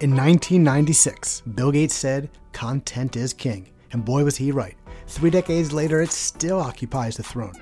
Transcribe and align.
In 0.00 0.10
1996, 0.10 1.42
Bill 1.54 1.70
Gates 1.70 1.94
said, 1.94 2.28
content 2.52 3.16
is 3.16 3.32
king. 3.32 3.68
And 3.92 4.04
boy, 4.04 4.24
was 4.24 4.36
he 4.36 4.50
right. 4.50 4.76
Three 5.06 5.30
decades 5.30 5.72
later, 5.72 6.02
it 6.02 6.10
still 6.10 6.58
occupies 6.58 7.16
the 7.16 7.22
throne. 7.22 7.54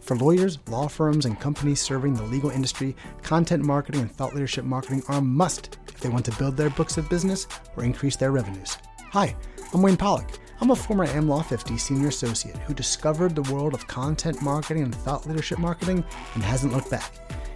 For 0.00 0.14
lawyers, 0.14 0.58
law 0.68 0.86
firms, 0.86 1.24
and 1.24 1.40
companies 1.40 1.80
serving 1.80 2.12
the 2.12 2.24
legal 2.24 2.50
industry, 2.50 2.94
content 3.22 3.64
marketing 3.64 4.02
and 4.02 4.12
thought 4.12 4.34
leadership 4.34 4.66
marketing 4.66 5.02
are 5.08 5.16
a 5.16 5.22
must 5.22 5.78
if 5.88 5.98
they 6.00 6.10
want 6.10 6.26
to 6.26 6.36
build 6.36 6.58
their 6.58 6.68
books 6.68 6.98
of 6.98 7.08
business 7.08 7.48
or 7.74 7.84
increase 7.84 8.16
their 8.16 8.32
revenues. 8.32 8.76
Hi, 9.12 9.34
I'm 9.72 9.80
Wayne 9.80 9.96
Pollock. 9.96 10.38
I'm 10.60 10.72
a 10.72 10.76
former 10.76 11.06
AmLaw 11.06 11.46
50 11.46 11.78
senior 11.78 12.08
associate 12.08 12.58
who 12.58 12.74
discovered 12.74 13.34
the 13.34 13.50
world 13.54 13.72
of 13.72 13.86
content 13.86 14.42
marketing 14.42 14.82
and 14.82 14.94
thought 14.94 15.26
leadership 15.26 15.58
marketing 15.58 16.04
and 16.34 16.42
hasn't 16.42 16.74
looked 16.74 16.90
back. 16.90 17.14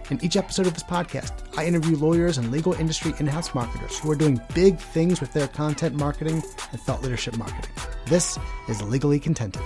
In 0.09 0.21
each 0.21 0.35
episode 0.35 0.67
of 0.67 0.73
this 0.73 0.83
podcast, 0.83 1.31
I 1.57 1.65
interview 1.65 1.95
lawyers 1.95 2.37
and 2.37 2.51
legal 2.51 2.73
industry 2.73 3.13
in 3.19 3.25
house 3.27 3.55
marketers 3.55 3.97
who 3.99 4.11
are 4.11 4.15
doing 4.15 4.39
big 4.53 4.77
things 4.77 5.21
with 5.21 5.31
their 5.31 5.47
content 5.47 5.95
marketing 5.95 6.43
and 6.71 6.81
thought 6.81 7.01
leadership 7.01 7.37
marketing. 7.37 7.71
This 8.07 8.37
is 8.67 8.81
Legally 8.81 9.17
Contented. 9.17 9.61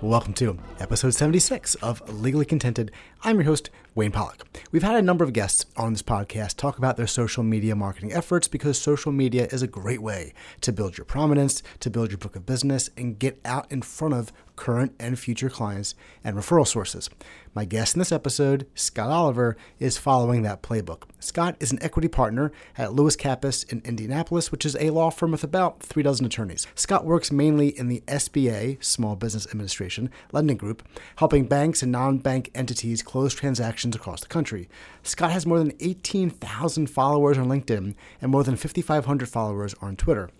Welcome 0.00 0.34
to 0.34 0.56
episode 0.78 1.14
76 1.14 1.74
of 1.76 2.08
Legally 2.22 2.44
Contented. 2.44 2.92
I'm 3.24 3.36
your 3.36 3.44
host, 3.46 3.70
Wayne 3.94 4.10
Pollock. 4.10 4.44
We've 4.72 4.82
had 4.82 4.96
a 4.96 5.02
number 5.02 5.22
of 5.22 5.32
guests 5.32 5.66
on 5.76 5.92
this 5.92 6.02
podcast 6.02 6.56
talk 6.56 6.78
about 6.78 6.96
their 6.96 7.06
social 7.06 7.44
media 7.44 7.76
marketing 7.76 8.12
efforts 8.12 8.48
because 8.48 8.76
social 8.76 9.12
media 9.12 9.46
is 9.52 9.62
a 9.62 9.68
great 9.68 10.02
way 10.02 10.34
to 10.62 10.72
build 10.72 10.98
your 10.98 11.04
prominence, 11.04 11.62
to 11.78 11.90
build 11.90 12.10
your 12.10 12.18
book 12.18 12.34
of 12.34 12.44
business, 12.44 12.90
and 12.96 13.20
get 13.20 13.40
out 13.44 13.70
in 13.70 13.82
front 13.82 14.14
of 14.14 14.32
current 14.56 14.94
and 14.98 15.18
future 15.18 15.50
clients 15.50 15.94
and 16.22 16.36
referral 16.36 16.66
sources. 16.66 17.10
My 17.54 17.64
guest 17.64 17.94
in 17.94 18.00
this 18.00 18.12
episode, 18.12 18.66
Scott 18.74 19.10
Oliver, 19.10 19.56
is 19.78 19.96
following 19.96 20.42
that 20.42 20.62
playbook. 20.62 21.04
Scott 21.20 21.56
is 21.60 21.72
an 21.72 21.82
equity 21.82 22.08
partner 22.08 22.52
at 22.76 22.92
Lewis 22.92 23.16
Kappes 23.16 23.70
in 23.70 23.80
Indianapolis, 23.84 24.50
which 24.50 24.66
is 24.66 24.76
a 24.80 24.90
law 24.90 25.10
firm 25.10 25.32
with 25.32 25.44
about 25.44 25.80
three 25.80 26.02
dozen 26.02 26.26
attorneys. 26.26 26.66
Scott 26.74 27.04
works 27.04 27.30
mainly 27.30 27.68
in 27.68 27.88
the 27.88 28.02
SBA, 28.06 28.82
Small 28.82 29.16
Business 29.16 29.46
Administration, 29.46 30.10
lending 30.32 30.56
group, 30.56 30.82
helping 31.16 31.46
banks 31.46 31.82
and 31.82 31.92
non 31.92 32.18
bank 32.18 32.50
entities 32.54 33.02
close 33.02 33.34
transactions 33.34 33.83
across 33.92 34.20
the 34.20 34.28
country. 34.28 34.68
Scott 35.02 35.32
has 35.32 35.44
more 35.44 35.58
than 35.58 35.72
18,000 35.80 36.88
followers 36.88 37.36
on 37.36 37.48
LinkedIn 37.48 37.94
and 38.22 38.30
more 38.30 38.44
than 38.44 38.56
5,500 38.56 39.28
followers 39.28 39.74
on 39.80 39.96
Twitter. 39.96 40.30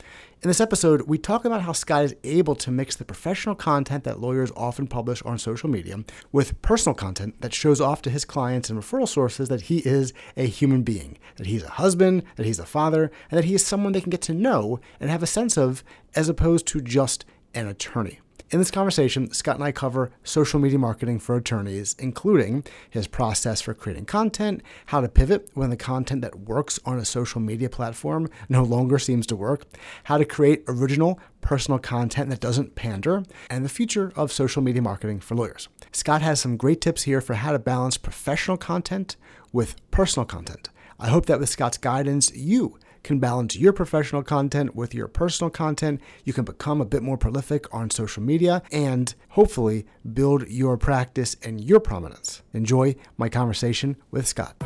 In 0.42 0.48
this 0.48 0.60
episode, 0.60 1.02
we 1.02 1.18
talk 1.18 1.44
about 1.44 1.62
how 1.62 1.72
Scott 1.72 2.04
is 2.04 2.14
able 2.22 2.54
to 2.56 2.70
mix 2.70 2.96
the 2.96 3.04
professional 3.04 3.54
content 3.54 4.04
that 4.04 4.20
lawyers 4.20 4.52
often 4.54 4.86
publish 4.86 5.22
on 5.22 5.38
social 5.38 5.68
media 5.70 6.04
with 6.32 6.60
personal 6.60 6.94
content 6.94 7.40
that 7.40 7.54
shows 7.54 7.80
off 7.80 8.02
to 8.02 8.10
his 8.10 8.24
clients 8.24 8.68
and 8.68 8.78
referral 8.78 9.08
sources 9.08 9.48
that 9.48 9.62
he 9.62 9.78
is 9.78 10.12
a 10.36 10.46
human 10.46 10.82
being, 10.82 11.18
that 11.36 11.46
he's 11.46 11.64
a 11.64 11.70
husband, 11.70 12.22
that 12.36 12.46
he's 12.46 12.58
a 12.58 12.66
father, 12.66 13.10
and 13.30 13.38
that 13.38 13.46
he 13.46 13.54
is 13.54 13.66
someone 13.66 13.92
they 13.92 14.00
can 14.00 14.10
get 14.10 14.22
to 14.22 14.34
know 14.34 14.80
and 15.00 15.10
have 15.10 15.22
a 15.22 15.26
sense 15.26 15.56
of 15.56 15.82
as 16.14 16.28
opposed 16.28 16.66
to 16.66 16.80
just 16.80 17.24
an 17.54 17.66
attorney. 17.66 18.20
In 18.50 18.58
this 18.58 18.70
conversation, 18.70 19.32
Scott 19.32 19.56
and 19.56 19.64
I 19.64 19.72
cover 19.72 20.12
social 20.22 20.60
media 20.60 20.78
marketing 20.78 21.18
for 21.18 21.34
attorneys, 21.34 21.96
including 21.98 22.62
his 22.90 23.06
process 23.06 23.62
for 23.62 23.72
creating 23.72 24.04
content, 24.04 24.62
how 24.86 25.00
to 25.00 25.08
pivot 25.08 25.48
when 25.54 25.70
the 25.70 25.76
content 25.76 26.20
that 26.22 26.40
works 26.40 26.78
on 26.84 26.98
a 26.98 27.06
social 27.06 27.40
media 27.40 27.70
platform 27.70 28.28
no 28.50 28.62
longer 28.62 28.98
seems 28.98 29.26
to 29.28 29.36
work, 29.36 29.64
how 30.04 30.18
to 30.18 30.26
create 30.26 30.62
original 30.68 31.18
personal 31.40 31.78
content 31.78 32.28
that 32.30 32.40
doesn't 32.40 32.74
pander, 32.74 33.22
and 33.48 33.64
the 33.64 33.68
future 33.68 34.12
of 34.14 34.30
social 34.30 34.62
media 34.62 34.82
marketing 34.82 35.20
for 35.20 35.34
lawyers. 35.34 35.68
Scott 35.92 36.20
has 36.20 36.38
some 36.38 36.58
great 36.58 36.82
tips 36.82 37.04
here 37.04 37.22
for 37.22 37.34
how 37.34 37.52
to 37.52 37.58
balance 37.58 37.96
professional 37.96 38.58
content 38.58 39.16
with 39.52 39.74
personal 39.90 40.26
content. 40.26 40.68
I 41.00 41.08
hope 41.08 41.26
that 41.26 41.40
with 41.40 41.48
Scott's 41.48 41.78
guidance, 41.78 42.34
you 42.34 42.78
can 43.04 43.20
balance 43.20 43.54
your 43.56 43.72
professional 43.72 44.24
content 44.24 44.74
with 44.74 44.94
your 44.94 45.06
personal 45.06 45.50
content. 45.50 46.00
You 46.24 46.32
can 46.32 46.44
become 46.44 46.80
a 46.80 46.86
bit 46.86 47.02
more 47.02 47.18
prolific 47.18 47.72
on 47.72 47.90
social 47.90 48.22
media 48.22 48.62
and 48.72 49.14
hopefully 49.28 49.86
build 50.12 50.48
your 50.48 50.76
practice 50.76 51.36
and 51.42 51.62
your 51.62 51.78
prominence. 51.78 52.42
Enjoy 52.52 52.96
my 53.16 53.28
conversation 53.28 53.96
with 54.10 54.26
Scott. 54.26 54.56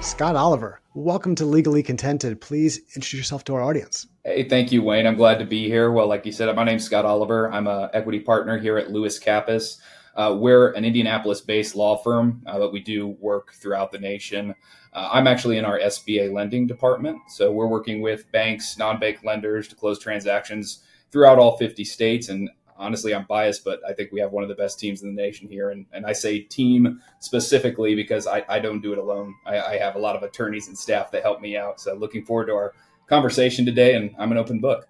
Scott 0.00 0.36
Oliver, 0.36 0.80
welcome 0.94 1.34
to 1.34 1.44
Legally 1.44 1.82
Contented. 1.82 2.40
Please 2.40 2.78
introduce 2.96 3.14
yourself 3.14 3.44
to 3.44 3.54
our 3.54 3.62
audience. 3.62 4.06
Hey, 4.24 4.48
thank 4.48 4.72
you, 4.72 4.82
Wayne. 4.82 5.06
I'm 5.06 5.16
glad 5.16 5.38
to 5.38 5.44
be 5.44 5.68
here. 5.68 5.92
Well, 5.92 6.08
like 6.08 6.26
you 6.26 6.32
said, 6.32 6.54
my 6.56 6.64
name's 6.64 6.84
Scott 6.84 7.04
Oliver. 7.04 7.52
I'm 7.52 7.66
an 7.66 7.90
equity 7.92 8.20
partner 8.20 8.58
here 8.58 8.78
at 8.78 8.90
Lewis 8.90 9.18
Kappes. 9.18 9.78
Uh, 10.18 10.34
we're 10.34 10.72
an 10.72 10.84
Indianapolis 10.84 11.40
based 11.40 11.76
law 11.76 11.96
firm, 11.96 12.42
uh, 12.44 12.58
but 12.58 12.72
we 12.72 12.80
do 12.80 13.06
work 13.20 13.54
throughout 13.54 13.92
the 13.92 13.98
nation. 13.98 14.52
Uh, 14.92 15.08
I'm 15.12 15.28
actually 15.28 15.58
in 15.58 15.64
our 15.64 15.78
SBA 15.78 16.32
lending 16.32 16.66
department. 16.66 17.18
So 17.28 17.52
we're 17.52 17.68
working 17.68 18.02
with 18.02 18.30
banks, 18.32 18.76
non 18.76 18.98
bank 18.98 19.20
lenders 19.22 19.68
to 19.68 19.76
close 19.76 20.00
transactions 20.00 20.82
throughout 21.12 21.38
all 21.38 21.56
50 21.56 21.84
states. 21.84 22.30
And 22.30 22.50
honestly, 22.76 23.14
I'm 23.14 23.26
biased, 23.26 23.64
but 23.64 23.78
I 23.88 23.92
think 23.92 24.10
we 24.10 24.18
have 24.18 24.32
one 24.32 24.42
of 24.42 24.48
the 24.48 24.56
best 24.56 24.80
teams 24.80 25.02
in 25.02 25.14
the 25.14 25.22
nation 25.22 25.48
here. 25.48 25.70
And, 25.70 25.86
and 25.92 26.04
I 26.04 26.14
say 26.14 26.40
team 26.40 27.00
specifically 27.20 27.94
because 27.94 28.26
I, 28.26 28.44
I 28.48 28.58
don't 28.58 28.80
do 28.80 28.92
it 28.92 28.98
alone. 28.98 29.36
I, 29.46 29.60
I 29.60 29.78
have 29.78 29.94
a 29.94 30.00
lot 30.00 30.16
of 30.16 30.24
attorneys 30.24 30.66
and 30.66 30.76
staff 30.76 31.12
that 31.12 31.22
help 31.22 31.40
me 31.40 31.56
out. 31.56 31.80
So 31.80 31.94
looking 31.94 32.24
forward 32.24 32.46
to 32.46 32.54
our 32.54 32.74
conversation 33.06 33.64
today, 33.64 33.94
and 33.94 34.16
I'm 34.18 34.32
an 34.32 34.38
open 34.38 34.58
book. 34.58 34.88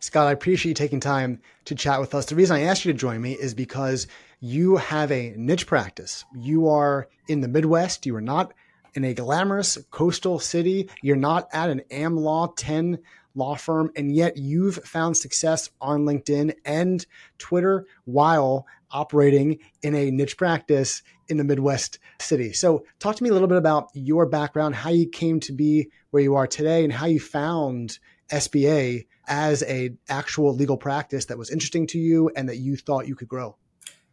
Scott, 0.00 0.28
I 0.28 0.32
appreciate 0.32 0.70
you 0.70 0.74
taking 0.74 1.00
time 1.00 1.40
to 1.64 1.74
chat 1.74 2.00
with 2.00 2.14
us. 2.14 2.26
The 2.26 2.36
reason 2.36 2.56
I 2.56 2.62
asked 2.62 2.84
you 2.84 2.92
to 2.92 2.98
join 2.98 3.20
me 3.20 3.32
is 3.32 3.54
because 3.54 4.06
you 4.40 4.76
have 4.76 5.10
a 5.10 5.34
niche 5.36 5.66
practice. 5.66 6.24
You 6.34 6.68
are 6.68 7.08
in 7.28 7.40
the 7.40 7.48
Midwest. 7.48 8.06
You 8.06 8.16
are 8.16 8.20
not 8.20 8.52
in 8.94 9.04
a 9.04 9.14
glamorous 9.14 9.78
coastal 9.90 10.38
city. 10.38 10.88
You're 11.02 11.16
not 11.16 11.48
at 11.52 11.70
an 11.70 11.82
AmLaw 11.90 12.54
10 12.56 12.98
law 13.34 13.54
firm, 13.54 13.90
and 13.96 14.14
yet 14.14 14.36
you've 14.36 14.76
found 14.76 15.16
success 15.16 15.70
on 15.80 16.04
LinkedIn 16.04 16.54
and 16.64 17.04
Twitter 17.38 17.86
while 18.04 18.66
operating 18.90 19.58
in 19.82 19.94
a 19.94 20.10
niche 20.10 20.36
practice 20.36 21.02
in 21.28 21.36
the 21.36 21.44
Midwest 21.44 21.98
city. 22.18 22.52
So, 22.52 22.84
talk 22.98 23.16
to 23.16 23.22
me 23.22 23.30
a 23.30 23.32
little 23.32 23.48
bit 23.48 23.58
about 23.58 23.88
your 23.92 24.26
background, 24.26 24.74
how 24.74 24.90
you 24.90 25.08
came 25.08 25.40
to 25.40 25.52
be 25.52 25.90
where 26.10 26.22
you 26.22 26.34
are 26.36 26.46
today, 26.46 26.84
and 26.84 26.92
how 26.92 27.06
you 27.06 27.20
found 27.20 27.98
SBA 28.30 29.06
as 29.28 29.62
a 29.64 29.90
actual 30.08 30.54
legal 30.54 30.76
practice 30.76 31.26
that 31.26 31.38
was 31.38 31.50
interesting 31.50 31.86
to 31.88 31.98
you 31.98 32.30
and 32.36 32.48
that 32.48 32.56
you 32.56 32.76
thought 32.76 33.08
you 33.08 33.16
could 33.16 33.28
grow. 33.28 33.56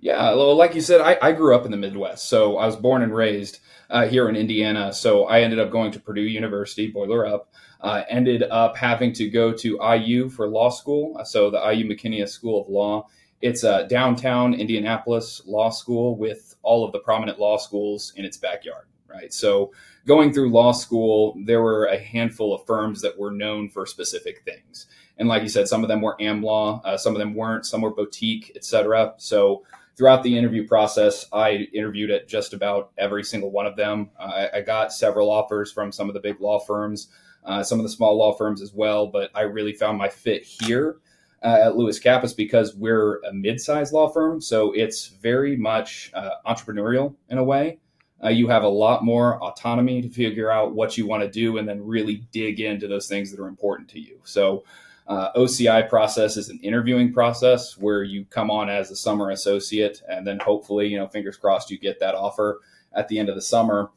Yeah, 0.04 0.34
well, 0.34 0.54
like 0.54 0.76
you 0.76 0.82
said, 0.82 1.00
I, 1.00 1.18
I, 1.22 1.32
grew 1.32 1.56
up 1.56 1.64
in 1.64 1.72
the 1.72 1.78
Midwest. 1.78 2.28
So 2.28 2.58
I 2.58 2.66
was 2.66 2.76
born 2.76 3.04
and 3.04 3.16
raised 3.16 3.60
uh, 3.90 4.06
here 4.06 4.28
in 4.28 4.36
Indiana. 4.36 4.92
So 4.92 5.28
I 5.28 5.40
ended 5.40 5.60
up 5.60 5.72
going 5.72 5.94
to 5.94 6.00
Purdue 6.02 6.24
University, 6.24 6.88
boiler 6.88 7.26
up. 7.26 7.54
Uh, 7.80 8.04
ended 8.10 8.44
up 8.44 8.76
having 8.76 9.14
to 9.14 9.30
go 9.30 9.54
to 9.54 9.80
IU 9.82 10.28
for 10.28 10.50
law 10.50 10.70
school. 10.70 11.22
So 11.24 11.50
the 11.50 11.72
IU 11.72 11.86
McKinney 11.86 12.28
School 12.28 12.62
of 12.62 12.68
Law. 12.68 13.08
It's 13.40 13.64
a 13.64 13.88
downtown 13.88 14.54
Indianapolis 14.54 15.42
law 15.46 15.70
school 15.70 16.18
with 16.18 16.54
all 16.64 16.84
of 16.84 16.92
the 16.92 17.00
prominent 17.00 17.40
law 17.40 17.56
schools 17.56 18.12
in 18.18 18.26
its 18.26 18.36
backyard, 18.36 18.88
right? 19.08 19.34
So 19.34 19.72
going 20.06 20.34
through 20.34 20.52
law 20.52 20.74
school, 20.74 21.38
there 21.46 21.62
were 21.62 21.86
a 21.86 21.98
handful 21.98 22.54
of 22.54 22.66
firms 22.66 23.02
that 23.04 23.18
were 23.18 23.32
known 23.32 23.70
for 23.70 23.86
specific 23.86 24.44
things. 24.44 24.88
And 25.18 25.30
like 25.30 25.44
you 25.44 25.50
said, 25.50 25.70
some 25.70 25.82
of 25.82 25.88
them 25.88 26.02
were 26.02 26.18
AmLaw, 26.20 26.82
uh, 26.84 26.98
some 26.98 27.14
of 27.14 27.20
them 27.20 27.36
weren't, 27.36 27.66
some 27.66 27.80
were 27.80 27.94
boutique, 27.94 28.52
etc. 28.58 29.14
So 29.16 29.64
throughout 29.96 30.24
the 30.24 30.38
interview 30.38 30.68
process, 30.68 31.26
I 31.32 31.68
interviewed 31.74 32.12
at 32.12 32.28
just 32.28 32.54
about 32.54 32.92
every 32.98 33.24
single 33.24 33.52
one 33.52 33.66
of 33.66 33.76
them. 33.76 34.10
I, 34.20 34.50
I, 34.56 34.62
got 34.62 34.92
several 34.92 35.30
offers 35.30 35.72
from 35.72 35.92
some 35.92 36.10
of 36.10 36.14
the 36.14 36.20
big 36.20 36.42
law 36.42 36.60
firms, 36.60 37.10
uh, 37.46 37.64
some 37.64 37.80
of 37.80 37.84
the 37.84 37.90
small 37.90 38.18
law 38.18 38.34
firms 38.34 38.62
as 38.62 38.74
well, 38.74 39.08
but 39.08 39.30
I 39.36 39.42
really 39.42 39.74
found 39.74 39.98
my 39.98 40.10
fit 40.10 40.44
here 40.44 40.98
uh, 41.44 41.60
at 41.66 41.76
Lewis 41.76 42.00
Kappes 42.00 42.36
because 42.36 42.76
we're 42.76 43.20
a 43.24 43.34
mid-sized 43.34 43.94
law 43.94 44.10
firm, 44.10 44.42
so 44.42 44.72
it's 44.72 45.08
very 45.08 45.56
much 45.56 46.12
uh, 46.14 46.32
entrepreneurial 46.46 47.16
in 47.30 47.38
a 47.38 47.44
way. 47.44 47.80
Uh, 48.24 48.30
you 48.30 48.48
have 48.48 48.64
a 48.64 48.70
lot 48.70 49.04
more 49.04 49.44
autonomy 49.44 50.02
to 50.02 50.10
figure 50.10 50.50
out 50.50 50.74
what 50.74 50.98
you 50.98 51.06
want 51.06 51.22
to 51.22 51.30
do 51.30 51.58
and 51.58 51.68
then 51.68 51.86
really 51.86 52.26
dig 52.32 52.62
into 52.62 52.88
those 52.88 53.08
things 53.08 53.30
that 53.30 53.40
are 53.40 53.50
important 53.50 53.90
to 53.90 54.00
you. 54.00 54.18
So 54.24 54.64
uh, 55.08 55.34
OCI 55.34 55.90
process 55.90 56.38
is 56.38 56.50
an 56.50 56.60
interviewing 56.64 57.14
process 57.14 57.78
where 57.78 58.04
you 58.04 58.26
come 58.26 58.50
on 58.50 58.70
as 58.70 58.90
a 58.90 58.96
summer 58.96 59.32
associate, 59.32 60.02
and 60.08 60.26
then 60.26 60.40
hopefully, 60.40 60.88
you 60.88 60.98
know, 60.98 61.08
fingers 61.08 61.38
crossed, 61.38 61.70
you 61.70 61.78
get 61.78 62.00
that 62.00 62.16
offer 62.16 62.62
at 62.96 63.08
the 63.08 63.20
end 63.20 63.30
of 63.30 63.36
the 63.36 63.42
summer. 63.42 63.92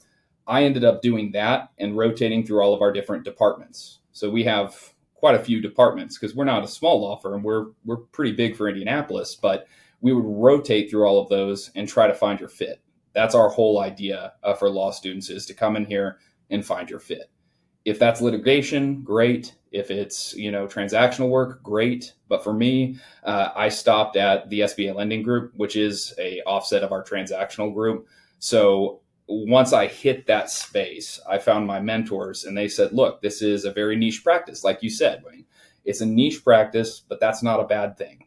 I 0.46 0.64
ended 0.64 0.84
up 0.84 1.02
doing 1.02 1.32
that 1.32 1.70
and 1.78 1.96
rotating 1.96 2.44
through 2.44 2.62
all 2.62 2.74
of 2.74 2.82
our 2.82 2.92
different 2.92 3.24
departments. 3.24 4.00
So 4.12 4.30
we 4.30 4.44
have 4.44 4.94
quite 5.14 5.34
a 5.34 5.42
few 5.42 5.60
departments 5.60 6.16
because 6.16 6.34
we're 6.34 6.44
not 6.44 6.64
a 6.64 6.68
small 6.68 7.00
law 7.00 7.16
firm. 7.16 7.42
We're 7.42 7.66
we're 7.84 7.96
pretty 7.96 8.32
big 8.32 8.56
for 8.56 8.68
Indianapolis, 8.68 9.34
but 9.34 9.66
we 10.00 10.12
would 10.12 10.24
rotate 10.24 10.90
through 10.90 11.04
all 11.04 11.20
of 11.20 11.28
those 11.28 11.70
and 11.74 11.88
try 11.88 12.06
to 12.06 12.14
find 12.14 12.38
your 12.38 12.48
fit. 12.48 12.80
That's 13.12 13.34
our 13.34 13.48
whole 13.48 13.80
idea 13.80 14.34
uh, 14.42 14.54
for 14.54 14.68
law 14.68 14.90
students 14.90 15.30
is 15.30 15.46
to 15.46 15.54
come 15.54 15.74
in 15.76 15.86
here 15.86 16.18
and 16.50 16.64
find 16.64 16.88
your 16.88 17.00
fit. 17.00 17.30
If 17.86 18.00
that's 18.00 18.20
litigation, 18.20 19.02
great. 19.02 19.54
If 19.70 19.90
it's 19.90 20.34
you 20.34 20.50
know 20.50 20.66
transactional 20.66 21.30
work, 21.30 21.62
great. 21.62 22.12
But 22.28 22.42
for 22.42 22.52
me, 22.52 22.98
uh, 23.22 23.50
I 23.54 23.68
stopped 23.68 24.16
at 24.16 24.50
the 24.50 24.60
SBA 24.60 24.94
lending 24.94 25.22
group, 25.22 25.52
which 25.56 25.76
is 25.76 26.12
a 26.18 26.42
offset 26.42 26.82
of 26.82 26.92
our 26.92 27.04
transactional 27.04 27.72
group. 27.72 28.08
So 28.40 29.00
once 29.28 29.72
I 29.72 29.86
hit 29.86 30.26
that 30.26 30.50
space, 30.50 31.20
I 31.28 31.38
found 31.38 31.66
my 31.66 31.80
mentors, 31.80 32.44
and 32.44 32.58
they 32.58 32.66
said, 32.68 32.92
"Look, 32.92 33.22
this 33.22 33.40
is 33.40 33.64
a 33.64 33.72
very 33.72 33.94
niche 33.94 34.24
practice, 34.24 34.64
like 34.64 34.82
you 34.82 34.90
said, 34.90 35.22
Wayne. 35.24 35.46
It's 35.84 36.00
a 36.00 36.06
niche 36.06 36.42
practice, 36.42 37.00
but 37.08 37.20
that's 37.20 37.42
not 37.42 37.60
a 37.60 37.66
bad 37.66 37.96
thing. 37.96 38.24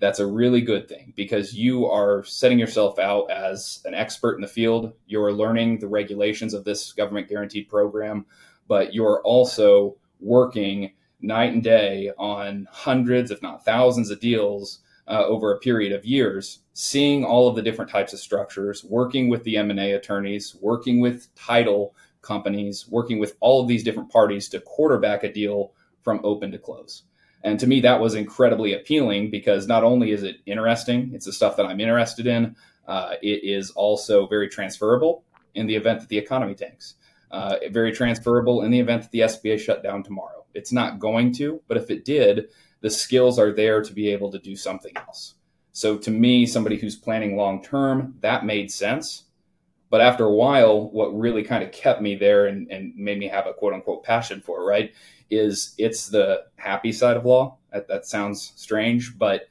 That's 0.00 0.20
a 0.20 0.26
really 0.26 0.60
good 0.60 0.86
thing 0.86 1.14
because 1.16 1.54
you 1.54 1.86
are 1.86 2.22
setting 2.24 2.58
yourself 2.58 2.98
out 2.98 3.30
as 3.30 3.80
an 3.86 3.94
expert 3.94 4.34
in 4.34 4.42
the 4.42 4.48
field. 4.48 4.92
You're 5.06 5.32
learning 5.32 5.78
the 5.78 5.88
regulations 5.88 6.52
of 6.52 6.64
this 6.64 6.92
government 6.92 7.28
guaranteed 7.28 7.70
program." 7.70 8.26
But 8.68 8.94
you're 8.94 9.22
also 9.22 9.96
working 10.20 10.92
night 11.20 11.52
and 11.52 11.62
day 11.62 12.12
on 12.18 12.68
hundreds, 12.70 13.30
if 13.30 13.42
not 13.42 13.64
thousands, 13.64 14.10
of 14.10 14.20
deals 14.20 14.80
uh, 15.08 15.24
over 15.24 15.52
a 15.52 15.58
period 15.58 15.92
of 15.92 16.04
years, 16.04 16.60
seeing 16.74 17.24
all 17.24 17.48
of 17.48 17.56
the 17.56 17.62
different 17.62 17.90
types 17.90 18.12
of 18.12 18.20
structures, 18.20 18.84
working 18.84 19.28
with 19.28 19.42
the 19.44 19.56
M&A 19.56 19.92
attorneys, 19.92 20.54
working 20.60 21.00
with 21.00 21.34
title 21.34 21.94
companies, 22.22 22.86
working 22.88 23.18
with 23.18 23.36
all 23.40 23.62
of 23.62 23.68
these 23.68 23.82
different 23.82 24.12
parties 24.12 24.48
to 24.50 24.60
quarterback 24.60 25.24
a 25.24 25.32
deal 25.32 25.72
from 26.02 26.20
open 26.22 26.52
to 26.52 26.58
close. 26.58 27.04
And 27.42 27.58
to 27.60 27.66
me, 27.66 27.80
that 27.80 28.00
was 28.00 28.14
incredibly 28.14 28.74
appealing 28.74 29.30
because 29.30 29.66
not 29.66 29.84
only 29.84 30.10
is 30.10 30.22
it 30.22 30.36
interesting, 30.44 31.12
it's 31.14 31.26
the 31.26 31.32
stuff 31.32 31.56
that 31.56 31.66
I'm 31.66 31.80
interested 31.80 32.26
in, 32.26 32.56
uh, 32.86 33.14
it 33.22 33.44
is 33.44 33.70
also 33.70 34.26
very 34.26 34.48
transferable 34.48 35.24
in 35.54 35.66
the 35.66 35.76
event 35.76 36.00
that 36.00 36.08
the 36.08 36.18
economy 36.18 36.54
tanks 36.54 36.94
uh, 37.30 37.56
very 37.70 37.92
transferable 37.92 38.62
in 38.62 38.70
the 38.70 38.80
event 38.80 39.02
that 39.02 39.10
the 39.10 39.20
SBA 39.20 39.58
shut 39.58 39.82
down 39.82 40.02
tomorrow. 40.02 40.44
It's 40.54 40.72
not 40.72 40.98
going 40.98 41.32
to, 41.34 41.60
but 41.68 41.76
if 41.76 41.90
it 41.90 42.04
did, 42.04 42.48
the 42.80 42.90
skills 42.90 43.38
are 43.38 43.52
there 43.52 43.82
to 43.82 43.92
be 43.92 44.08
able 44.08 44.30
to 44.32 44.38
do 44.38 44.56
something 44.56 44.92
else. 44.96 45.34
So 45.72 45.96
to 45.98 46.10
me, 46.10 46.46
somebody 46.46 46.76
who's 46.76 46.96
planning 46.96 47.36
long 47.36 47.62
term, 47.62 48.14
that 48.20 48.44
made 48.44 48.70
sense. 48.70 49.24
But 49.90 50.00
after 50.00 50.24
a 50.24 50.32
while, 50.32 50.90
what 50.90 51.16
really 51.18 51.42
kind 51.42 51.62
of 51.62 51.72
kept 51.72 52.02
me 52.02 52.14
there 52.14 52.46
and, 52.46 52.70
and 52.70 52.94
made 52.94 53.18
me 53.18 53.28
have 53.28 53.46
a 53.46 53.54
quote 53.54 53.72
unquote 53.72 54.04
passion 54.04 54.40
for 54.40 54.60
it, 54.60 54.64
right, 54.64 54.92
is 55.30 55.74
it's 55.78 56.08
the 56.08 56.44
happy 56.56 56.92
side 56.92 57.16
of 57.16 57.24
law. 57.24 57.58
That, 57.72 57.88
that 57.88 58.06
sounds 58.06 58.52
strange, 58.56 59.16
but 59.16 59.48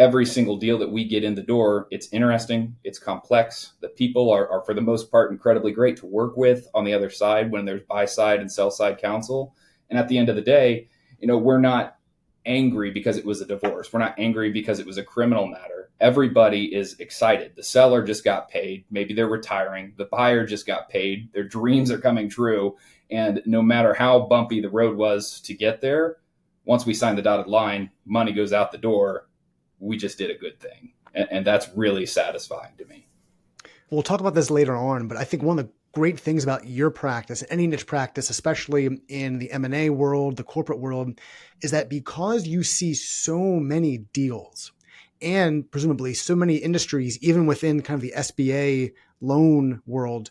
every 0.00 0.24
single 0.24 0.56
deal 0.56 0.78
that 0.78 0.90
we 0.90 1.04
get 1.04 1.22
in 1.22 1.34
the 1.34 1.42
door, 1.42 1.86
it's 1.90 2.08
interesting, 2.10 2.74
it's 2.84 2.98
complex. 2.98 3.74
The 3.82 3.90
people 3.90 4.30
are, 4.30 4.48
are, 4.48 4.64
for 4.64 4.72
the 4.72 4.80
most 4.80 5.10
part, 5.10 5.30
incredibly 5.30 5.72
great 5.72 5.98
to 5.98 6.06
work 6.06 6.38
with 6.38 6.66
on 6.72 6.84
the 6.84 6.94
other 6.94 7.10
side 7.10 7.52
when 7.52 7.66
there's 7.66 7.82
buy 7.82 8.06
side 8.06 8.40
and 8.40 8.50
sell 8.50 8.70
side 8.70 8.96
counsel. 8.96 9.54
And 9.90 9.98
at 9.98 10.08
the 10.08 10.16
end 10.16 10.30
of 10.30 10.36
the 10.36 10.42
day, 10.42 10.88
you 11.18 11.28
know, 11.28 11.36
we're 11.36 11.60
not 11.60 11.98
angry 12.46 12.90
because 12.90 13.18
it 13.18 13.26
was 13.26 13.42
a 13.42 13.46
divorce. 13.46 13.92
We're 13.92 14.00
not 14.00 14.18
angry 14.18 14.50
because 14.50 14.78
it 14.78 14.86
was 14.86 14.96
a 14.96 15.04
criminal 15.04 15.46
matter. 15.46 15.90
Everybody 16.00 16.74
is 16.74 16.98
excited. 16.98 17.52
The 17.54 17.62
seller 17.62 18.02
just 18.02 18.24
got 18.24 18.48
paid. 18.48 18.86
Maybe 18.90 19.12
they're 19.12 19.28
retiring. 19.28 19.92
The 19.98 20.06
buyer 20.06 20.46
just 20.46 20.66
got 20.66 20.88
paid. 20.88 21.30
Their 21.34 21.44
dreams 21.44 21.90
are 21.90 21.98
coming 21.98 22.30
true. 22.30 22.78
And 23.10 23.42
no 23.44 23.60
matter 23.60 23.92
how 23.92 24.20
bumpy 24.20 24.62
the 24.62 24.70
road 24.70 24.96
was 24.96 25.42
to 25.42 25.52
get 25.52 25.82
there, 25.82 26.16
once 26.64 26.86
we 26.86 26.94
sign 26.94 27.16
the 27.16 27.22
dotted 27.22 27.48
line, 27.48 27.90
money 28.06 28.32
goes 28.32 28.54
out 28.54 28.72
the 28.72 28.78
door 28.78 29.26
we 29.80 29.96
just 29.96 30.18
did 30.18 30.30
a 30.30 30.34
good 30.34 30.60
thing. 30.60 30.92
And, 31.14 31.28
and 31.30 31.46
that's 31.46 31.68
really 31.74 32.06
satisfying 32.06 32.72
to 32.78 32.84
me. 32.84 33.06
We'll 33.90 34.02
talk 34.02 34.20
about 34.20 34.34
this 34.34 34.50
later 34.50 34.76
on, 34.76 35.08
but 35.08 35.16
I 35.16 35.24
think 35.24 35.42
one 35.42 35.58
of 35.58 35.66
the 35.66 35.72
great 35.92 36.20
things 36.20 36.44
about 36.44 36.68
your 36.68 36.90
practice, 36.90 37.42
any 37.50 37.66
niche 37.66 37.86
practice, 37.86 38.30
especially 38.30 39.00
in 39.08 39.38
the 39.38 39.50
M&A 39.50 39.90
world, 39.90 40.36
the 40.36 40.44
corporate 40.44 40.78
world, 40.78 41.20
is 41.62 41.72
that 41.72 41.90
because 41.90 42.46
you 42.46 42.62
see 42.62 42.94
so 42.94 43.38
many 43.38 43.98
deals 43.98 44.70
and 45.20 45.68
presumably 45.70 46.14
so 46.14 46.36
many 46.36 46.56
industries, 46.56 47.18
even 47.20 47.46
within 47.46 47.82
kind 47.82 47.96
of 47.96 48.02
the 48.02 48.14
SBA 48.16 48.92
loan 49.20 49.82
world, 49.86 50.30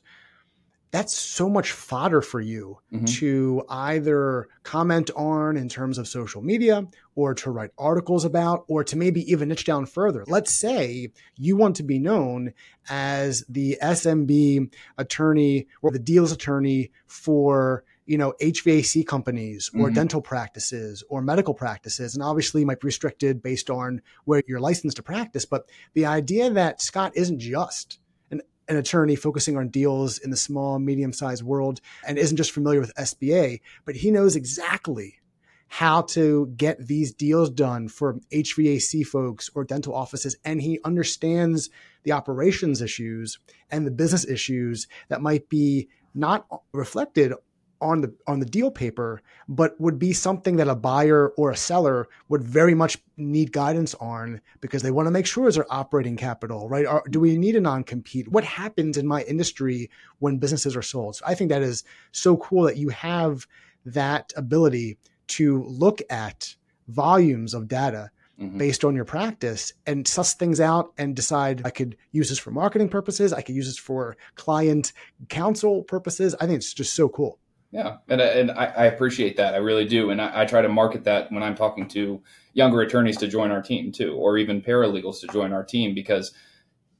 that's 0.91 1.15
so 1.15 1.49
much 1.49 1.71
fodder 1.71 2.21
for 2.21 2.39
you 2.39 2.79
mm-hmm. 2.91 3.05
to 3.05 3.63
either 3.69 4.47
comment 4.63 5.11
on 5.15 5.55
in 5.55 5.69
terms 5.69 5.97
of 5.97 6.07
social 6.07 6.41
media 6.41 6.85
or 7.15 7.33
to 7.35 7.51
write 7.51 7.71
articles 7.77 8.25
about 8.25 8.65
or 8.67 8.83
to 8.83 8.97
maybe 8.97 9.29
even 9.31 9.49
niche 9.49 9.65
down 9.65 9.85
further. 9.85 10.23
Let's 10.27 10.53
say 10.53 11.11
you 11.35 11.57
want 11.57 11.75
to 11.77 11.83
be 11.83 11.99
known 11.99 12.53
as 12.89 13.43
the 13.47 13.77
SMB 13.81 14.73
attorney 14.97 15.67
or 15.81 15.91
the 15.91 15.99
deals 15.99 16.31
attorney 16.31 16.91
for 17.07 17.83
you 18.07 18.17
know 18.17 18.33
HVAC 18.41 19.05
companies 19.05 19.69
or 19.75 19.85
mm-hmm. 19.85 19.93
dental 19.93 20.21
practices 20.21 21.03
or 21.09 21.21
medical 21.21 21.53
practices 21.53 22.15
and 22.15 22.23
obviously 22.23 22.65
might 22.65 22.79
be 22.79 22.87
restricted 22.87 23.43
based 23.43 23.69
on 23.69 24.01
where 24.25 24.41
you're 24.47 24.59
licensed 24.59 24.97
to 24.97 25.03
practice 25.03 25.45
but 25.45 25.69
the 25.93 26.07
idea 26.07 26.49
that 26.49 26.81
Scott 26.81 27.11
isn't 27.15 27.37
just 27.37 27.98
an 28.69 28.77
attorney 28.77 29.15
focusing 29.15 29.57
on 29.57 29.67
deals 29.67 30.19
in 30.19 30.29
the 30.29 30.37
small, 30.37 30.79
medium 30.79 31.11
sized 31.11 31.43
world 31.43 31.81
and 32.07 32.17
isn't 32.17 32.37
just 32.37 32.51
familiar 32.51 32.79
with 32.79 32.95
SBA, 32.95 33.59
but 33.83 33.95
he 33.95 34.11
knows 34.11 34.35
exactly 34.35 35.19
how 35.69 36.01
to 36.01 36.47
get 36.57 36.87
these 36.87 37.13
deals 37.13 37.49
done 37.49 37.87
for 37.87 38.15
HVAC 38.31 39.05
folks 39.05 39.49
or 39.53 39.63
dental 39.63 39.93
offices. 39.93 40.35
And 40.43 40.61
he 40.61 40.79
understands 40.83 41.69
the 42.03 42.11
operations 42.11 42.81
issues 42.81 43.39
and 43.69 43.85
the 43.85 43.91
business 43.91 44.25
issues 44.27 44.87
that 45.09 45.21
might 45.21 45.49
be 45.49 45.89
not 46.15 46.47
reflected 46.71 47.33
on 47.81 48.01
the 48.01 48.13
on 48.27 48.39
the 48.39 48.45
deal 48.45 48.71
paper, 48.71 49.21
but 49.47 49.79
would 49.79 49.97
be 49.97 50.13
something 50.13 50.57
that 50.57 50.67
a 50.67 50.75
buyer 50.75 51.29
or 51.37 51.51
a 51.51 51.57
seller 51.57 52.07
would 52.27 52.43
very 52.43 52.73
much 52.73 52.97
need 53.17 53.51
guidance 53.51 53.95
on 53.95 54.41
because 54.61 54.81
they 54.81 54.91
want 54.91 55.07
to 55.07 55.11
make 55.11 55.25
sure 55.25 55.47
is 55.47 55.55
their 55.55 55.71
operating 55.71 56.17
capital, 56.17 56.67
right? 56.67 56.85
Or 56.85 57.03
do 57.09 57.19
we 57.19 57.37
need 57.37 57.55
a 57.55 57.61
non-compete? 57.61 58.27
What 58.27 58.43
happens 58.43 58.97
in 58.97 59.07
my 59.07 59.23
industry 59.23 59.89
when 60.19 60.37
businesses 60.37 60.75
are 60.75 60.81
sold? 60.81 61.17
So 61.17 61.25
I 61.27 61.35
think 61.35 61.49
that 61.49 61.61
is 61.61 61.83
so 62.11 62.37
cool 62.37 62.63
that 62.63 62.77
you 62.77 62.89
have 62.89 63.47
that 63.85 64.33
ability 64.35 64.97
to 65.27 65.63
look 65.63 66.01
at 66.09 66.55
volumes 66.87 67.53
of 67.53 67.67
data 67.67 68.11
Mm-hmm. 68.39 68.57
based 68.57 68.85
on 68.85 68.95
your 68.95 69.03
practice 69.03 69.73
and 69.85 70.07
suss 70.07 70.33
things 70.33 70.61
out 70.61 70.93
and 70.97 71.13
decide 71.13 71.61
I 71.65 71.71
could 71.71 71.97
use 72.13 72.29
this 72.29 72.39
for 72.39 72.51
marketing 72.51 72.87
purposes. 72.87 73.33
I 73.33 73.41
could 73.41 73.53
use 73.53 73.67
this 73.67 73.77
for 73.77 74.15
client 74.35 74.93
counsel 75.27 75.83
purposes. 75.83 76.35
I 76.35 76.45
think 76.45 76.55
it's 76.55 76.73
just 76.73 76.95
so 76.95 77.09
cool. 77.09 77.37
Yeah, 77.71 77.97
and 78.07 78.19
and 78.19 78.51
I, 78.51 78.65
I, 78.65 78.85
appreciate 78.85 79.37
that. 79.37 79.53
I 79.53 79.57
really 79.57 79.85
do, 79.85 80.09
and 80.09 80.19
I, 80.19 80.41
I, 80.41 80.45
try 80.45 80.59
to 80.63 80.69
market 80.69 81.03
that 81.03 81.31
when 81.31 81.43
I'm 81.43 81.53
talking 81.53 81.87
to 81.89 82.19
younger 82.53 82.81
attorneys 82.81 83.17
to 83.17 83.27
join 83.27 83.51
our 83.51 83.61
team 83.61 83.91
too, 83.91 84.13
or 84.15 84.39
even 84.39 84.59
paralegals 84.59 85.19
to 85.21 85.27
join 85.27 85.53
our 85.53 85.63
team, 85.63 85.93
because 85.93 86.33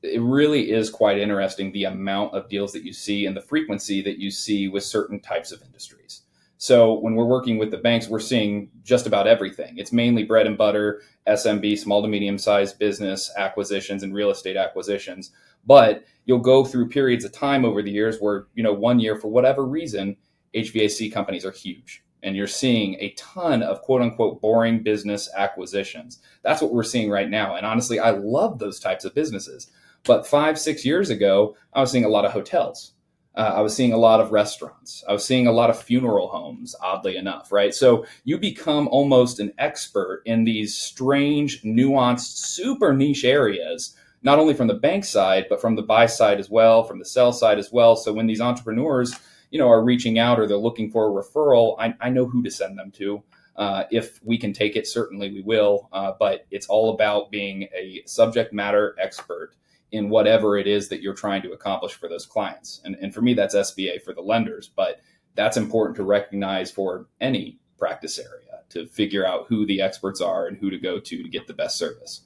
it 0.03 0.21
really 0.21 0.71
is 0.71 0.91
quite 0.91 1.17
interesting 1.17 1.71
the 1.71 1.85
amount 1.85 2.35
of 2.35 2.49
deals 2.49 2.71
that 2.73 2.83
you 2.83 2.93
see 2.93 3.25
and 3.25 3.35
the 3.35 3.41
frequency 3.41 4.03
that 4.03 4.19
you 4.19 4.29
see 4.29 4.67
with 4.67 4.83
certain 4.83 5.19
types 5.19 5.51
of 5.51 5.61
industries. 5.63 6.21
So 6.57 6.99
when 6.99 7.15
we're 7.15 7.25
working 7.25 7.57
with 7.57 7.71
the 7.71 7.77
banks, 7.77 8.07
we're 8.07 8.19
seeing 8.19 8.69
just 8.83 9.07
about 9.07 9.27
everything. 9.27 9.77
It's 9.77 9.93
mainly 9.93 10.23
bread 10.23 10.45
and 10.45 10.57
butter, 10.57 11.01
SMB, 11.25 11.79
small 11.79 12.01
to 12.01 12.07
medium 12.07 12.38
sized 12.38 12.77
business 12.77 13.31
acquisitions 13.38 14.03
and 14.03 14.13
real 14.13 14.29
estate 14.29 14.57
acquisitions. 14.57 15.31
But 15.65 16.03
you'll 16.25 16.39
go 16.39 16.65
through 16.65 16.89
periods 16.89 17.25
of 17.25 17.31
time 17.31 17.65
over 17.65 17.81
the 17.81 17.91
years 17.91 18.17
where, 18.19 18.47
you 18.55 18.63
know, 18.63 18.73
one 18.73 18.99
year 18.99 19.15
for 19.15 19.29
whatever 19.29 19.65
reason, 19.65 20.17
HVAC 20.56 21.12
companies 21.13 21.46
are 21.46 21.51
huge. 21.51 22.03
And 22.22 22.36
you're 22.36 22.48
seeing 22.48 22.96
a 23.00 23.12
ton 23.12 23.63
of 23.63 23.82
quote 23.82 24.01
unquote 24.01 24.41
boring 24.41 24.84
business 24.84 25.29
acquisitions. 25.36 26.20
That's 26.44 26.62
what 26.62 26.74
we're 26.74 26.84
seeing 26.84 27.10
right 27.10 27.29
now. 27.29 27.56
And 27.56 27.65
honestly, 27.65 28.00
I 28.00 28.12
love 28.12 28.60
those 28.60 28.79
types 28.79 29.06
of 29.06 29.15
businesses. 29.15 29.72
But 30.03 30.27
five, 30.27 30.60
six 30.60 30.86
years 30.86 31.10
ago, 31.10 31.56
I 31.74 31.82
was 31.82 31.91
seeing 31.91 32.06
a 32.06 32.10
lot 32.10 32.25
of 32.25 32.32
hotels. 32.32 32.94
Uh, 33.36 33.53
I 33.56 33.62
was 33.62 33.75
seeing 33.75 33.94
a 33.94 33.98
lot 33.98 34.20
of 34.20 34.32
restaurants. 34.32 35.03
I 35.08 35.13
was 35.13 35.24
seeing 35.24 35.48
a 35.48 35.51
lot 35.51 35.70
of 35.70 35.82
funeral 35.82 36.27
homes, 36.27 36.75
oddly 36.82 37.15
enough, 37.15 37.51
right? 37.51 37.74
So 37.74 38.06
you 38.24 38.38
become 38.38 38.88
almost 38.89 39.39
an 39.39 39.53
expert 39.58 40.24
in 40.25 40.44
these 40.44 40.75
strange, 40.75 41.62
nuanced, 41.63 42.38
super 42.38 42.94
niche 42.94 43.24
areas, 43.24 43.96
not 44.24 44.39
only 44.39 44.53
from 44.53 44.68
the 44.68 44.74
bank 44.74 45.06
side, 45.06 45.46
but 45.48 45.62
from 45.62 45.75
the 45.75 45.84
buy 45.84 46.08
side 46.08 46.39
as 46.39 46.50
well, 46.50 46.84
from 46.84 47.00
the 47.00 47.06
sell 47.06 47.32
side 47.32 47.60
as 47.60 47.72
well. 47.72 47.96
So 47.96 48.12
when 48.12 48.27
these 48.27 48.41
entrepreneurs 48.41 49.15
you 49.50 49.60
know 49.60 49.70
are 49.70 49.84
reaching 49.84 50.20
out 50.20 50.39
or 50.39 50.48
they're 50.48 50.58
looking 50.58 50.91
for 50.91 51.08
a 51.08 51.24
referral, 51.24 51.75
I, 51.79 51.96
I 52.00 52.10
know 52.10 52.25
who 52.25 52.44
to 52.44 52.51
send 52.51 52.77
them 52.77 52.91
to. 52.91 53.24
Uh, 53.56 53.84
if 53.91 54.20
we 54.24 54.38
can 54.38 54.53
take 54.53 54.77
it, 54.77 54.88
certainly 54.88 55.32
we 55.32 55.41
will. 55.41 55.89
Uh, 55.91 56.13
but 56.18 56.46
it's 56.50 56.68
all 56.68 56.94
about 56.94 57.29
being 57.29 57.63
a 57.75 58.01
subject 58.06 58.53
matter 58.53 58.96
expert 59.01 59.51
in 59.91 60.10
whatever 60.10 60.58
it 60.58 60.68
is 60.68 60.88
that 60.89 61.01
you're 61.01 61.13
trying 61.13 61.41
to 61.41 61.51
accomplish 61.51 61.94
for 61.94 62.08
those 62.08 62.25
clients. 62.25 62.79
And, 62.86 62.96
and 63.01 63.13
for 63.13 63.22
me, 63.22 63.34
that's 63.34 63.56
SBA 63.56 64.03
for 64.03 64.13
the 64.13 64.22
lenders. 64.22 64.70
But 64.74 65.01
that's 65.36 65.58
important 65.58 65.98
to 65.98 66.03
recognize 66.03 66.72
for 66.72 67.08
any 67.20 67.60
practice 67.77 68.20
area 68.20 68.62
to 68.70 68.86
figure 68.88 69.25
out 69.25 69.48
who 69.48 69.65
the 69.65 69.82
experts 69.82 70.22
are 70.22 70.48
and 70.48 70.58
who 70.58 70.70
to 70.70 70.77
go 70.77 71.00
to 71.00 71.24
to 71.24 71.29
get 71.29 71.48
the 71.48 71.53
best 71.53 71.77
service. 71.77 72.22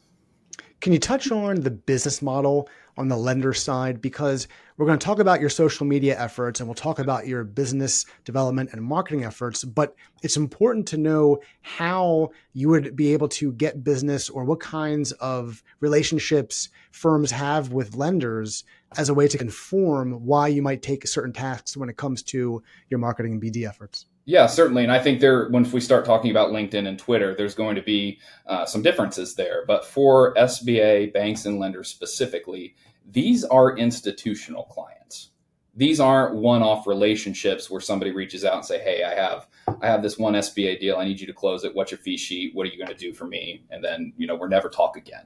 Can 0.82 0.92
you 0.92 1.00
touch 1.00 1.32
on 1.32 1.62
the 1.62 1.72
business 1.72 2.22
model 2.22 2.68
on 2.98 3.08
the 3.08 3.18
lender 3.18 3.54
side 3.54 4.02
because 4.02 4.48
we're 4.78 4.86
going 4.86 4.98
to 4.98 5.06
talk 5.06 5.20
about 5.20 5.40
your 5.40 5.50
social 5.50 5.86
media 5.86 6.20
efforts 6.20 6.60
and 6.60 6.68
we'll 6.68 6.76
talk 6.76 7.00
about 7.00 7.28
your 7.28 7.44
business 7.44 8.06
development 8.26 8.70
and 8.72 8.82
marketing 8.84 9.24
efforts. 9.24 9.64
But 9.64 9.96
it's 10.22 10.38
important 10.38 10.88
to 10.90 10.98
know 10.98 11.40
how 11.62 12.32
you 12.54 12.70
would 12.70 12.96
be 12.96 13.14
able 13.14 13.30
to 13.30 13.52
get 13.54 13.84
business 13.84 14.30
or 14.30 14.46
what 14.46 14.60
kinds 14.60 15.12
of 15.14 15.64
relationships 15.80 16.70
firms 16.92 17.32
have 17.32 17.72
with 17.72 17.96
lenders 17.96 18.64
as 18.98 19.10
a 19.10 19.14
way 19.14 19.28
to 19.28 19.42
inform 19.42 20.26
why 20.26 20.48
you 20.48 20.62
might 20.62 20.82
take 20.82 21.08
certain 21.08 21.34
tasks 21.34 21.76
when 21.76 21.90
it 21.90 21.98
comes 21.98 22.22
to 22.24 22.62
your 22.90 23.00
marketing 23.00 23.34
and 23.34 23.42
BD 23.42 23.68
efforts. 23.68 24.06
Yeah, 24.26 24.48
certainly. 24.48 24.84
And 24.84 24.92
I 24.92 25.00
think 25.00 25.20
there, 25.20 25.50
once 25.50 25.74
we 25.74 25.82
start 25.82 26.06
talking 26.06 26.32
about 26.32 26.52
LinkedIn 26.52 26.88
and 26.88 26.98
Twitter, 26.98 27.36
there's 27.36 27.56
going 27.56 27.76
to 27.76 27.82
be 27.82 28.20
uh, 28.48 28.66
some 28.66 28.82
differences 28.82 29.36
there. 29.36 29.66
But 29.68 29.86
for 29.86 30.34
SBA 30.36 31.12
banks 31.14 31.46
and 31.46 31.60
lenders 31.60 31.90
specifically, 31.90 32.76
these 33.12 33.44
are 33.44 33.78
institutional 33.78 34.64
clients. 34.64 35.32
These 35.76 36.00
aren't 36.00 36.36
one-off 36.36 36.88
relationships 36.88 37.70
where 37.70 37.82
somebody 37.82 38.12
reaches 38.12 38.46
out 38.46 38.54
and 38.54 38.66
say, 38.66 38.80
"Hey, 38.80 39.04
I 39.04 39.16
have 39.16 39.48
I 39.82 39.88
have 39.88 40.04
this 40.04 40.20
one 40.20 40.36
SBA 40.36 40.80
deal. 40.80 40.98
I 40.98 41.04
need 41.04 41.20
you 41.20 41.28
to 41.28 41.34
close 41.34 41.64
it. 41.64 41.76
What's 41.76 41.92
your 41.92 41.98
fee 41.98 42.16
sheet? 42.16 42.54
What 42.54 42.68
are 42.68 42.70
you 42.70 42.78
going 42.78 42.96
to 42.96 43.06
do 43.06 43.12
for 43.12 43.26
me?" 43.26 43.66
And 43.72 43.84
then 43.84 44.14
you 44.16 44.28
know 44.28 44.36
we're 44.36 44.50
never 44.50 44.70
talk 44.70 44.96
again. 44.98 45.26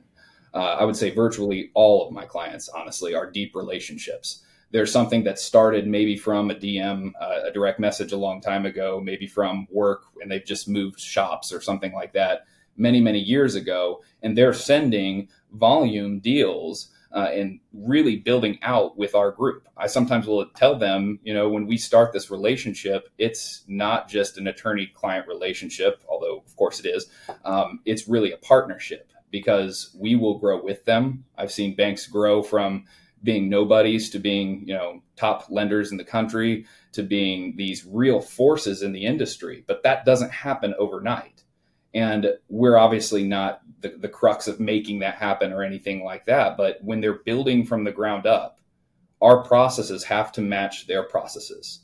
Uh, 0.54 0.77
I 0.80 0.86
would 0.86 0.96
say 0.96 1.12
virtually 1.12 1.70
all 1.74 2.08
of 2.08 2.13
my 2.13 2.25
clients, 2.25 2.70
honestly, 2.70 3.13
are 3.13 3.30
deep 3.30 3.56
relationships 3.56 4.44
there's 4.71 4.91
something 4.91 5.24
that 5.24 5.39
started 5.39 5.88
maybe 5.88 6.17
from 6.17 6.51
a 6.51 6.55
DM, 6.55 7.12
uh, 7.19 7.39
a 7.45 7.51
direct 7.51 7.79
message 7.79 8.12
a 8.12 8.17
long 8.17 8.41
time 8.41 8.65
ago, 8.65 9.01
maybe 9.03 9.27
from 9.27 9.67
work, 9.71 10.03
and 10.21 10.31
they've 10.31 10.45
just 10.45 10.67
moved 10.67 11.00
shops 11.00 11.53
or 11.53 11.62
something 11.62 11.93
like 11.93 12.13
that 12.13 12.45
many, 12.75 13.00
many 13.00 13.19
years 13.19 13.55
ago. 13.55 14.03
And 14.21 14.38
they're 14.38 14.53
sending 14.53 15.29
volume 15.51 16.19
deals 16.19 16.91
uh, 17.13 17.29
and 17.33 17.59
really 17.74 18.17
building 18.17 18.59
out 18.62 18.97
with 18.97 19.15
our 19.15 19.31
group. 19.31 19.67
I 19.77 19.88
sometimes 19.88 20.27
will 20.27 20.45
tell 20.47 20.77
them, 20.77 21.19
you 21.24 21.33
know, 21.33 21.50
when 21.50 21.65
we 21.65 21.77
start 21.77 22.12
this 22.12 22.29
relationship, 22.29 23.09
it's 23.17 23.63
not 23.67 24.09
just 24.09 24.38
an 24.38 24.47
attorney 24.47 24.88
client 24.88 25.27
relationship, 25.27 26.03
although 26.09 26.38
of 26.45 26.55
course 26.55 26.79
it 26.79 26.88
is. 26.88 27.07
Um, 27.45 27.79
it's 27.86 28.07
really 28.07 28.33
a 28.33 28.38
partnership 28.38 29.12
because 29.31 29.95
we 29.97 30.15
will 30.15 30.38
grow 30.38 30.62
with 30.62 30.86
them. 30.86 31.25
I've 31.38 31.51
seen 31.51 31.75
banks 31.75 32.07
grow 32.07 32.43
from 32.43 32.86
being 33.24 33.50
nobodies 33.50 34.09
to 34.12 34.19
being 34.19 34.63
you 34.67 34.74
know 34.74 35.01
top 35.15 35.45
lenders 35.50 35.91
in 35.91 35.97
the 35.97 36.03
country 36.03 36.65
to 36.93 37.03
being 37.03 37.55
these 37.57 37.86
real 37.86 38.21
forces 38.21 38.81
in 38.81 38.91
the 38.91 39.05
industry. 39.05 39.63
But 39.67 39.83
that 39.83 40.05
doesn't 40.05 40.31
happen 40.31 40.74
overnight. 40.77 41.43
And 41.93 42.27
we're 42.50 42.77
obviously 42.77 43.24
not 43.24 43.62
the, 43.81 43.89
the 43.89 44.09
crux 44.09 44.47
of 44.47 44.59
making 44.59 45.00
that 45.00 45.15
happen 45.15 45.51
or 45.51 45.63
anything 45.63 46.03
like 46.03 46.25
that. 46.25 46.57
But 46.57 46.77
when 46.81 47.01
they're 47.01 47.13
building 47.13 47.65
from 47.65 47.83
the 47.83 47.91
ground 47.91 48.27
up 48.27 48.57
our 49.21 49.43
processes 49.43 50.03
have 50.05 50.31
to 50.33 50.41
match 50.41 50.88
their 50.88 51.03
processes. 51.03 51.81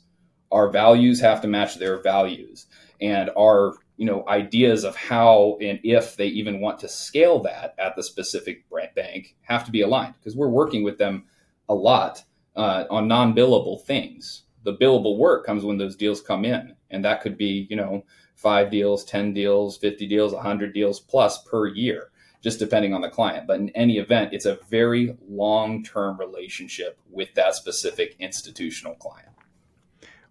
Our 0.52 0.70
values 0.70 1.20
have 1.20 1.40
to 1.42 1.48
match 1.48 1.76
their 1.76 2.00
values. 2.00 2.66
And 3.00 3.30
our 3.36 3.74
you 3.96 4.06
know 4.06 4.24
ideas 4.28 4.84
of 4.84 4.96
how 4.96 5.56
and 5.60 5.78
if 5.84 6.16
they 6.16 6.26
even 6.26 6.60
want 6.60 6.78
to 6.80 6.88
scale 6.88 7.40
that 7.40 7.74
at 7.78 7.94
the 7.96 8.02
specific 8.02 8.64
bank 8.94 9.36
have 9.42 9.64
to 9.64 9.70
be 9.70 9.82
aligned 9.82 10.14
because 10.18 10.36
we're 10.36 10.48
working 10.48 10.82
with 10.82 10.98
them 10.98 11.24
a 11.68 11.74
lot 11.74 12.24
uh, 12.56 12.84
on 12.90 13.08
non-billable 13.08 13.82
things. 13.82 14.42
The 14.62 14.76
billable 14.76 15.18
work 15.18 15.44
comes 15.44 15.64
when 15.64 15.78
those 15.78 15.96
deals 15.96 16.20
come 16.20 16.44
in, 16.44 16.74
and 16.90 17.04
that 17.04 17.20
could 17.20 17.36
be 17.36 17.66
you 17.70 17.76
know 17.76 18.04
five 18.34 18.70
deals, 18.70 19.04
ten 19.04 19.32
deals, 19.32 19.76
fifty 19.76 20.06
deals, 20.06 20.34
hundred 20.34 20.72
deals 20.72 21.00
plus 21.00 21.42
per 21.42 21.66
year, 21.68 22.10
just 22.42 22.58
depending 22.58 22.94
on 22.94 23.00
the 23.00 23.08
client. 23.08 23.46
But 23.46 23.60
in 23.60 23.70
any 23.70 23.98
event, 23.98 24.32
it's 24.32 24.46
a 24.46 24.58
very 24.70 25.16
long-term 25.28 26.18
relationship 26.18 26.98
with 27.10 27.34
that 27.34 27.54
specific 27.54 28.16
institutional 28.18 28.94
client. 28.94 29.28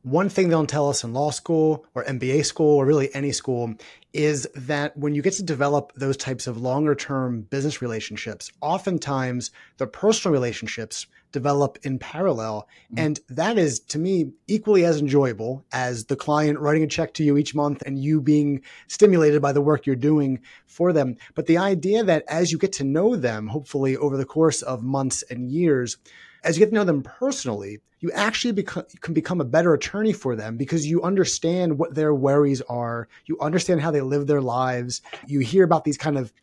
One 0.03 0.27
thing 0.27 0.49
they 0.49 0.53
don't 0.53 0.69
tell 0.69 0.89
us 0.89 1.03
in 1.03 1.13
law 1.13 1.31
school 1.31 1.85
or 1.95 2.03
MBA 2.03 2.45
school 2.45 2.75
or 2.75 2.85
really 2.85 3.13
any 3.15 3.31
school 3.31 3.73
is 4.11 4.47
that 4.53 4.95
when 4.97 5.15
you 5.15 5.21
get 5.21 5.33
to 5.33 5.43
develop 5.43 5.93
those 5.95 6.17
types 6.17 6.45
of 6.45 6.57
longer 6.57 6.93
term 6.93 7.41
business 7.41 7.81
relationships, 7.81 8.51
oftentimes 8.61 9.49
the 9.77 9.87
personal 9.87 10.33
relationships 10.33 11.07
develop 11.31 11.79
in 11.83 11.99
parallel. 11.99 12.67
Mm-hmm. 12.91 13.05
And 13.05 13.19
that 13.29 13.57
is 13.57 13.79
to 13.79 13.97
me 13.97 14.31
equally 14.47 14.85
as 14.85 14.99
enjoyable 14.99 15.65
as 15.71 16.05
the 16.05 16.15
client 16.15 16.59
writing 16.59 16.83
a 16.83 16.87
check 16.87 17.13
to 17.15 17.23
you 17.23 17.37
each 17.37 17.55
month 17.55 17.81
and 17.85 17.97
you 17.97 18.19
being 18.19 18.61
stimulated 18.87 19.41
by 19.41 19.53
the 19.53 19.61
work 19.61 19.85
you're 19.85 19.95
doing 19.95 20.41
for 20.67 20.93
them. 20.93 21.15
But 21.33 21.47
the 21.47 21.57
idea 21.57 22.03
that 22.03 22.25
as 22.27 22.51
you 22.51 22.57
get 22.57 22.73
to 22.73 22.83
know 22.83 23.15
them, 23.15 23.47
hopefully 23.47 23.97
over 23.97 24.17
the 24.17 24.25
course 24.25 24.61
of 24.61 24.83
months 24.83 25.23
and 25.29 25.49
years, 25.49 25.97
as 26.43 26.55
you 26.55 26.59
get 26.59 26.69
to 26.69 26.75
know 26.75 26.83
them 26.83 27.03
personally, 27.03 27.79
you 27.99 28.11
actually 28.11 28.63
can 28.63 29.13
become 29.13 29.39
a 29.39 29.45
better 29.45 29.73
attorney 29.73 30.11
for 30.11 30.35
them 30.35 30.57
because 30.57 30.85
you 30.85 31.01
understand 31.03 31.79
what 31.79 31.95
their 31.95 32.13
worries 32.13 32.61
are. 32.63 33.07
You 33.25 33.39
understand 33.39 33.79
how 33.79 33.91
they 33.91 34.01
live 34.01 34.27
their 34.27 34.41
lives. 34.41 35.01
You 35.25 35.39
hear 35.39 35.63
about 35.63 35.85
these 35.85 35.97
kind 35.97 36.17
of 36.17 36.33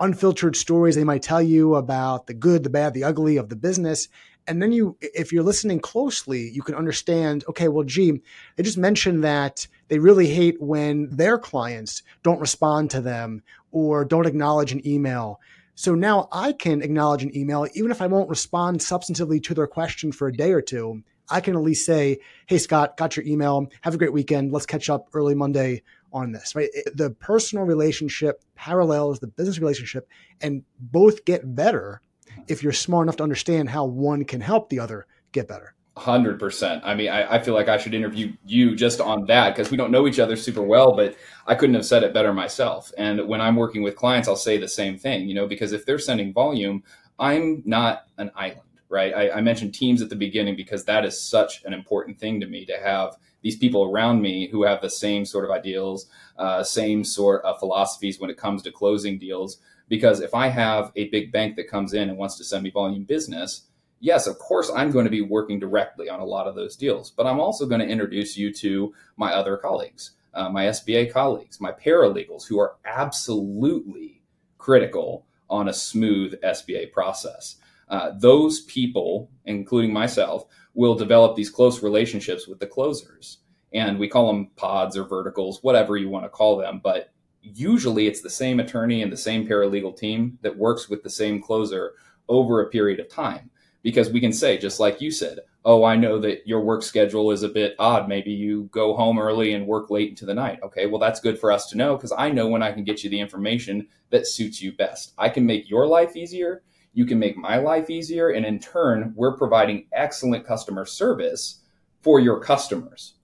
unfiltered 0.00 0.56
stories 0.56 0.94
they 0.94 1.04
might 1.04 1.22
tell 1.22 1.42
you 1.42 1.74
about 1.74 2.26
the 2.26 2.32
good, 2.32 2.64
the 2.64 2.70
bad, 2.70 2.94
the 2.94 3.04
ugly 3.04 3.36
of 3.36 3.50
the 3.50 3.56
business. 3.56 4.08
And 4.46 4.62
then 4.62 4.72
you, 4.72 4.96
if 5.02 5.30
you're 5.30 5.42
listening 5.42 5.78
closely, 5.78 6.48
you 6.48 6.62
can 6.62 6.74
understand, 6.74 7.44
okay, 7.48 7.68
well, 7.68 7.84
gee, 7.84 8.22
they 8.56 8.62
just 8.62 8.78
mentioned 8.78 9.22
that 9.22 9.66
they 9.88 9.98
really 9.98 10.28
hate 10.28 10.60
when 10.60 11.14
their 11.14 11.38
clients 11.38 12.02
don't 12.22 12.40
respond 12.40 12.90
to 12.90 13.02
them 13.02 13.42
or 13.72 14.06
don't 14.06 14.26
acknowledge 14.26 14.72
an 14.72 14.86
email. 14.86 15.38
So 15.80 15.94
now 15.94 16.28
I 16.30 16.52
can 16.52 16.82
acknowledge 16.82 17.22
an 17.22 17.34
email, 17.34 17.66
even 17.72 17.90
if 17.90 18.02
I 18.02 18.06
won't 18.06 18.28
respond 18.28 18.80
substantively 18.80 19.42
to 19.44 19.54
their 19.54 19.66
question 19.66 20.12
for 20.12 20.28
a 20.28 20.32
day 20.32 20.52
or 20.52 20.60
two. 20.60 21.02
I 21.30 21.40
can 21.40 21.56
at 21.56 21.62
least 21.62 21.86
say, 21.86 22.18
Hey, 22.44 22.58
Scott, 22.58 22.98
got 22.98 23.16
your 23.16 23.24
email. 23.24 23.66
Have 23.80 23.94
a 23.94 23.96
great 23.96 24.12
weekend. 24.12 24.52
Let's 24.52 24.66
catch 24.66 24.90
up 24.90 25.08
early 25.14 25.34
Monday 25.34 25.80
on 26.12 26.32
this, 26.32 26.54
right? 26.54 26.68
The 26.94 27.12
personal 27.12 27.64
relationship 27.64 28.44
parallels 28.54 29.20
the 29.20 29.26
business 29.26 29.58
relationship 29.58 30.06
and 30.42 30.64
both 30.78 31.24
get 31.24 31.54
better 31.54 32.02
if 32.46 32.62
you're 32.62 32.74
smart 32.74 33.06
enough 33.06 33.16
to 33.16 33.22
understand 33.22 33.70
how 33.70 33.86
one 33.86 34.26
can 34.26 34.42
help 34.42 34.68
the 34.68 34.80
other 34.80 35.06
get 35.32 35.48
better. 35.48 35.74
Hundred 35.96 36.38
percent. 36.38 36.82
I 36.84 36.94
mean, 36.94 37.10
I, 37.10 37.34
I, 37.34 37.42
feel 37.42 37.52
like 37.52 37.68
I 37.68 37.76
should 37.76 37.94
interview 37.94 38.32
you 38.46 38.76
just 38.76 39.00
on 39.00 39.26
that 39.26 39.54
because 39.54 39.72
we 39.72 39.76
don't 39.76 39.90
know 39.90 40.06
each 40.06 40.20
other 40.20 40.36
super 40.36 40.62
well, 40.62 40.94
but 40.94 41.16
I 41.48 41.56
couldn't 41.56 41.74
have 41.74 41.84
said 41.84 42.04
it 42.04 42.14
better 42.14 42.32
myself. 42.32 42.92
And 42.96 43.26
when 43.26 43.40
I'm 43.40 43.56
working 43.56 43.82
with 43.82 43.96
clients, 43.96 44.28
I'll 44.28 44.36
say 44.36 44.56
the 44.56 44.68
same 44.68 44.96
thing, 44.96 45.28
you 45.28 45.34
know, 45.34 45.48
because 45.48 45.72
if 45.72 45.84
they're 45.84 45.98
sending 45.98 46.32
volume, 46.32 46.84
I'm 47.18 47.62
not 47.66 48.06
an 48.18 48.30
island, 48.36 48.62
right? 48.88 49.12
I, 49.12 49.30
I 49.30 49.40
mentioned 49.40 49.74
teams 49.74 50.00
at 50.00 50.10
the 50.10 50.16
beginning 50.16 50.54
because 50.54 50.84
that 50.84 51.04
is 51.04 51.20
such 51.20 51.64
an 51.64 51.74
important 51.74 52.20
thing 52.20 52.40
to 52.40 52.46
me 52.46 52.64
to 52.66 52.78
have 52.78 53.16
these 53.42 53.56
people 53.56 53.90
around 53.90 54.22
me 54.22 54.48
who 54.48 54.62
have 54.62 54.80
the 54.80 54.90
same 54.90 55.24
sort 55.24 55.44
of 55.44 55.50
ideals, 55.50 56.06
uh, 56.38 56.62
same 56.62 57.02
sort 57.02 57.44
of 57.44 57.58
philosophies 57.58 58.20
when 58.20 58.30
it 58.30 58.36
comes 58.36 58.62
to 58.62 58.70
closing 58.70 59.18
deals 59.18 59.58
because 59.90 60.20
if 60.20 60.34
I 60.34 60.46
have 60.48 60.92
a 60.96 61.08
big 61.10 61.32
bank 61.32 61.56
that 61.56 61.68
comes 61.68 61.92
in 61.92 62.08
and 62.08 62.16
wants 62.16 62.38
to 62.38 62.44
send 62.44 62.62
me 62.62 62.70
volume 62.70 63.02
business, 63.02 63.62
yes, 64.00 64.26
of 64.26 64.38
course, 64.38 64.70
I'm 64.74 64.90
going 64.90 65.04
to 65.04 65.10
be 65.10 65.20
working 65.20 65.60
directly 65.60 66.08
on 66.08 66.20
a 66.20 66.24
lot 66.24 66.48
of 66.48 66.54
those 66.54 66.76
deals, 66.76 67.10
but 67.10 67.26
I'm 67.26 67.38
also 67.38 67.66
going 67.66 67.80
to 67.80 67.86
introduce 67.86 68.36
you 68.36 68.52
to 68.54 68.92
my 69.16 69.32
other 69.32 69.56
colleagues, 69.56 70.12
uh, 70.34 70.48
my 70.48 70.64
SBA 70.64 71.12
colleagues, 71.12 71.60
my 71.60 71.72
paralegals 71.72 72.46
who 72.48 72.58
are 72.58 72.76
absolutely 72.84 74.22
critical 74.58 75.26
on 75.48 75.68
a 75.68 75.72
smooth 75.72 76.34
SBA 76.42 76.92
process. 76.92 77.56
Uh, 77.88 78.12
those 78.18 78.60
people, 78.62 79.30
including 79.44 79.92
myself, 79.92 80.46
will 80.74 80.94
develop 80.94 81.36
these 81.36 81.50
close 81.50 81.82
relationships 81.82 82.46
with 82.46 82.60
the 82.60 82.66
closers. 82.66 83.38
And 83.72 83.98
we 83.98 84.08
call 84.08 84.28
them 84.28 84.50
pods 84.56 84.96
or 84.96 85.04
verticals, 85.04 85.62
whatever 85.62 85.96
you 85.96 86.08
want 86.08 86.24
to 86.24 86.28
call 86.28 86.56
them. 86.56 86.80
But 86.82 87.12
usually 87.42 88.06
it's 88.06 88.20
the 88.20 88.30
same 88.30 88.60
attorney 88.60 89.02
and 89.02 89.12
the 89.12 89.16
same 89.16 89.46
paralegal 89.46 89.96
team 89.96 90.38
that 90.42 90.56
works 90.56 90.88
with 90.88 91.02
the 91.02 91.10
same 91.10 91.40
closer 91.40 91.94
over 92.28 92.60
a 92.60 92.70
period 92.70 93.00
of 93.00 93.08
time. 93.08 93.50
Because 93.82 94.10
we 94.10 94.20
can 94.20 94.32
say, 94.32 94.58
just 94.58 94.78
like 94.78 95.00
you 95.00 95.10
said, 95.10 95.40
oh, 95.64 95.84
I 95.84 95.96
know 95.96 96.18
that 96.20 96.46
your 96.46 96.60
work 96.60 96.82
schedule 96.82 97.30
is 97.30 97.42
a 97.42 97.48
bit 97.48 97.74
odd. 97.78 98.08
Maybe 98.08 98.30
you 98.30 98.68
go 98.72 98.94
home 98.94 99.18
early 99.18 99.54
and 99.54 99.66
work 99.66 99.90
late 99.90 100.10
into 100.10 100.26
the 100.26 100.34
night. 100.34 100.58
Okay, 100.62 100.86
well, 100.86 101.00
that's 101.00 101.20
good 101.20 101.38
for 101.38 101.50
us 101.50 101.66
to 101.68 101.76
know 101.76 101.96
because 101.96 102.12
I 102.16 102.30
know 102.30 102.48
when 102.48 102.62
I 102.62 102.72
can 102.72 102.84
get 102.84 103.02
you 103.02 103.10
the 103.10 103.20
information 103.20 103.88
that 104.10 104.26
suits 104.26 104.60
you 104.60 104.72
best. 104.72 105.12
I 105.16 105.28
can 105.28 105.46
make 105.46 105.70
your 105.70 105.86
life 105.86 106.16
easier. 106.16 106.62
You 106.92 107.06
can 107.06 107.18
make 107.18 107.36
my 107.36 107.56
life 107.56 107.88
easier. 107.88 108.30
And 108.30 108.44
in 108.44 108.58
turn, 108.58 109.12
we're 109.16 109.36
providing 109.36 109.86
excellent 109.92 110.46
customer 110.46 110.84
service 110.84 111.60
for 112.02 112.20
your 112.20 112.40
customers. 112.40 113.14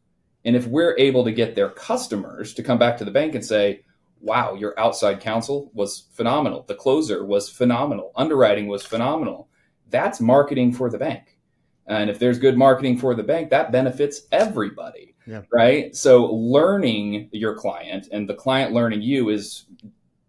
And 0.45 0.55
if 0.55 0.67
we're 0.67 0.97
able 0.97 1.25
to 1.25 1.33
get 1.33 1.55
their 1.55 1.71
customers 1.71 2.55
to 2.55 2.63
come 2.63 2.79
back 2.79 2.97
to 2.99 3.05
the 3.05 3.11
bank 3.11 3.35
and 3.35 3.45
say, 3.45 3.83
wow, 4.21 4.55
your 4.55 4.79
outside 4.79 5.21
counsel 5.21 5.71
was 5.75 6.07
phenomenal. 6.13 6.65
The 6.67 6.75
closer 6.75 7.25
was 7.25 7.49
phenomenal. 7.49 8.13
Underwriting 8.15 8.69
was 8.69 8.85
phenomenal. 8.85 9.49
That's 9.91 10.21
marketing 10.21 10.73
for 10.73 10.91
the 10.91 10.99
bank. 10.99 11.39
And 11.87 12.11
if 12.11 12.19
there's 12.19 12.39
good 12.39 12.57
marketing 12.57 12.99
for 12.99 13.15
the 13.15 13.23
bank, 13.23 13.51
that 13.51 13.71
benefits 13.71 14.23
everybody. 14.33 15.15
Yeah. 15.27 15.43
Right. 15.53 15.95
So 15.95 16.27
learning 16.27 17.29
your 17.33 17.55
client 17.55 18.09
and 18.13 18.29
the 18.29 18.35
client 18.35 18.73
learning 18.73 19.03
you 19.03 19.29
is 19.31 19.67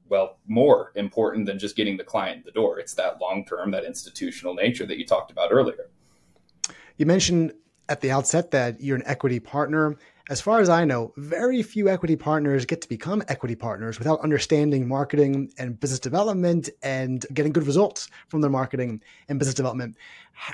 well, 0.09 0.37
more 0.47 0.91
important 0.95 1.45
than 1.45 1.59
just 1.59 1.75
getting 1.75 1.97
the 1.97 2.03
client 2.03 2.37
in 2.37 2.43
the 2.45 2.51
door. 2.51 2.79
It's 2.79 2.93
that 2.95 3.19
long 3.19 3.45
term, 3.45 3.71
that 3.71 3.83
institutional 3.83 4.53
nature 4.53 4.85
that 4.85 4.97
you 4.97 5.05
talked 5.05 5.31
about 5.31 5.51
earlier. 5.51 5.89
You 6.97 7.05
mentioned 7.05 7.53
at 7.89 8.01
the 8.01 8.11
outset 8.11 8.51
that 8.51 8.81
you're 8.81 8.97
an 8.97 9.03
equity 9.05 9.39
partner. 9.39 9.97
As 10.29 10.41
far 10.41 10.59
as 10.59 10.67
I 10.67 10.83
know, 10.83 11.13
very 11.15 11.63
few 11.63 11.87
equity 11.87 12.17
partners 12.17 12.65
get 12.65 12.81
to 12.81 12.89
become 12.89 13.23
equity 13.29 13.55
partners 13.55 13.97
without 13.97 14.19
understanding 14.19 14.87
marketing 14.87 15.51
and 15.57 15.79
business 15.79 15.99
development 15.99 16.69
and 16.83 17.25
getting 17.33 17.53
good 17.53 17.65
results 17.65 18.09
from 18.27 18.41
their 18.41 18.49
marketing 18.49 19.01
and 19.29 19.39
business 19.39 19.55
development. 19.55 19.95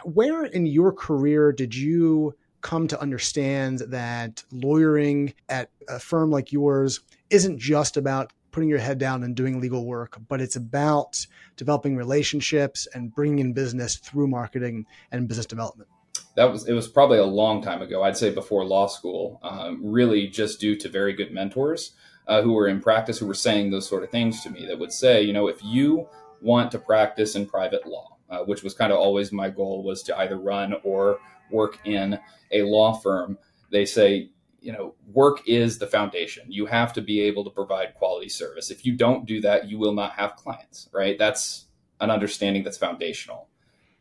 Where 0.04 0.46
in 0.46 0.68
your 0.68 0.92
career 0.92 1.52
did 1.52 1.74
you 1.74 2.36
come 2.62 2.88
to 2.88 3.02
understand 3.02 3.80
that 3.80 4.44
lawyering 4.52 5.34
at 5.50 5.70
a 5.90 6.00
firm 6.00 6.30
like 6.30 6.52
yours 6.52 7.02
isn't 7.30 7.58
just 7.58 7.98
about 7.98 8.32
putting 8.52 8.70
your 8.70 8.80
head 8.80 9.00
down 9.00 9.24
and 9.24 9.36
doing 9.36 9.60
legal 9.60 9.86
work, 9.86 10.18
but 10.30 10.40
it's 10.40 10.56
about 10.56 11.26
developing 11.58 11.98
relationships 11.98 12.88
and 12.94 13.14
bringing 13.14 13.40
in 13.40 13.54
business 13.54 13.98
through 13.98 14.28
marketing 14.28 14.86
and 15.12 15.28
business 15.28 15.48
development? 15.48 15.90
That 16.36 16.52
was 16.52 16.68
it 16.68 16.74
was 16.74 16.88
probably 16.88 17.20
a 17.20 17.26
long 17.26 17.62
time 17.62 17.82
ago. 17.82 18.04
I'd 18.04 18.18
say 18.18 18.32
before 18.32 18.66
law 18.66 18.88
school. 18.88 19.40
Um, 19.44 19.82
really, 19.84 20.28
just 20.28 20.60
due 20.60 20.76
to 20.78 20.90
very 20.90 21.14
good 21.14 21.32
mentors 21.32 21.94
uh, 22.28 22.42
who 22.42 22.54
were 22.54 22.68
in 22.68 22.82
practice 22.82 23.20
who 23.20 23.28
were 23.28 23.34
saying 23.34 23.72
those 23.72 23.88
sort 23.88 24.04
of 24.04 24.10
things 24.10 24.42
to 24.44 24.50
me. 24.50 24.66
That 24.66 24.80
would 24.80 24.92
say, 24.92 25.22
you 25.22 25.34
know, 25.34 25.48
if 25.48 25.64
you 25.64 26.08
want 26.42 26.72
to 26.72 26.80
practice 26.80 27.36
in 27.36 27.46
private 27.46 27.86
law, 27.86 28.18
uh, 28.30 28.40
which 28.40 28.64
was 28.64 28.74
kind 28.74 28.92
of 28.92 29.00
always 29.00 29.32
my 29.32 29.50
goal, 29.50 29.84
was 29.84 30.04
to 30.04 30.18
either 30.20 30.38
run 30.38 30.76
or 30.84 31.20
work 31.52 31.80
in 31.86 32.20
a 32.52 32.64
law 32.64 32.94
firm. 32.94 33.38
They 33.72 33.86
say, 33.86 34.30
you 34.60 34.72
know, 34.72 34.96
work 35.12 35.48
is 35.48 35.78
the 35.78 35.88
foundation. 35.88 36.46
You 36.48 36.66
have 36.66 36.94
to 36.94 37.02
be 37.02 37.22
able 37.22 37.44
to 37.44 37.50
provide 37.50 37.96
quality 37.96 38.30
service. 38.30 38.72
If 38.72 38.86
you 38.86 38.96
don't 38.96 39.26
do 39.26 39.42
that, 39.42 39.70
you 39.70 39.78
will 39.78 39.94
not 39.94 40.14
have 40.14 40.36
clients. 40.36 40.90
Right? 40.92 41.18
That's 41.18 41.66
an 42.00 42.10
understanding 42.10 42.64
that's 42.64 42.78
foundational 42.78 43.50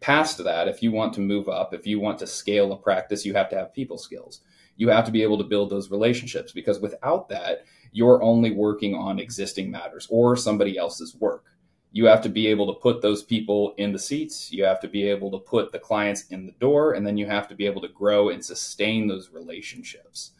past 0.03 0.43
that, 0.45 0.69
if 0.69 0.83
you 0.83 0.93
want 0.93 1.15
to 1.15 1.21
move 1.21 1.49
up, 1.49 1.73
if 1.73 1.87
you 1.87 2.01
want 2.01 2.19
to 2.19 2.27
scale 2.27 2.73
a 2.73 2.77
practice, 2.77 3.25
you 3.25 3.35
have 3.35 3.49
to 3.51 3.57
have 3.57 3.73
people 3.73 3.97
skills. 3.97 4.41
You 4.77 4.89
have 4.89 5.05
to 5.07 5.13
be 5.13 5.23
able 5.23 5.39
to 5.39 5.45
build 5.45 5.71
those 5.71 5.91
relationships 5.91 6.53
because 6.53 6.81
without 6.81 7.29
that, 7.29 7.65
you're 7.93 8.23
only 8.23 8.51
working 8.51 8.95
on 8.95 9.19
existing 9.19 9.71
matters 9.71 10.07
or 10.11 10.37
somebody 10.37 10.77
else's 10.77 11.15
work. 11.17 11.47
You 11.93 12.07
have 12.07 12.23
to 12.23 12.31
be 12.31 12.47
able 12.47 12.73
to 12.73 12.81
put 12.81 13.03
those 13.03 13.23
people 13.23 13.75
in 13.77 13.93
the 13.93 13.99
seats. 13.99 14.51
You 14.51 14.65
have 14.65 14.81
to 14.81 14.89
be 14.89 15.05
able 15.09 15.31
to 15.31 15.39
put 15.39 15.73
the 15.73 15.79
clients 15.79 16.27
in 16.29 16.47
the 16.47 16.53
door, 16.53 16.95
and 16.95 17.07
then 17.07 17.19
you 17.19 17.27
have 17.27 17.49
to 17.49 17.55
be 17.55 17.67
able 17.67 17.83
to 17.83 17.89
grow 17.89 18.31
and 18.31 18.43
sustain 18.43 19.07
those 19.07 19.31
relationships. 19.31 20.33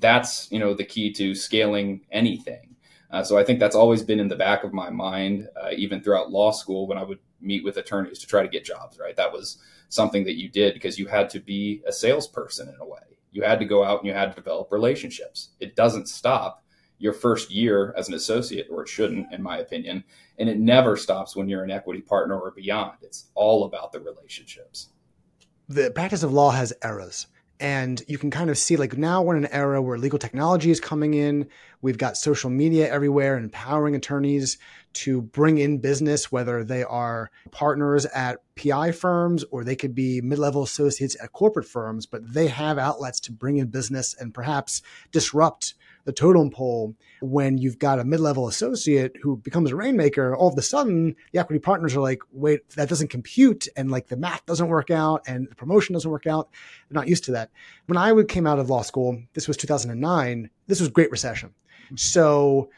That's 0.00 0.52
you 0.52 0.58
know 0.58 0.74
the 0.74 0.84
key 0.84 1.12
to 1.14 1.34
scaling 1.34 2.02
anything. 2.12 2.76
Uh, 3.10 3.22
so 3.22 3.38
I 3.38 3.44
think 3.44 3.58
that's 3.58 3.74
always 3.74 4.02
been 4.02 4.20
in 4.20 4.28
the 4.28 4.36
back 4.36 4.64
of 4.64 4.74
my 4.74 4.90
mind, 4.90 5.48
uh, 5.56 5.70
even 5.74 6.02
throughout 6.02 6.30
law 6.30 6.50
school 6.50 6.86
when 6.86 6.98
I 6.98 7.04
would 7.04 7.18
meet 7.40 7.64
with 7.64 7.76
attorneys 7.76 8.18
to 8.18 8.26
try 8.26 8.42
to 8.42 8.48
get 8.48 8.64
jobs, 8.64 8.98
right? 8.98 9.16
That 9.16 9.32
was 9.32 9.58
something 9.88 10.24
that 10.24 10.36
you 10.36 10.48
did 10.48 10.74
because 10.74 10.98
you 10.98 11.06
had 11.06 11.30
to 11.30 11.40
be 11.40 11.82
a 11.86 11.92
salesperson 11.92 12.68
in 12.68 12.76
a 12.80 12.86
way. 12.86 12.98
You 13.32 13.42
had 13.42 13.58
to 13.58 13.64
go 13.64 13.84
out 13.84 14.00
and 14.00 14.06
you 14.06 14.12
had 14.12 14.30
to 14.30 14.34
develop 14.34 14.72
relationships. 14.72 15.50
It 15.60 15.76
doesn't 15.76 16.08
stop 16.08 16.62
your 16.98 17.12
first 17.12 17.50
year 17.50 17.94
as 17.96 18.08
an 18.08 18.14
associate, 18.14 18.66
or 18.70 18.82
it 18.82 18.88
shouldn't, 18.88 19.32
in 19.32 19.42
my 19.42 19.58
opinion. 19.58 20.02
And 20.38 20.48
it 20.48 20.58
never 20.58 20.96
stops 20.96 21.36
when 21.36 21.48
you're 21.48 21.62
an 21.62 21.70
equity 21.70 22.00
partner 22.00 22.38
or 22.38 22.50
beyond. 22.50 22.98
It's 23.02 23.26
all 23.34 23.64
about 23.64 23.92
the 23.92 24.00
relationships. 24.00 24.88
The 25.68 25.90
practice 25.90 26.22
of 26.22 26.32
law 26.32 26.50
has 26.50 26.72
eras. 26.82 27.28
And 27.60 28.00
you 28.06 28.18
can 28.18 28.30
kind 28.30 28.50
of 28.50 28.58
see 28.58 28.76
like 28.76 28.96
now 28.96 29.22
we're 29.22 29.36
in 29.36 29.44
an 29.44 29.52
era 29.52 29.82
where 29.82 29.98
legal 29.98 30.18
technology 30.18 30.70
is 30.70 30.78
coming 30.78 31.14
in. 31.14 31.48
We've 31.80 31.98
got 31.98 32.16
social 32.16 32.50
media 32.50 32.90
everywhere, 32.90 33.36
empowering 33.36 33.96
attorneys 33.96 34.58
to 34.94 35.22
bring 35.22 35.58
in 35.58 35.78
business, 35.78 36.30
whether 36.30 36.62
they 36.62 36.84
are 36.84 37.30
partners 37.50 38.06
at 38.06 38.38
PI 38.56 38.92
firms 38.92 39.44
or 39.50 39.64
they 39.64 39.76
could 39.76 39.94
be 39.94 40.20
mid 40.20 40.38
level 40.38 40.62
associates 40.62 41.16
at 41.22 41.32
corporate 41.32 41.66
firms, 41.66 42.06
but 42.06 42.32
they 42.32 42.46
have 42.46 42.78
outlets 42.78 43.20
to 43.20 43.32
bring 43.32 43.58
in 43.58 43.68
business 43.68 44.14
and 44.18 44.32
perhaps 44.32 44.82
disrupt 45.10 45.74
the 46.08 46.12
totem 46.14 46.48
pole 46.48 46.96
when 47.20 47.58
you've 47.58 47.78
got 47.78 47.98
a 47.98 48.04
mid-level 48.04 48.48
associate 48.48 49.14
who 49.20 49.36
becomes 49.36 49.70
a 49.70 49.76
rainmaker 49.76 50.34
all 50.34 50.48
of 50.48 50.56
a 50.56 50.62
sudden 50.62 51.14
the 51.32 51.38
equity 51.38 51.58
partners 51.58 51.94
are 51.94 52.00
like 52.00 52.20
wait 52.32 52.66
that 52.70 52.88
doesn't 52.88 53.08
compute 53.10 53.68
and 53.76 53.90
like 53.90 54.06
the 54.08 54.16
math 54.16 54.44
doesn't 54.46 54.68
work 54.68 54.90
out 54.90 55.22
and 55.26 55.46
the 55.50 55.54
promotion 55.54 55.92
doesn't 55.92 56.10
work 56.10 56.26
out 56.26 56.48
they're 56.88 56.98
not 56.98 57.08
used 57.08 57.24
to 57.24 57.32
that 57.32 57.50
when 57.88 57.98
i 57.98 58.22
came 58.22 58.46
out 58.46 58.58
of 58.58 58.70
law 58.70 58.80
school 58.80 59.22
this 59.34 59.46
was 59.46 59.58
2009 59.58 60.48
this 60.66 60.80
was 60.80 60.88
great 60.88 61.10
recession 61.10 61.52
so 61.94 62.70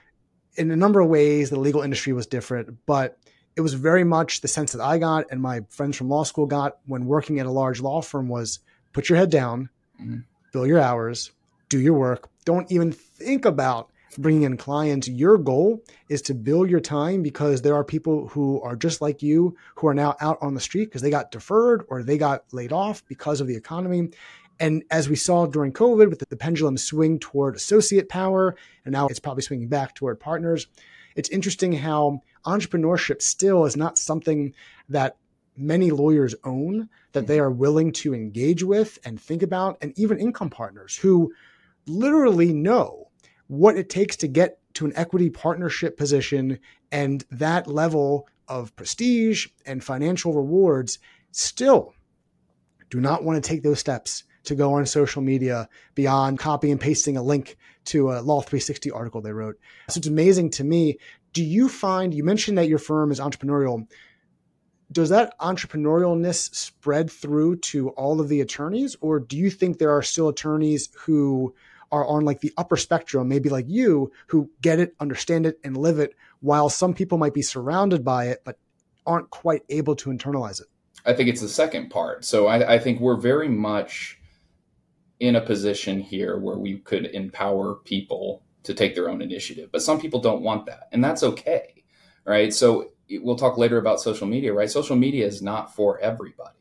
in 0.57 0.69
a 0.73 0.77
number 0.77 0.99
of 0.99 1.09
ways 1.09 1.51
the 1.51 1.61
legal 1.61 1.83
industry 1.83 2.13
was 2.13 2.27
different 2.27 2.85
but 2.85 3.17
it 3.55 3.61
was 3.61 3.75
very 3.75 4.03
much 4.03 4.41
the 4.41 4.49
sense 4.49 4.73
that 4.73 4.83
i 4.83 4.99
got 4.99 5.25
and 5.31 5.41
my 5.41 5.61
friends 5.69 5.97
from 5.97 6.09
law 6.09 6.25
school 6.25 6.47
got 6.47 6.79
when 6.87 7.07
working 7.07 7.39
at 7.39 7.47
a 7.47 7.53
large 7.53 7.81
law 7.81 8.03
firm 8.03 8.29
was 8.29 8.59
put 8.93 9.09
your 9.09 9.17
head 9.17 9.31
down 9.31 9.69
mm-hmm. 10.01 10.19
fill 10.51 10.67
your 10.67 10.81
hours 10.81 11.31
do 11.71 11.81
your 11.81 11.95
work. 11.95 12.29
Don't 12.45 12.71
even 12.71 12.93
think 12.93 13.45
about 13.45 13.91
bringing 14.19 14.43
in 14.43 14.57
clients. 14.57 15.09
Your 15.09 15.39
goal 15.39 15.83
is 16.09 16.23
to 16.23 16.35
bill 16.35 16.67
your 16.67 16.81
time 16.81 17.23
because 17.23 17.63
there 17.63 17.75
are 17.75 17.85
people 17.85 18.29
who 18.29 18.61
are 18.63 18.77
just 18.77 19.01
like 19.01 19.23
you 19.23 19.57
who 19.77 19.87
are 19.87 19.95
now 19.95 20.17
out 20.21 20.39
on 20.41 20.55
the 20.55 20.61
street 20.61 20.87
because 20.87 21.03
they 21.03 21.11
got 21.11 21.31
deferred 21.31 21.85
or 21.89 22.03
they 22.03 22.19
got 22.19 22.45
laid 22.53 22.73
off 22.73 23.05
because 23.07 23.41
of 23.41 23.47
the 23.47 23.57
economy. 23.57 24.11
And 24.59 24.85
as 24.91 25.09
we 25.09 25.17
saw 25.17 25.47
during 25.47 25.73
COVID 25.73 26.11
with 26.11 26.19
the 26.19 26.37
pendulum 26.37 26.77
swing 26.77 27.19
toward 27.19 27.57
associate 27.57 28.09
power, 28.09 28.57
and 28.85 28.93
now 28.93 29.07
it's 29.07 29.21
probably 29.21 29.43
swinging 29.43 29.69
back 29.69 29.95
toward 29.95 30.21
partners, 30.21 30.67
it's 31.17 31.31
interesting 31.31 31.73
how 31.73 32.21
entrepreneurship 32.45 33.23
still 33.23 33.65
is 33.65 33.77
not 33.77 33.97
something 33.97 34.53
that 34.89 35.17
many 35.57 35.91
lawyers 35.91 36.35
own, 36.45 36.89
that 37.13 37.27
they 37.27 37.39
are 37.39 37.51
willing 37.51 37.93
to 37.93 38.15
engage 38.15 38.63
with 38.63 38.99
and 39.05 39.21
think 39.21 39.43
about, 39.43 39.79
and 39.81 39.93
even 39.99 40.19
income 40.19 40.51
partners 40.51 40.97
who 40.97 41.33
literally 41.91 42.53
know 42.53 43.09
what 43.49 43.77
it 43.77 43.89
takes 43.89 44.17
to 44.17 44.29
get 44.29 44.59
to 44.75 44.87
an 44.87 44.93
equity 44.95 45.31
partnership 45.31 45.97
position 45.97 46.59
and 46.93 47.25
that 47.31 47.67
level 47.67 48.29
of 48.49 48.75
prestige 48.77 49.49
and 49.67 49.83
financial 49.83 50.33
rewards 50.33 50.99
still 51.33 51.95
do 52.91 53.01
not 53.01 53.25
want 53.25 53.43
to 53.43 53.49
take 53.49 53.63
those 53.63 53.79
steps 53.79 54.25
to 54.45 54.55
go 54.55 54.75
on 54.75 54.87
social 54.87 55.23
media 55.23 55.69
beyond 55.95 56.39
copy 56.39 56.71
and 56.71 56.81
pasting 56.81 57.17
a 57.17 57.23
link 57.23 57.57
to 57.85 58.11
a 58.11 58.21
Law 58.21 58.41
360 58.41 58.91
article 58.91 59.21
they 59.21 59.33
wrote. 59.33 59.59
So 59.89 59.99
it's 59.99 60.07
amazing 60.07 60.51
to 60.53 60.65
me. 60.65 60.99
Do 61.33 61.45
you 61.45 61.69
find, 61.69 62.13
you 62.13 62.25
mentioned 62.25 62.59
that 62.59 62.69
your 62.69 62.79
firm 62.79 63.13
is 63.13 63.21
entrepreneurial. 63.21 63.87
Does 64.91 65.11
that 65.11 65.39
entrepreneurialness 65.39 66.55
spread 66.55 67.11
through 67.11 67.57
to 67.57 67.91
all 67.91 68.21
of 68.21 68.29
the 68.29 68.41
attorneys, 68.41 68.97
or 69.01 69.21
do 69.21 69.37
you 69.37 69.51
think 69.51 69.79
there 69.79 69.95
are 69.97 70.03
still 70.03 70.29
attorneys 70.29 70.89
who 70.99 71.55
are 71.93 72.07
on 72.07 72.25
like 72.25 72.41
the 72.41 72.53
upper 72.57 72.77
spectrum, 72.77 73.29
maybe 73.29 73.49
like 73.49 73.67
you, 73.69 74.13
who 74.29 74.51
get 74.61 74.79
it, 74.79 74.95
understand 75.01 75.47
it, 75.47 75.59
and 75.65 75.77
live 75.77 75.99
it, 75.99 76.15
while 76.41 76.69
some 76.69 76.95
people 76.95 77.19
might 77.19 77.35
be 77.35 77.43
surrounded 77.43 78.05
by 78.05 78.27
it, 78.27 78.43
but 78.45 78.59
aren't 79.07 79.31
quite 79.31 79.63
able 79.69 79.97
to 79.97 80.11
internalize 80.11 80.61
it? 80.61 80.69
I 81.05 81.15
think 81.15 81.29
it's 81.29 81.41
the 81.41 81.49
second 81.49 81.91
part. 81.91 82.25
So 82.25 82.47
I, 82.47 82.75
I 82.75 82.79
think 82.79 83.01
we're 83.01 83.17
very 83.17 83.49
much 83.49 84.19
in 85.19 85.37
a 85.37 85.41
position 85.41 86.01
here 86.01 86.39
where 86.39 86.57
we 86.57 86.79
could 86.79 87.07
empower 87.07 87.75
people 87.75 88.43
to 88.63 88.75
take 88.75 88.95
their 88.95 89.09
own 89.09 89.23
initiative, 89.23 89.71
but 89.73 89.83
some 89.83 90.01
people 90.01 90.21
don't 90.21 90.43
want 90.43 90.67
that, 90.67 90.89
and 90.93 91.03
that's 91.03 91.23
okay, 91.23 91.83
right? 92.27 92.53
So 92.53 92.91
we'll 93.11 93.37
talk 93.37 93.57
later 93.57 93.79
about 93.79 94.01
social 94.01 94.27
media, 94.27 94.53
right? 94.53 94.71
Social 94.71 94.97
media 94.97 95.27
is 95.27 95.41
not 95.41 95.75
for 95.75 95.99
everybody. 96.01 96.60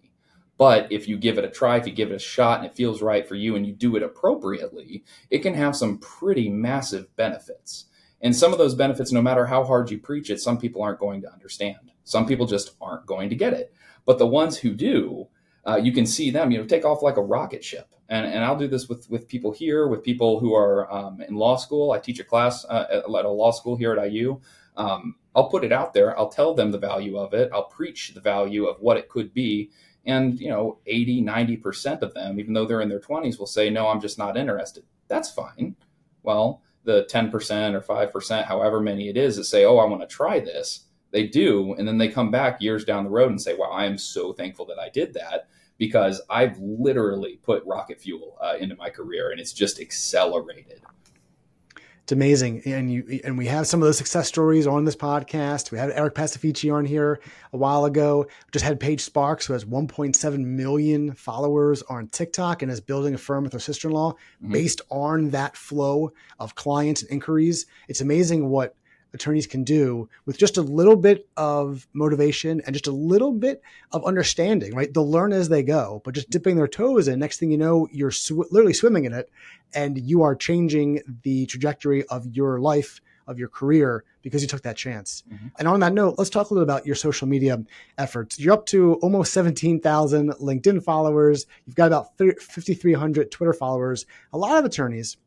But 0.60 0.92
if 0.92 1.08
you 1.08 1.18
give 1.18 1.38
it 1.38 1.46
a 1.46 1.50
try, 1.50 1.78
if 1.78 1.88
you 1.88 1.94
give 1.94 2.12
it 2.12 2.16
a 2.16 2.20
shot 2.20 2.60
and 2.60 2.68
it 2.68 2.76
feels 2.76 3.02
right 3.02 3.26
for 3.26 3.36
you 3.36 3.56
and 3.56 3.66
you 3.66 3.72
do 3.72 3.96
it 3.96 4.04
appropriately, 4.04 5.06
it 5.30 5.40
can 5.40 5.54
have 5.54 5.74
some 5.74 6.00
pretty 6.00 6.50
massive 6.50 7.16
benefits. 7.16 7.86
And 8.22 8.36
some 8.36 8.52
of 8.52 8.58
those 8.58 8.76
benefits, 8.76 9.14
no 9.14 9.22
matter 9.22 9.46
how 9.46 9.64
hard 9.64 9.90
you 9.90 9.98
preach 10.00 10.30
it, 10.30 10.42
some 10.42 10.58
people 10.58 10.84
aren't 10.84 11.00
going 11.00 11.22
to 11.22 11.32
understand. 11.32 11.94
Some 12.04 12.26
people 12.26 12.46
just 12.46 12.76
aren't 12.82 13.06
going 13.06 13.30
to 13.30 13.38
get 13.38 13.54
it. 13.54 13.74
But 14.06 14.18
the 14.18 14.28
ones 14.28 14.58
who 14.58 14.74
do, 14.74 15.30
uh, 15.66 15.80
you 15.82 15.94
can 15.94 16.06
see 16.06 16.30
them, 16.30 16.52
you 16.52 16.58
know, 16.58 16.66
take 16.66 16.84
off 16.84 17.02
like 17.02 17.16
a 17.16 17.24
rocket 17.24 17.64
ship. 17.64 17.96
And, 18.10 18.26
and 18.26 18.44
I'll 18.44 18.58
do 18.58 18.68
this 18.68 18.90
with, 18.90 19.10
with 19.10 19.30
people 19.30 19.54
here, 19.54 19.88
with 19.88 20.04
people 20.04 20.42
who 20.42 20.54
are 20.54 20.92
um, 20.92 21.22
in 21.22 21.36
law 21.36 21.56
school. 21.56 21.94
I 21.94 22.00
teach 22.00 22.20
a 22.20 22.26
class 22.26 22.66
uh, 22.66 22.86
at 22.92 23.06
a 23.06 23.30
law 23.30 23.52
school 23.52 23.78
here 23.78 23.98
at 23.98 24.12
IU. 24.12 24.42
Um, 24.76 25.16
I'll 25.36 25.50
put 25.50 25.64
it 25.64 25.72
out 25.72 25.94
there. 25.94 26.18
I'll 26.20 26.30
tell 26.30 26.54
them 26.54 26.72
the 26.72 26.78
value 26.78 27.18
of 27.18 27.34
it. 27.34 27.50
I'll 27.54 27.70
preach 27.70 28.14
the 28.14 28.20
value 28.20 28.66
of 28.66 28.82
what 28.82 28.98
it 28.98 29.08
could 29.08 29.34
be 29.34 29.72
and, 30.10 30.40
you 30.40 30.50
know, 30.50 30.80
80, 30.86 31.24
90% 31.24 32.02
of 32.02 32.14
them, 32.14 32.40
even 32.40 32.54
though 32.54 32.66
they're 32.66 32.82
in 32.82 32.90
their 32.90 33.00
20s, 33.00 33.38
will 33.38 33.48
say, 33.48 33.70
no, 33.70 33.88
I'm 33.88 34.02
just 34.02 34.18
not 34.18 34.38
interested. 34.38 34.84
That's 35.08 35.32
fine. 35.32 35.76
Well, 36.24 36.62
the 36.84 37.08
10% 37.12 37.74
or 37.74 37.82
5%, 37.82 38.46
however 38.46 38.80
many 38.80 39.10
it 39.10 39.18
is, 39.18 39.36
that 39.36 39.44
say, 39.46 39.66
oh, 39.66 39.78
I 39.78 39.86
want 39.86 40.02
to 40.02 40.08
try 40.08 40.40
this, 40.40 40.86
they 41.12 41.28
do. 41.28 41.74
And 41.74 41.88
then 41.88 41.98
they 41.98 42.08
come 42.08 42.32
back 42.32 42.62
years 42.62 42.84
down 42.84 43.04
the 43.04 43.10
road 43.10 43.30
and 43.30 43.42
say, 43.42 43.56
wow, 43.56 43.70
I 43.72 43.86
am 43.86 43.98
so 43.98 44.34
thankful 44.34 44.66
that 44.66 44.80
I 44.80 44.90
did 44.90 45.14
that 45.14 45.48
because 45.78 46.22
I've 46.30 46.58
literally 46.60 47.40
put 47.44 47.66
rocket 47.66 48.02
fuel 48.02 48.38
uh, 48.42 48.56
into 48.60 48.76
my 48.76 48.90
career 48.90 49.32
and 49.32 49.40
it's 49.40 49.54
just 49.54 49.80
accelerated. 49.80 50.82
It's 52.10 52.14
amazing, 52.14 52.64
and 52.66 52.92
you 52.92 53.20
and 53.24 53.38
we 53.38 53.46
have 53.46 53.68
some 53.68 53.84
of 53.84 53.86
those 53.86 54.00
success 54.00 54.28
stories 54.28 54.66
on 54.66 54.84
this 54.84 54.96
podcast. 54.96 55.70
We 55.70 55.78
had 55.78 55.92
Eric 55.92 56.16
Pacifici 56.16 56.74
on 56.74 56.84
here 56.84 57.20
a 57.54 57.58
while 57.58 57.86
ago. 57.86 58.26
Just 58.52 58.66
had 58.66 58.80
Paige 58.80 59.02
Sparks, 59.02 59.46
who 59.46 59.54
has 59.54 59.64
1.7 59.64 60.44
million 60.44 61.14
followers 61.14 61.84
on 61.84 62.08
TikTok 62.08 62.64
and 62.64 62.72
is 62.72 62.82
building 62.82 63.14
a 63.14 63.18
firm 63.20 63.44
with 63.44 63.54
her 63.54 63.60
sister-in-law 63.60 64.14
mm-hmm. 64.14 64.52
based 64.52 64.82
on 64.90 65.30
that 65.30 65.56
flow 65.56 66.12
of 66.40 66.56
clients 66.56 67.04
and 67.04 67.12
inquiries. 67.12 67.68
It's 67.88 68.02
amazing 68.02 68.50
what 68.50 68.76
attorneys 69.14 69.48
can 69.48 69.64
do 69.64 70.10
with 70.26 70.38
just 70.38 70.58
a 70.58 70.62
little 70.62 70.96
bit 70.96 71.28
of 71.38 71.88
motivation 71.94 72.62
and 72.66 72.74
just 72.74 72.88
a 72.88 72.92
little 72.92 73.32
bit 73.32 73.62
of 73.92 74.06
understanding, 74.06 74.76
right? 74.76 74.94
They'll 74.94 75.10
learn 75.10 75.34
as 75.34 75.50
they 75.50 75.64
go, 75.64 76.02
but 76.04 76.14
just 76.14 76.30
dipping 76.30 76.56
their 76.56 76.68
toes 76.68 77.08
in, 77.08 77.20
next 77.20 77.40
thing 77.40 77.52
you 77.52 77.58
know, 77.58 77.88
you're 77.92 78.12
sw- 78.12 78.52
literally 78.52 78.74
swimming 78.74 79.06
in 79.06 79.14
it 79.14 79.30
and 79.74 79.98
you 79.98 80.22
are 80.24 80.36
changing 80.36 81.02
the 81.24 81.46
trajectory 81.48 82.06
of 82.06 82.26
your 82.28 82.60
life, 82.60 83.02
of 83.28 83.38
your 83.38 83.50
career 83.50 84.04
because 84.22 84.42
you 84.42 84.48
took 84.48 84.64
that 84.64 84.76
chance. 84.76 85.24
Mm-hmm. 85.32 85.48
And 85.60 85.68
on 85.68 85.80
that 85.82 85.94
note, 85.94 86.16
let's 86.18 86.30
talk 86.30 86.50
a 86.50 86.54
little 86.54 86.64
about 86.64 86.86
your 86.86 86.96
social 86.96 87.28
media 87.28 87.64
efforts. 87.98 88.40
You're 88.40 88.54
up 88.54 88.66
to 88.68 88.96
almost 88.96 89.34
17,000 89.34 90.32
LinkedIn 90.34 90.84
followers. 90.84 91.46
You've 91.66 91.76
got 91.76 91.88
about 91.88 92.18
5,300 92.18 93.32
Twitter 93.32 93.54
followers. 93.54 94.06
A 94.34 94.38
lot 94.38 94.58
of 94.58 94.66
attorneys, 94.66 95.18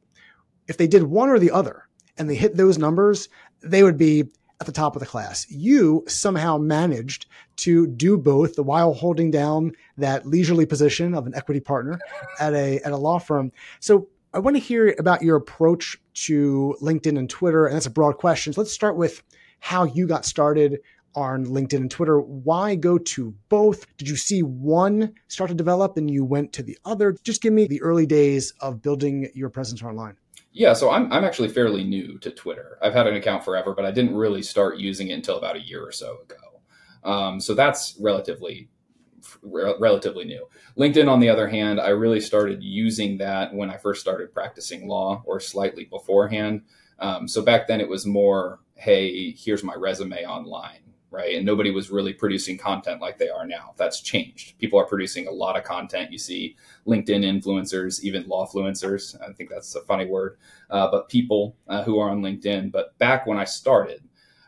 if 0.69 0.77
they 0.77 0.87
did 0.87 1.05
one 1.05 1.29
or 1.29 1.39
the 1.39 1.53
other, 1.53 1.89
and 2.19 2.29
they 2.29 2.35
hit 2.35 2.57
those 2.57 2.77
numbers, 2.77 3.29
they 3.63 3.83
would 3.83 3.99
be 3.99 4.25
at 4.61 4.67
the 4.67 4.73
top 4.73 4.95
of 4.95 5.01
the 5.01 5.07
class. 5.07 5.51
You 5.51 6.05
somehow 6.07 6.57
managed 6.57 7.27
to 7.57 7.87
do 7.89 8.17
both 8.17 8.59
while 8.59 8.95
holding 8.95 9.31
down 9.33 9.73
that 9.99 10.25
leisurely 10.25 10.67
position 10.67 11.15
of 11.15 11.27
an 11.27 11.35
equity 11.35 11.59
partner 11.59 11.99
at 12.41 12.55
a 12.55 12.79
at 12.81 12.93
a 12.93 12.97
law 12.97 13.19
firm. 13.19 13.51
So 13.81 14.09
I 14.33 14.39
want 14.39 14.57
to 14.57 14.63
hear 14.63 14.95
about 14.99 15.23
your 15.23 15.37
approach 15.37 15.99
to 16.15 16.77
LinkedIn 16.81 17.19
and 17.19 17.29
Twitter, 17.29 17.67
and 17.67 17.75
that's 17.75 17.87
a 17.87 17.91
broad 17.91 18.19
question. 18.19 18.53
So 18.53 18.61
let's 18.61 18.73
start 18.73 18.97
with 18.97 19.23
how 19.59 19.85
you 19.85 20.07
got 20.07 20.25
started 20.25 20.79
on 21.15 21.45
LinkedIn 21.45 21.79
and 21.79 21.91
Twitter. 21.91 22.21
Why 22.21 22.75
go 22.75 22.99
to 22.99 23.35
both? 23.49 23.87
Did 23.97 24.09
you 24.09 24.17
see 24.17 24.43
one 24.43 25.15
start 25.29 25.49
to 25.49 25.55
develop 25.55 25.97
and 25.97 26.11
you 26.11 26.25
went 26.25 26.53
to 26.55 26.63
the 26.63 26.79
other? 26.85 27.17
Just 27.25 27.43
give 27.43 27.53
me 27.53 27.67
the 27.67 27.83
early 27.83 28.07
days 28.07 28.53
of 28.61 28.81
building 28.81 29.29
your 29.35 29.51
presence 29.51 29.83
online. 29.83 30.17
Yeah, 30.53 30.75
so 30.75 30.91
I'm 30.91 31.11
I'm 31.13 31.25
actually 31.25 31.49
fairly 31.49 31.83
new 31.83 32.19
to 32.19 32.31
Twitter. 32.31 32.79
I've 32.83 32.93
had 32.93 33.07
an 33.07 33.17
account 33.17 33.45
forever, 33.45 33.75
but 33.75 33.87
I 33.87 33.91
didn't 33.91 34.15
really 34.15 34.43
start 34.43 34.77
using 34.79 35.09
it 35.09 35.15
until 35.15 35.39
about 35.39 35.57
a 35.57 35.67
year 35.67 35.83
or 35.85 35.93
so 35.93 36.19
ago. 36.23 37.11
Um, 37.11 37.41
so 37.41 37.55
that's 37.55 37.97
relatively 37.99 38.69
re- 39.43 39.75
relatively 39.81 40.25
new. 40.25 40.47
LinkedIn, 40.79 41.09
on 41.11 41.21
the 41.21 41.31
other 41.31 41.49
hand, 41.49 41.81
I 41.81 41.89
really 41.89 42.21
started 42.21 42.63
using 42.63 43.19
that 43.19 43.55
when 43.55 43.71
I 43.71 43.79
first 43.79 44.01
started 44.01 44.35
practicing 44.35 44.87
law, 44.89 45.23
or 45.25 45.41
slightly 45.41 45.85
beforehand. 45.85 46.63
Um, 46.99 47.27
so 47.27 47.43
back 47.43 47.67
then, 47.67 47.81
it 47.81 47.89
was 47.89 48.05
more, 48.07 48.61
"Hey, 48.75 49.33
here's 49.33 49.65
my 49.65 49.75
resume 49.75 50.25
online." 50.27 50.92
Right? 51.13 51.37
And 51.37 51.45
nobody 51.45 51.71
was 51.71 51.91
really 51.91 52.13
producing 52.15 52.57
content 52.57 53.01
like 53.01 53.19
they 53.19 53.29
are 53.29 53.47
now. 53.47 53.75
That's 53.77 54.01
changed. 54.01 54.59
People 54.59 54.81
are 54.81 54.87
producing 54.87 55.29
a 55.29 55.31
lot 55.31 55.57
of 55.57 55.63
content. 55.63 56.11
You 56.11 56.19
see 56.19 56.57
LinkedIn 56.87 57.23
influencers, 57.23 58.03
even 58.03 58.25
lawfluencers. 58.25 59.21
I 59.21 59.33
think 59.33 59.51
that's 59.51 59.75
a 59.75 59.83
funny 59.83 60.07
word, 60.07 60.39
uh, 60.71 60.91
but 60.91 61.09
people 61.09 61.55
uh, 61.69 61.83
who 61.85 61.99
are 61.99 62.11
on 62.11 62.23
LinkedIn. 62.23 62.73
But 62.73 62.97
back 62.99 63.27
when 63.27 63.39
I 63.39 63.45
started, 63.45 64.03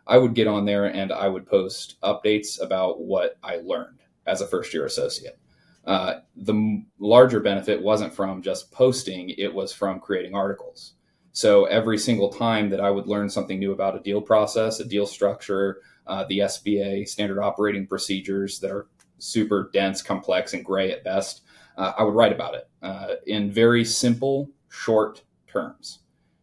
I 0.06 0.18
would 0.18 0.34
get 0.34 0.46
on 0.46 0.64
there 0.64 0.86
and 0.86 1.12
I 1.12 1.28
would 1.28 1.46
post 1.46 2.00
updates 2.02 2.60
about 2.60 3.00
what 3.00 3.38
I 3.42 3.56
learned 3.56 4.00
as 4.26 4.40
a 4.40 4.46
first 4.46 4.72
year 4.72 4.86
associate. 4.86 5.38
Uh, 5.86 6.20
the 6.36 6.54
m- 6.54 6.86
larger 6.98 7.40
benefit 7.40 7.82
wasn't 7.82 8.14
from 8.14 8.40
just 8.40 8.72
posting, 8.72 9.30
it 9.30 9.52
was 9.52 9.72
from 9.72 10.00
creating 10.00 10.34
articles. 10.34 10.94
So 11.32 11.64
every 11.64 11.98
single 11.98 12.28
time 12.28 12.70
that 12.70 12.80
I 12.80 12.90
would 12.90 13.06
learn 13.06 13.28
something 13.28 13.58
new 13.58 13.72
about 13.72 13.96
a 13.96 14.00
deal 14.00 14.20
process, 14.20 14.80
a 14.80 14.84
deal 14.84 15.04
structure, 15.04 15.80
uh, 16.06 16.24
the 16.24 16.40
SBA 16.40 17.08
standard 17.08 17.40
operating 17.40 17.86
procedures 17.86 18.60
that 18.60 18.70
are 18.70 18.86
super 19.18 19.70
dense, 19.72 20.02
complex, 20.02 20.54
and 20.54 20.64
gray 20.64 20.92
at 20.92 21.04
best. 21.04 21.42
Uh, 21.76 21.92
I 21.98 22.02
would 22.04 22.14
write 22.14 22.32
about 22.32 22.54
it 22.54 22.68
uh, 22.82 23.14
in 23.26 23.50
very 23.50 23.84
simple, 23.84 24.50
short 24.68 25.22
terms. 25.46 26.00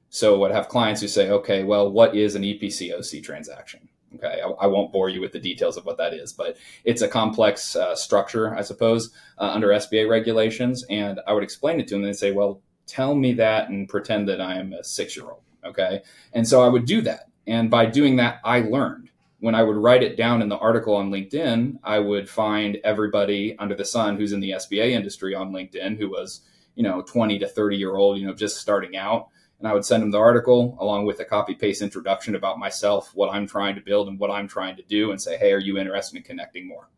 So 0.10 0.44
I'd 0.44 0.52
have 0.52 0.68
clients 0.68 1.00
who 1.02 1.08
say, 1.08 1.30
okay, 1.30 1.64
well, 1.64 1.90
what 1.90 2.16
is 2.16 2.36
an 2.36 2.44
EPCOC 2.44 3.24
transaction? 3.24 3.88
Okay, 4.16 4.42
I, 4.42 4.50
I, 4.50 4.68
won't 4.68 4.92
bore 4.92 5.08
you 5.08 5.22
with 5.22 5.32
the 5.32 5.40
details 5.40 5.78
of 5.78 5.86
what 5.86 5.98
that 5.98 6.14
is, 6.14 6.34
but 6.34 6.58
it's 6.84 7.02
a 7.02 7.08
complex 7.08 7.78
uh, 7.78 7.96
structure, 7.96 8.54
I 8.54 8.62
suppose, 8.62 9.12
uh, 9.38 9.52
under 9.54 9.70
SBA 9.70 10.10
regulations. 10.10 10.84
And 10.90 11.22
I 11.26 11.32
would 11.32 11.44
explain 11.44 11.80
it 11.80 11.88
to 11.88 11.96
them 11.96 12.04
and 12.04 12.16
say, 12.16 12.34
well, 12.34 12.62
tell 12.88 13.16
me 13.16 13.32
that 13.36 13.70
and 13.70 13.88
pretend 13.88 14.28
that 14.28 14.42
I 14.42 14.56
am 14.56 14.74
a 14.74 14.84
six 14.84 15.16
year 15.16 15.30
old. 15.30 15.44
Okay. 15.64 16.02
And 16.34 16.46
so 16.46 16.62
I 16.62 16.68
would 16.68 16.86
do 16.86 17.02
that. 17.04 17.30
And 17.48 17.70
by 17.70 17.86
doing 17.86 18.18
that, 18.18 18.42
I 18.44 18.60
learned 18.60 19.11
when 19.42 19.56
I 19.56 19.64
would 19.64 19.76
write 19.76 20.04
it 20.04 20.18
down 20.18 20.44
in 20.44 20.50
the 20.50 20.58
article 20.58 20.96
on 20.96 21.10
LinkedIn, 21.10 21.80
I 21.84 21.98
would 21.98 22.30
find 22.30 22.78
everybody 22.84 23.58
under 23.58 23.74
the 23.74 23.84
sun 23.84 24.16
who's 24.16 24.34
in 24.34 24.40
the 24.40 24.52
SBA 24.52 24.92
industry 24.92 25.34
on 25.34 25.52
LinkedIn 25.52 25.98
who 25.98 26.10
was, 26.10 26.42
you 26.76 26.84
know, 26.84 27.02
20 27.02 27.40
to 27.40 27.48
30 27.48 27.76
year 27.76 27.96
old, 27.96 28.20
you 28.20 28.28
know, 28.28 28.36
just 28.36 28.58
starting 28.58 28.96
out. 28.96 29.30
And 29.58 29.68
I 29.68 29.74
would 29.74 29.84
send 29.84 30.04
them 30.04 30.12
the 30.12 30.20
article 30.20 30.78
along 30.80 31.08
with 31.08 31.20
a 31.22 31.26
copy 31.26 31.56
paste 31.56 31.82
introduction 31.82 32.36
about 32.36 32.60
myself, 32.60 33.12
what 33.16 33.34
I'm 33.34 33.48
trying 33.48 33.74
to 33.76 33.82
build 33.82 34.08
and 34.08 34.20
what 34.20 34.30
I'm 34.30 34.48
trying 34.48 34.76
to 34.76 34.84
do, 34.84 35.10
and 35.10 35.20
say, 35.20 35.38
hey, 35.38 35.54
are 35.54 35.60
you 35.60 35.80
interested 35.80 36.18
in 36.18 36.24
connecting 36.24 36.68
more? 36.68 36.90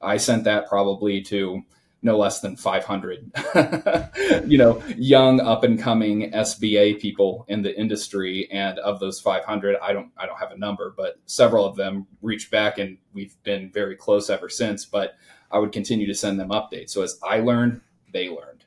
I 0.00 0.18
sent 0.18 0.44
that 0.44 0.68
probably 0.68 1.20
to 1.22 1.62
no 2.02 2.18
less 2.18 2.40
than 2.40 2.56
500 2.56 3.30
you 4.46 4.58
know 4.58 4.82
young 4.96 5.40
up 5.40 5.62
and 5.64 5.78
coming 5.78 6.30
sba 6.32 7.00
people 7.00 7.44
in 7.48 7.62
the 7.62 7.78
industry. 7.78 8.48
And 8.50 8.78
of 8.80 9.00
those 9.00 9.20
500 9.20 9.76
i 9.82 9.92
don't 9.92 10.10
i 10.16 10.26
don't 10.26 10.38
have 10.38 10.50
a 10.52 10.58
number 10.58 10.92
but 10.96 11.16
several 11.26 11.64
of 11.64 11.76
them 11.76 12.06
reached 12.20 12.50
back 12.50 12.78
and 12.78 12.98
we've 13.12 13.36
been 13.44 13.70
very 13.70 13.96
close 13.96 14.28
ever 14.28 14.48
since. 14.48 14.84
But 14.84 15.14
i 15.50 15.58
would 15.58 15.72
continue 15.72 16.06
to 16.06 16.14
send 16.14 16.38
them 16.38 16.50
updates. 16.50 16.90
So 16.90 17.02
as 17.02 17.18
i 17.22 17.40
learned 17.40 17.80
they 18.12 18.28
learned. 18.28 18.64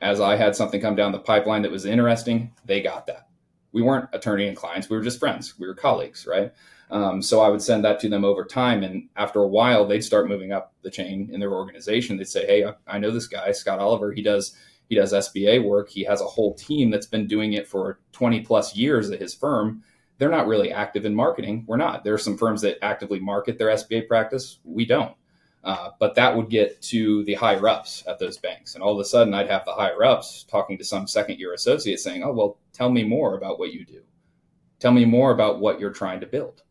As 0.00 0.20
i 0.20 0.36
had 0.36 0.54
something 0.54 0.80
come 0.80 0.96
down 0.96 1.12
the 1.12 1.18
pipeline 1.18 1.62
that 1.62 1.72
was 1.72 1.86
interesting 1.86 2.52
they 2.64 2.82
got 2.82 3.06
that. 3.06 3.28
We 3.72 3.82
weren't 3.82 4.08
attorney 4.12 4.48
and 4.48 4.56
clients 4.56 4.90
we 4.90 4.96
were 4.96 5.02
just 5.02 5.18
friends. 5.18 5.58
We 5.58 5.66
were 5.66 5.74
colleagues 5.74 6.26
right 6.26 6.52
um, 6.90 7.20
so 7.20 7.40
I 7.40 7.48
would 7.48 7.62
send 7.62 7.84
that 7.84 7.98
to 8.00 8.08
them 8.08 8.24
over 8.24 8.44
time. 8.44 8.82
And 8.82 9.08
after 9.16 9.40
a 9.40 9.48
while, 9.48 9.86
they'd 9.86 10.04
start 10.04 10.28
moving 10.28 10.52
up 10.52 10.72
the 10.82 10.90
chain 10.90 11.28
in 11.32 11.40
their 11.40 11.52
organization. 11.52 12.16
They'd 12.16 12.28
say, 12.28 12.46
Hey, 12.46 12.64
I, 12.64 12.74
I 12.86 12.98
know 12.98 13.10
this 13.10 13.26
guy, 13.26 13.50
Scott 13.52 13.80
Oliver. 13.80 14.12
He 14.12 14.22
does, 14.22 14.56
he 14.88 14.94
does 14.94 15.12
SBA 15.12 15.64
work. 15.64 15.88
He 15.88 16.04
has 16.04 16.20
a 16.20 16.26
whole 16.26 16.54
team 16.54 16.90
that's 16.90 17.06
been 17.06 17.26
doing 17.26 17.54
it 17.54 17.66
for 17.66 17.98
20 18.12 18.40
plus 18.42 18.76
years 18.76 19.10
at 19.10 19.20
his 19.20 19.34
firm. 19.34 19.82
They're 20.18 20.30
not 20.30 20.46
really 20.46 20.72
active 20.72 21.04
in 21.04 21.14
marketing. 21.14 21.64
We're 21.66 21.76
not. 21.76 22.04
There 22.04 22.14
are 22.14 22.18
some 22.18 22.38
firms 22.38 22.62
that 22.62 22.82
actively 22.82 23.18
market 23.18 23.58
their 23.58 23.68
SBA 23.68 24.06
practice. 24.06 24.60
We 24.64 24.86
don't. 24.86 25.14
Uh, 25.64 25.90
but 25.98 26.14
that 26.14 26.34
would 26.34 26.48
get 26.48 26.80
to 26.80 27.24
the 27.24 27.34
higher 27.34 27.68
ups 27.68 28.04
at 28.06 28.20
those 28.20 28.38
banks. 28.38 28.74
And 28.74 28.84
all 28.84 28.92
of 28.92 29.00
a 29.00 29.04
sudden, 29.04 29.34
I'd 29.34 29.50
have 29.50 29.64
the 29.64 29.72
higher 29.72 30.04
ups 30.04 30.44
talking 30.48 30.78
to 30.78 30.84
some 30.84 31.08
second 31.08 31.40
year 31.40 31.52
associate 31.52 31.98
saying, 31.98 32.22
Oh, 32.22 32.32
well, 32.32 32.58
tell 32.72 32.88
me 32.88 33.02
more 33.02 33.36
about 33.36 33.58
what 33.58 33.72
you 33.72 33.84
do. 33.84 34.02
Tell 34.78 34.92
me 34.92 35.04
more 35.04 35.32
about 35.32 35.58
what 35.58 35.80
you're 35.80 35.90
trying 35.90 36.20
to 36.20 36.26
build 36.26 36.62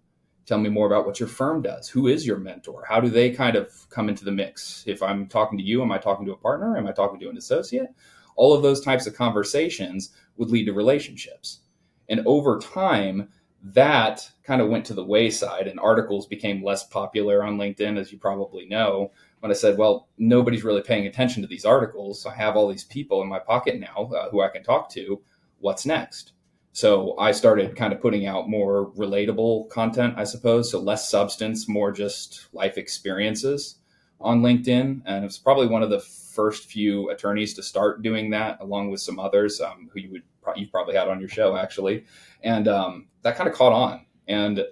tell 0.45 0.57
me 0.59 0.69
more 0.69 0.87
about 0.87 1.05
what 1.05 1.19
your 1.19 1.29
firm 1.29 1.61
does. 1.61 1.89
Who 1.89 2.07
is 2.07 2.25
your 2.25 2.37
mentor? 2.37 2.83
How 2.87 2.99
do 2.99 3.09
they 3.09 3.31
kind 3.31 3.55
of 3.55 3.89
come 3.89 4.09
into 4.09 4.25
the 4.25 4.31
mix? 4.31 4.83
If 4.85 5.01
i'm 5.01 5.27
talking 5.27 5.57
to 5.57 5.63
you 5.63 5.81
am 5.81 5.91
i 5.91 5.97
talking 5.97 6.25
to 6.25 6.33
a 6.33 6.37
partner? 6.37 6.77
Am 6.77 6.87
i 6.87 6.91
talking 6.91 7.19
to 7.19 7.29
an 7.29 7.37
associate? 7.37 7.87
All 8.35 8.53
of 8.53 8.63
those 8.63 8.81
types 8.81 9.07
of 9.07 9.15
conversations 9.15 10.11
would 10.37 10.49
lead 10.49 10.65
to 10.65 10.73
relationships. 10.73 11.61
And 12.09 12.21
over 12.25 12.59
time 12.59 13.29
that 13.63 14.29
kind 14.43 14.61
of 14.61 14.69
went 14.69 14.85
to 14.85 14.93
the 14.93 15.03
wayside 15.03 15.67
and 15.67 15.79
articles 15.79 16.27
became 16.27 16.63
less 16.63 16.83
popular 16.83 17.43
on 17.43 17.57
linkedin 17.57 17.97
as 17.97 18.11
you 18.11 18.17
probably 18.19 18.67
know 18.67 19.11
when 19.39 19.51
i 19.51 19.55
said 19.55 19.75
well 19.75 20.07
nobody's 20.19 20.63
really 20.63 20.83
paying 20.83 21.07
attention 21.07 21.41
to 21.41 21.47
these 21.47 21.65
articles. 21.65 22.25
I 22.27 22.35
have 22.35 22.55
all 22.55 22.67
these 22.67 22.83
people 22.83 23.23
in 23.23 23.27
my 23.27 23.39
pocket 23.39 23.79
now 23.79 24.11
uh, 24.15 24.29
who 24.29 24.41
i 24.41 24.49
can 24.49 24.63
talk 24.63 24.89
to. 24.91 25.21
What's 25.59 25.85
next 25.85 26.33
so 26.75 27.15
I 27.17 27.31
started 27.31 27.77
kind 27.77 27.93
of 27.93 28.01
putting 28.01 28.25
out 28.25 28.49
more 28.49 28.91
relatable 28.97 29.69
content, 29.69 30.15
I 30.17 30.25
suppose. 30.25 30.69
So 30.69 30.81
less 30.81 31.09
substance, 31.09 31.69
more 31.69 31.89
just 31.89 32.49
life 32.51 32.77
experiences 32.77 33.75
on 34.19 34.41
LinkedIn. 34.41 35.01
And 35.05 35.23
it 35.23 35.25
was 35.25 35.37
probably 35.37 35.67
one 35.67 35.83
of 35.83 35.89
the 35.89 36.01
first 36.01 36.69
few 36.69 37.09
attorneys 37.11 37.53
to 37.53 37.63
start 37.63 38.01
doing 38.01 38.29
that, 38.31 38.57
along 38.59 38.91
with 38.91 38.99
some 38.99 39.19
others 39.19 39.61
um, 39.61 39.89
who 39.93 40.01
you 40.01 40.11
would 40.11 40.23
you've 40.57 40.69
probably 40.69 40.95
had 40.95 41.07
on 41.07 41.21
your 41.21 41.29
show 41.29 41.55
actually. 41.55 42.03
And 42.43 42.67
um, 42.67 43.07
that 43.21 43.37
kind 43.37 43.49
of 43.49 43.55
caught 43.55 43.71
on. 43.71 44.05
And 44.27 44.65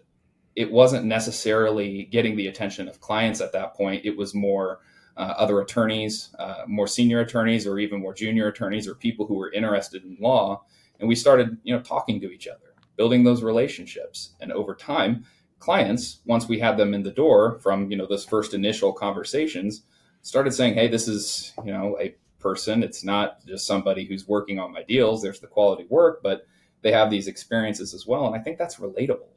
it 0.58 0.70
wasn't 0.70 1.06
necessarily 1.06 2.04
getting 2.12 2.36
the 2.36 2.48
attention 2.48 2.90
of 2.90 3.00
clients 3.00 3.40
at 3.40 3.54
that 3.54 3.76
point. 3.76 4.04
It 4.04 4.18
was 4.18 4.36
more 4.36 4.82
uh, 5.16 5.36
other 5.38 5.62
attorneys, 5.62 6.36
uh, 6.38 6.64
more 6.68 6.88
senior 6.88 7.22
attorneys, 7.22 7.66
or 7.66 7.80
even 7.80 8.02
more 8.02 8.14
junior 8.14 8.50
attorneys, 8.50 8.90
or 8.90 8.96
people 8.96 9.26
who 9.26 9.36
were 9.36 9.54
interested 9.54 10.04
in 10.04 10.18
law 10.20 10.66
and 11.04 11.10
we 11.10 11.16
started 11.16 11.58
you 11.64 11.76
know 11.76 11.82
talking 11.82 12.20
to 12.22 12.32
each 12.32 12.48
other 12.48 12.74
building 12.96 13.24
those 13.24 13.44
relationships 13.44 14.36
and 14.40 14.52
over 14.52 14.74
time 14.74 15.26
clients 15.60 16.22
once 16.26 16.48
we 16.48 16.60
had 16.60 16.78
them 16.78 16.94
in 16.94 17.04
the 17.04 17.12
door 17.12 17.60
from 17.60 17.92
you 17.92 17.98
know 17.98 18.08
those 18.08 18.26
first 18.26 18.54
initial 18.54 18.92
conversations 18.92 19.84
started 20.22 20.52
saying 20.52 20.74
hey 20.74 20.88
this 20.88 21.08
is 21.08 21.54
you 21.66 21.72
know 21.72 21.98
a 22.00 22.16
person 22.40 22.84
it's 22.84 23.04
not 23.04 23.46
just 23.46 23.68
somebody 23.68 24.06
who's 24.06 24.28
working 24.28 24.60
on 24.60 24.72
my 24.72 24.84
deals 24.84 25.22
there's 25.22 25.40
the 25.40 25.48
quality 25.48 25.86
work 25.90 26.22
but 26.24 26.48
they 26.84 26.92
have 26.92 27.10
these 27.10 27.28
experiences 27.28 27.94
as 27.94 28.06
well. 28.06 28.28
And 28.28 28.36
I 28.36 28.40
think 28.40 28.60
that's 28.60 28.76
relatable. 28.76 29.30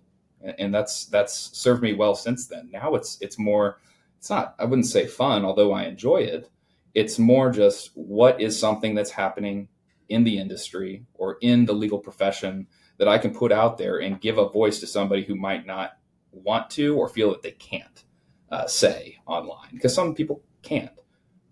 And 0.59 0.75
that's 0.75 1.07
that's 1.07 1.57
served 1.59 1.83
me 1.83 1.95
well 1.95 2.15
since 2.15 2.47
then. 2.47 2.69
Now 2.71 2.95
it's 2.95 3.19
it's 3.23 3.39
more 3.39 3.81
it's 4.19 4.29
not 4.29 4.55
I 4.59 4.65
wouldn't 4.65 4.87
say 4.87 5.07
fun, 5.07 5.45
although 5.45 5.73
I 5.73 5.85
enjoy 5.85 6.19
it. 6.19 6.51
It's 6.95 7.19
more 7.19 7.51
just 7.51 7.91
what 7.95 8.41
is 8.41 8.59
something 8.59 8.95
that's 8.95 9.11
happening 9.11 9.69
in 10.09 10.25
the 10.25 10.39
industry 10.39 11.05
or 11.15 11.39
in 11.41 11.67
the 11.67 11.73
legal 11.73 11.99
profession 11.99 12.67
that 12.99 13.09
I 13.09 13.19
can 13.19 13.35
put 13.35 13.53
out 13.53 13.79
there 13.79 13.99
and 13.99 14.21
give 14.21 14.39
a 14.39 14.49
voice 14.49 14.81
to 14.81 14.87
somebody 14.87 15.25
who 15.25 15.35
might 15.35 15.67
not 15.67 15.99
want 16.33 16.71
to 16.71 16.97
or 16.97 17.09
feel 17.09 17.31
that 17.31 17.43
they 17.43 17.53
can't 17.53 18.05
uh, 18.51 18.67
say 18.67 19.19
online 19.27 19.71
because 19.73 19.95
some 19.95 20.15
people 20.15 20.43
can't. 20.63 20.91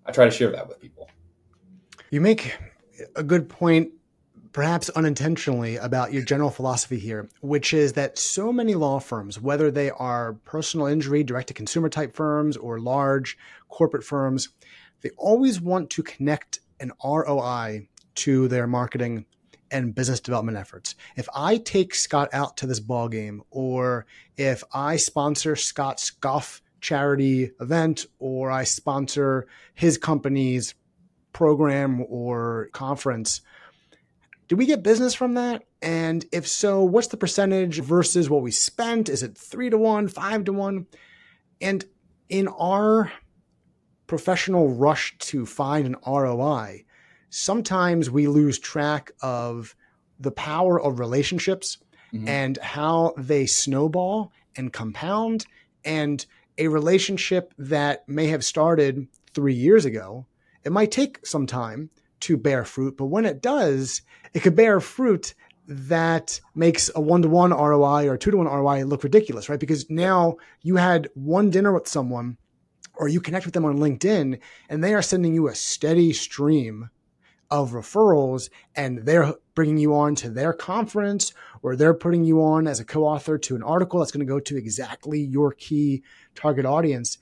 I 0.06 0.12
try 0.12 0.24
to 0.24 0.30
share 0.30 0.50
that 0.52 0.68
with 0.68 0.80
people. 0.80 1.08
You 2.10 2.20
make 2.20 2.54
a 3.16 3.22
good 3.22 3.48
point, 3.48 3.90
perhaps 4.52 4.88
unintentionally, 4.90 5.76
about 5.76 6.12
your 6.12 6.22
general 6.22 6.50
philosophy 6.50 6.98
here, 6.98 7.28
which 7.40 7.72
is 7.72 7.94
that 7.94 8.18
so 8.18 8.52
many 8.52 8.74
law 8.74 9.00
firms, 9.00 9.40
whether 9.40 9.70
they 9.70 9.90
are 9.90 10.34
personal 10.44 10.86
injury, 10.86 11.24
direct 11.24 11.48
to 11.48 11.54
consumer 11.54 11.88
type 11.88 12.14
firms, 12.14 12.56
or 12.56 12.78
large 12.78 13.36
corporate 13.68 14.04
firms, 14.04 14.50
they 15.00 15.10
always 15.16 15.60
want 15.60 15.90
to 15.90 16.02
connect 16.02 16.60
an 16.80 16.92
ROI 17.02 17.88
to 18.16 18.48
their 18.48 18.66
marketing 18.66 19.26
and 19.70 19.94
business 19.94 20.20
development 20.20 20.56
efforts. 20.56 20.94
If 21.16 21.28
I 21.34 21.56
take 21.56 21.94
Scott 21.94 22.28
out 22.32 22.56
to 22.58 22.66
this 22.66 22.80
ball 22.80 23.08
game, 23.08 23.42
or 23.50 24.06
if 24.36 24.62
I 24.72 24.96
sponsor 24.96 25.56
Scott's 25.56 26.10
golf 26.10 26.62
charity 26.80 27.50
event, 27.60 28.06
or 28.18 28.50
I 28.50 28.64
sponsor 28.64 29.46
his 29.74 29.98
company's 29.98 30.74
program 31.32 32.04
or 32.08 32.68
conference, 32.72 33.40
do 34.48 34.56
we 34.56 34.66
get 34.66 34.82
business 34.82 35.14
from 35.14 35.34
that? 35.34 35.64
And 35.80 36.24
if 36.30 36.46
so, 36.46 36.84
what's 36.84 37.08
the 37.08 37.16
percentage 37.16 37.80
versus 37.80 38.30
what 38.30 38.42
we 38.42 38.50
spent? 38.50 39.08
Is 39.08 39.22
it 39.22 39.36
three 39.36 39.70
to 39.70 39.78
one, 39.78 40.08
five 40.08 40.44
to 40.44 40.52
one? 40.52 40.86
And 41.60 41.84
in 42.28 42.48
our 42.48 43.10
professional 44.06 44.68
rush 44.68 45.16
to 45.18 45.46
find 45.46 45.86
an 45.86 45.96
ROI, 46.06 46.83
sometimes 47.34 48.08
we 48.08 48.28
lose 48.28 48.60
track 48.60 49.10
of 49.20 49.74
the 50.20 50.30
power 50.30 50.80
of 50.80 51.00
relationships 51.00 51.78
mm-hmm. 52.12 52.28
and 52.28 52.58
how 52.58 53.12
they 53.16 53.44
snowball 53.44 54.30
and 54.54 54.72
compound. 54.72 55.44
And 55.84 56.24
a 56.58 56.68
relationship 56.68 57.52
that 57.58 58.08
may 58.08 58.28
have 58.28 58.44
started 58.44 59.08
three 59.32 59.52
years 59.52 59.84
ago, 59.84 60.26
it 60.62 60.70
might 60.70 60.92
take 60.92 61.26
some 61.26 61.44
time 61.44 61.90
to 62.20 62.36
bear 62.36 62.64
fruit, 62.64 62.96
but 62.96 63.06
when 63.06 63.24
it 63.24 63.42
does, 63.42 64.02
it 64.32 64.40
could 64.40 64.54
bear 64.54 64.78
fruit 64.78 65.34
that 65.66 66.40
makes 66.54 66.88
a 66.94 67.00
one 67.00 67.22
to 67.22 67.28
one 67.28 67.50
ROI 67.50 68.08
or 68.08 68.16
two 68.16 68.30
to 68.30 68.36
one 68.36 68.46
ROI 68.46 68.84
look 68.84 69.02
ridiculous, 69.02 69.48
right? 69.48 69.58
Because 69.58 69.90
now 69.90 70.36
you 70.62 70.76
had 70.76 71.08
one 71.14 71.50
dinner 71.50 71.72
with 71.72 71.88
someone 71.88 72.38
or 72.94 73.08
you 73.08 73.20
connect 73.20 73.44
with 73.44 73.54
them 73.54 73.64
on 73.64 73.78
LinkedIn 73.78 74.38
and 74.68 74.84
they 74.84 74.94
are 74.94 75.02
sending 75.02 75.34
you 75.34 75.48
a 75.48 75.54
steady 75.54 76.12
stream 76.12 76.90
of 77.50 77.72
referrals 77.72 78.50
and 78.74 78.98
they're 78.98 79.34
bringing 79.54 79.78
you 79.78 79.94
on 79.94 80.14
to 80.14 80.30
their 80.30 80.52
conference 80.52 81.32
or 81.62 81.76
they're 81.76 81.94
putting 81.94 82.24
you 82.24 82.42
on 82.42 82.66
as 82.66 82.80
a 82.80 82.84
co-author 82.84 83.38
to 83.38 83.54
an 83.54 83.62
article 83.62 84.00
that's 84.00 84.12
going 84.12 84.26
to 84.26 84.30
go 84.30 84.40
to 84.40 84.56
exactly 84.56 85.20
your 85.20 85.52
key 85.52 86.02
target 86.34 86.66
audience 86.66 87.18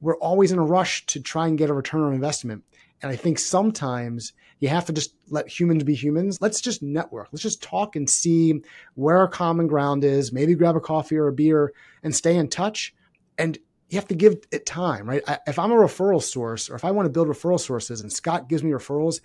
we're 0.00 0.16
always 0.18 0.52
in 0.52 0.58
a 0.58 0.64
rush 0.64 1.06
to 1.06 1.20
try 1.20 1.48
and 1.48 1.58
get 1.58 1.70
a 1.70 1.74
return 1.74 2.02
on 2.02 2.14
investment. 2.14 2.64
And 3.02 3.10
i 3.10 3.16
think 3.16 3.38
sometimes 3.38 4.32
you 4.60 4.68
have 4.68 4.86
to 4.86 4.92
just 4.92 5.14
let 5.28 5.48
humans 5.48 5.84
be 5.84 5.94
humans. 5.94 6.40
Let's 6.40 6.60
just 6.60 6.82
network. 6.82 7.28
Let's 7.30 7.42
just 7.42 7.62
talk 7.62 7.94
and 7.94 8.08
see 8.08 8.62
where 8.94 9.18
our 9.18 9.28
common 9.28 9.66
ground 9.66 10.02
is. 10.02 10.32
Maybe 10.32 10.54
grab 10.54 10.76
a 10.76 10.80
coffee 10.80 11.16
or 11.16 11.28
a 11.28 11.32
beer 11.32 11.72
and 12.02 12.14
stay 12.14 12.36
in 12.36 12.48
touch. 12.48 12.94
And 13.36 13.58
you 13.90 13.98
have 13.98 14.08
to 14.08 14.14
give 14.14 14.38
it 14.50 14.64
time, 14.64 15.06
right? 15.06 15.22
I, 15.28 15.38
if 15.46 15.58
I'm 15.58 15.72
a 15.72 15.76
referral 15.76 16.22
source 16.22 16.70
or 16.70 16.74
if 16.74 16.84
I 16.84 16.90
want 16.90 17.04
to 17.04 17.10
build 17.10 17.28
referral 17.28 17.60
sources 17.60 18.00
and 18.00 18.10
Scott 18.10 18.48
gives 18.48 18.64
me 18.64 18.70
referrals, 18.70 19.20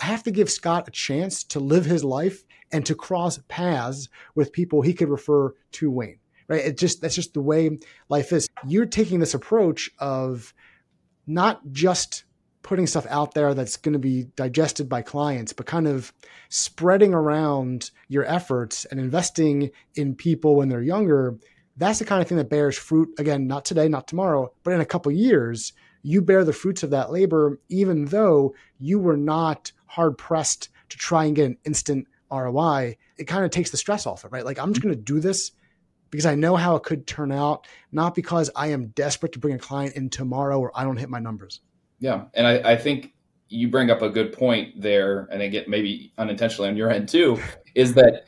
I 0.00 0.06
have 0.06 0.22
to 0.24 0.30
give 0.30 0.50
Scott 0.50 0.88
a 0.88 0.90
chance 0.90 1.44
to 1.44 1.60
live 1.60 1.84
his 1.84 2.02
life 2.02 2.44
and 2.72 2.84
to 2.86 2.94
cross 2.94 3.38
paths 3.48 4.08
with 4.34 4.52
people 4.52 4.82
he 4.82 4.94
could 4.94 5.08
refer 5.08 5.54
to 5.72 5.90
Wayne. 5.90 6.18
Right? 6.48 6.64
It 6.64 6.78
just 6.78 7.00
that's 7.00 7.14
just 7.14 7.34
the 7.34 7.42
way 7.42 7.78
life 8.08 8.32
is. 8.32 8.48
You're 8.66 8.86
taking 8.86 9.20
this 9.20 9.34
approach 9.34 9.90
of 9.98 10.52
not 11.26 11.60
just 11.70 12.24
putting 12.62 12.86
stuff 12.86 13.06
out 13.08 13.34
there 13.34 13.54
that's 13.54 13.76
going 13.76 13.92
to 13.92 13.98
be 13.98 14.24
digested 14.36 14.88
by 14.88 15.02
clients, 15.02 15.52
but 15.52 15.66
kind 15.66 15.86
of 15.86 16.12
spreading 16.48 17.14
around 17.14 17.90
your 18.08 18.24
efforts 18.24 18.84
and 18.84 19.00
investing 19.00 19.70
in 19.94 20.14
people 20.14 20.56
when 20.56 20.68
they're 20.68 20.82
younger. 20.82 21.38
That's 21.76 22.00
the 22.00 22.04
kind 22.04 22.20
of 22.20 22.28
thing 22.28 22.38
that 22.38 22.50
bears 22.50 22.76
fruit 22.76 23.08
again, 23.18 23.46
not 23.46 23.64
today, 23.64 23.88
not 23.88 24.08
tomorrow, 24.08 24.52
but 24.62 24.74
in 24.74 24.80
a 24.80 24.86
couple 24.86 25.10
years, 25.12 25.72
you 26.02 26.20
bear 26.20 26.44
the 26.44 26.52
fruits 26.52 26.82
of 26.82 26.90
that 26.90 27.12
labor, 27.12 27.60
even 27.68 28.06
though 28.06 28.54
you 28.78 28.98
were 28.98 29.16
not 29.16 29.72
hard 29.90 30.16
pressed 30.16 30.68
to 30.88 30.96
try 30.96 31.24
and 31.24 31.34
get 31.34 31.46
an 31.46 31.58
instant 31.64 32.06
ROI, 32.30 32.96
it 33.18 33.24
kind 33.24 33.44
of 33.44 33.50
takes 33.50 33.70
the 33.70 33.76
stress 33.76 34.06
off 34.06 34.24
it, 34.24 34.30
right? 34.30 34.44
Like 34.44 34.58
I'm 34.58 34.72
just 34.72 34.82
going 34.82 34.94
to 34.94 35.00
do 35.00 35.18
this 35.18 35.50
because 36.10 36.26
I 36.26 36.36
know 36.36 36.54
how 36.54 36.76
it 36.76 36.84
could 36.84 37.08
turn 37.08 37.32
out, 37.32 37.66
not 37.90 38.14
because 38.14 38.50
I 38.54 38.68
am 38.68 38.88
desperate 38.88 39.32
to 39.32 39.40
bring 39.40 39.54
a 39.54 39.58
client 39.58 39.96
in 39.96 40.08
tomorrow 40.08 40.60
or 40.60 40.70
I 40.74 40.84
don't 40.84 40.96
hit 40.96 41.08
my 41.08 41.18
numbers. 41.18 41.60
Yeah. 41.98 42.26
And 42.34 42.46
I, 42.46 42.72
I 42.72 42.76
think 42.76 43.14
you 43.48 43.68
bring 43.68 43.90
up 43.90 44.00
a 44.00 44.08
good 44.08 44.32
point 44.32 44.80
there, 44.80 45.28
and 45.32 45.42
again, 45.42 45.64
maybe 45.66 46.12
unintentionally 46.18 46.70
on 46.70 46.76
your 46.76 46.88
end 46.88 47.08
too, 47.08 47.40
is 47.74 47.94
that 47.94 48.26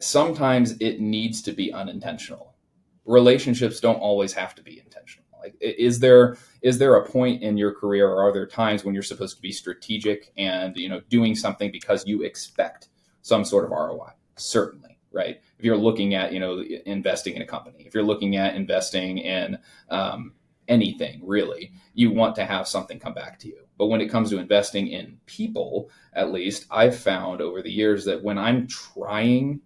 sometimes 0.00 0.72
it 0.80 1.00
needs 1.00 1.42
to 1.42 1.52
be 1.52 1.72
unintentional. 1.72 2.56
Relationships 3.04 3.78
don't 3.78 4.00
always 4.00 4.32
have 4.32 4.56
to 4.56 4.62
be 4.62 4.80
intentional. 4.80 5.27
Like, 5.40 5.56
is 5.60 6.00
there 6.00 6.36
is 6.62 6.78
there 6.78 6.96
a 6.96 7.08
point 7.08 7.42
in 7.42 7.56
your 7.56 7.72
career, 7.72 8.08
or 8.08 8.22
are 8.22 8.32
there 8.32 8.46
times 8.46 8.84
when 8.84 8.94
you're 8.94 9.02
supposed 9.02 9.36
to 9.36 9.42
be 9.42 9.52
strategic 9.52 10.32
and 10.36 10.76
you 10.76 10.88
know 10.88 11.00
doing 11.08 11.34
something 11.34 11.70
because 11.70 12.06
you 12.06 12.22
expect 12.22 12.88
some 13.22 13.44
sort 13.44 13.64
of 13.64 13.70
ROI? 13.70 14.10
Certainly, 14.36 14.98
right? 15.12 15.40
If 15.58 15.64
you're 15.64 15.76
looking 15.76 16.14
at 16.14 16.32
you 16.32 16.40
know 16.40 16.62
investing 16.86 17.34
in 17.34 17.42
a 17.42 17.46
company, 17.46 17.84
if 17.86 17.94
you're 17.94 18.02
looking 18.02 18.36
at 18.36 18.56
investing 18.56 19.18
in 19.18 19.58
um, 19.90 20.32
anything 20.68 21.20
really, 21.24 21.72
you 21.94 22.10
want 22.10 22.34
to 22.36 22.44
have 22.44 22.68
something 22.68 22.98
come 22.98 23.14
back 23.14 23.38
to 23.40 23.48
you. 23.48 23.60
But 23.76 23.86
when 23.86 24.00
it 24.00 24.08
comes 24.08 24.30
to 24.30 24.38
investing 24.38 24.88
in 24.88 25.18
people, 25.26 25.90
at 26.12 26.32
least 26.32 26.66
I've 26.70 26.96
found 26.96 27.40
over 27.40 27.62
the 27.62 27.70
years 27.70 28.04
that 28.06 28.22
when 28.22 28.38
I'm 28.38 28.66
trying 28.66 29.60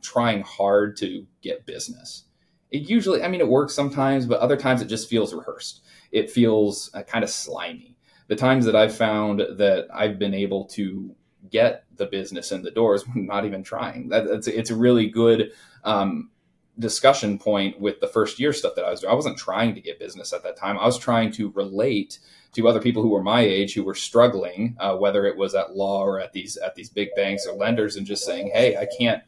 trying 0.00 0.42
hard 0.42 0.96
to 0.96 1.26
get 1.42 1.66
business 1.66 2.24
it 2.70 2.88
usually, 2.88 3.22
I 3.22 3.28
mean, 3.28 3.40
it 3.40 3.48
works 3.48 3.74
sometimes, 3.74 4.26
but 4.26 4.40
other 4.40 4.56
times 4.56 4.82
it 4.82 4.86
just 4.86 5.08
feels 5.08 5.32
rehearsed. 5.32 5.82
It 6.12 6.30
feels 6.30 6.90
uh, 6.94 7.02
kind 7.02 7.24
of 7.24 7.30
slimy. 7.30 7.96
The 8.28 8.36
times 8.36 8.64
that 8.66 8.74
I've 8.74 8.94
found 8.94 9.40
that 9.40 9.86
I've 9.94 10.18
been 10.18 10.34
able 10.34 10.64
to 10.68 11.14
get 11.50 11.84
the 11.96 12.06
business 12.06 12.52
in 12.52 12.62
the 12.62 12.70
doors, 12.70 13.04
not 13.14 13.44
even 13.44 13.62
trying. 13.62 14.08
That, 14.08 14.26
it's, 14.26 14.48
it's 14.48 14.70
a 14.70 14.76
really 14.76 15.08
good 15.08 15.52
um, 15.84 16.30
discussion 16.78 17.38
point 17.38 17.80
with 17.80 18.00
the 18.00 18.08
first 18.08 18.38
year 18.40 18.52
stuff 18.52 18.74
that 18.76 18.84
I 18.84 18.90
was 18.90 19.00
doing. 19.00 19.12
I 19.12 19.16
wasn't 19.16 19.38
trying 19.38 19.74
to 19.74 19.80
get 19.80 19.98
business 19.98 20.32
at 20.32 20.42
that 20.42 20.56
time. 20.56 20.78
I 20.78 20.86
was 20.86 20.98
trying 20.98 21.30
to 21.32 21.50
relate 21.50 22.18
to 22.52 22.68
other 22.68 22.80
people 22.80 23.02
who 23.02 23.10
were 23.10 23.22
my 23.22 23.42
age 23.42 23.74
who 23.74 23.84
were 23.84 23.94
struggling, 23.94 24.76
uh, 24.80 24.96
whether 24.96 25.24
it 25.24 25.36
was 25.36 25.54
at 25.54 25.76
law 25.76 26.02
or 26.02 26.20
at 26.20 26.32
these 26.32 26.56
at 26.56 26.74
these 26.74 26.88
big 26.88 27.08
banks 27.14 27.46
or 27.46 27.54
lenders, 27.54 27.96
and 27.96 28.06
just 28.06 28.24
saying, 28.24 28.50
"Hey, 28.52 28.76
I 28.76 28.86
can't, 28.98 29.22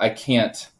I 0.00 0.08
can't 0.08 0.70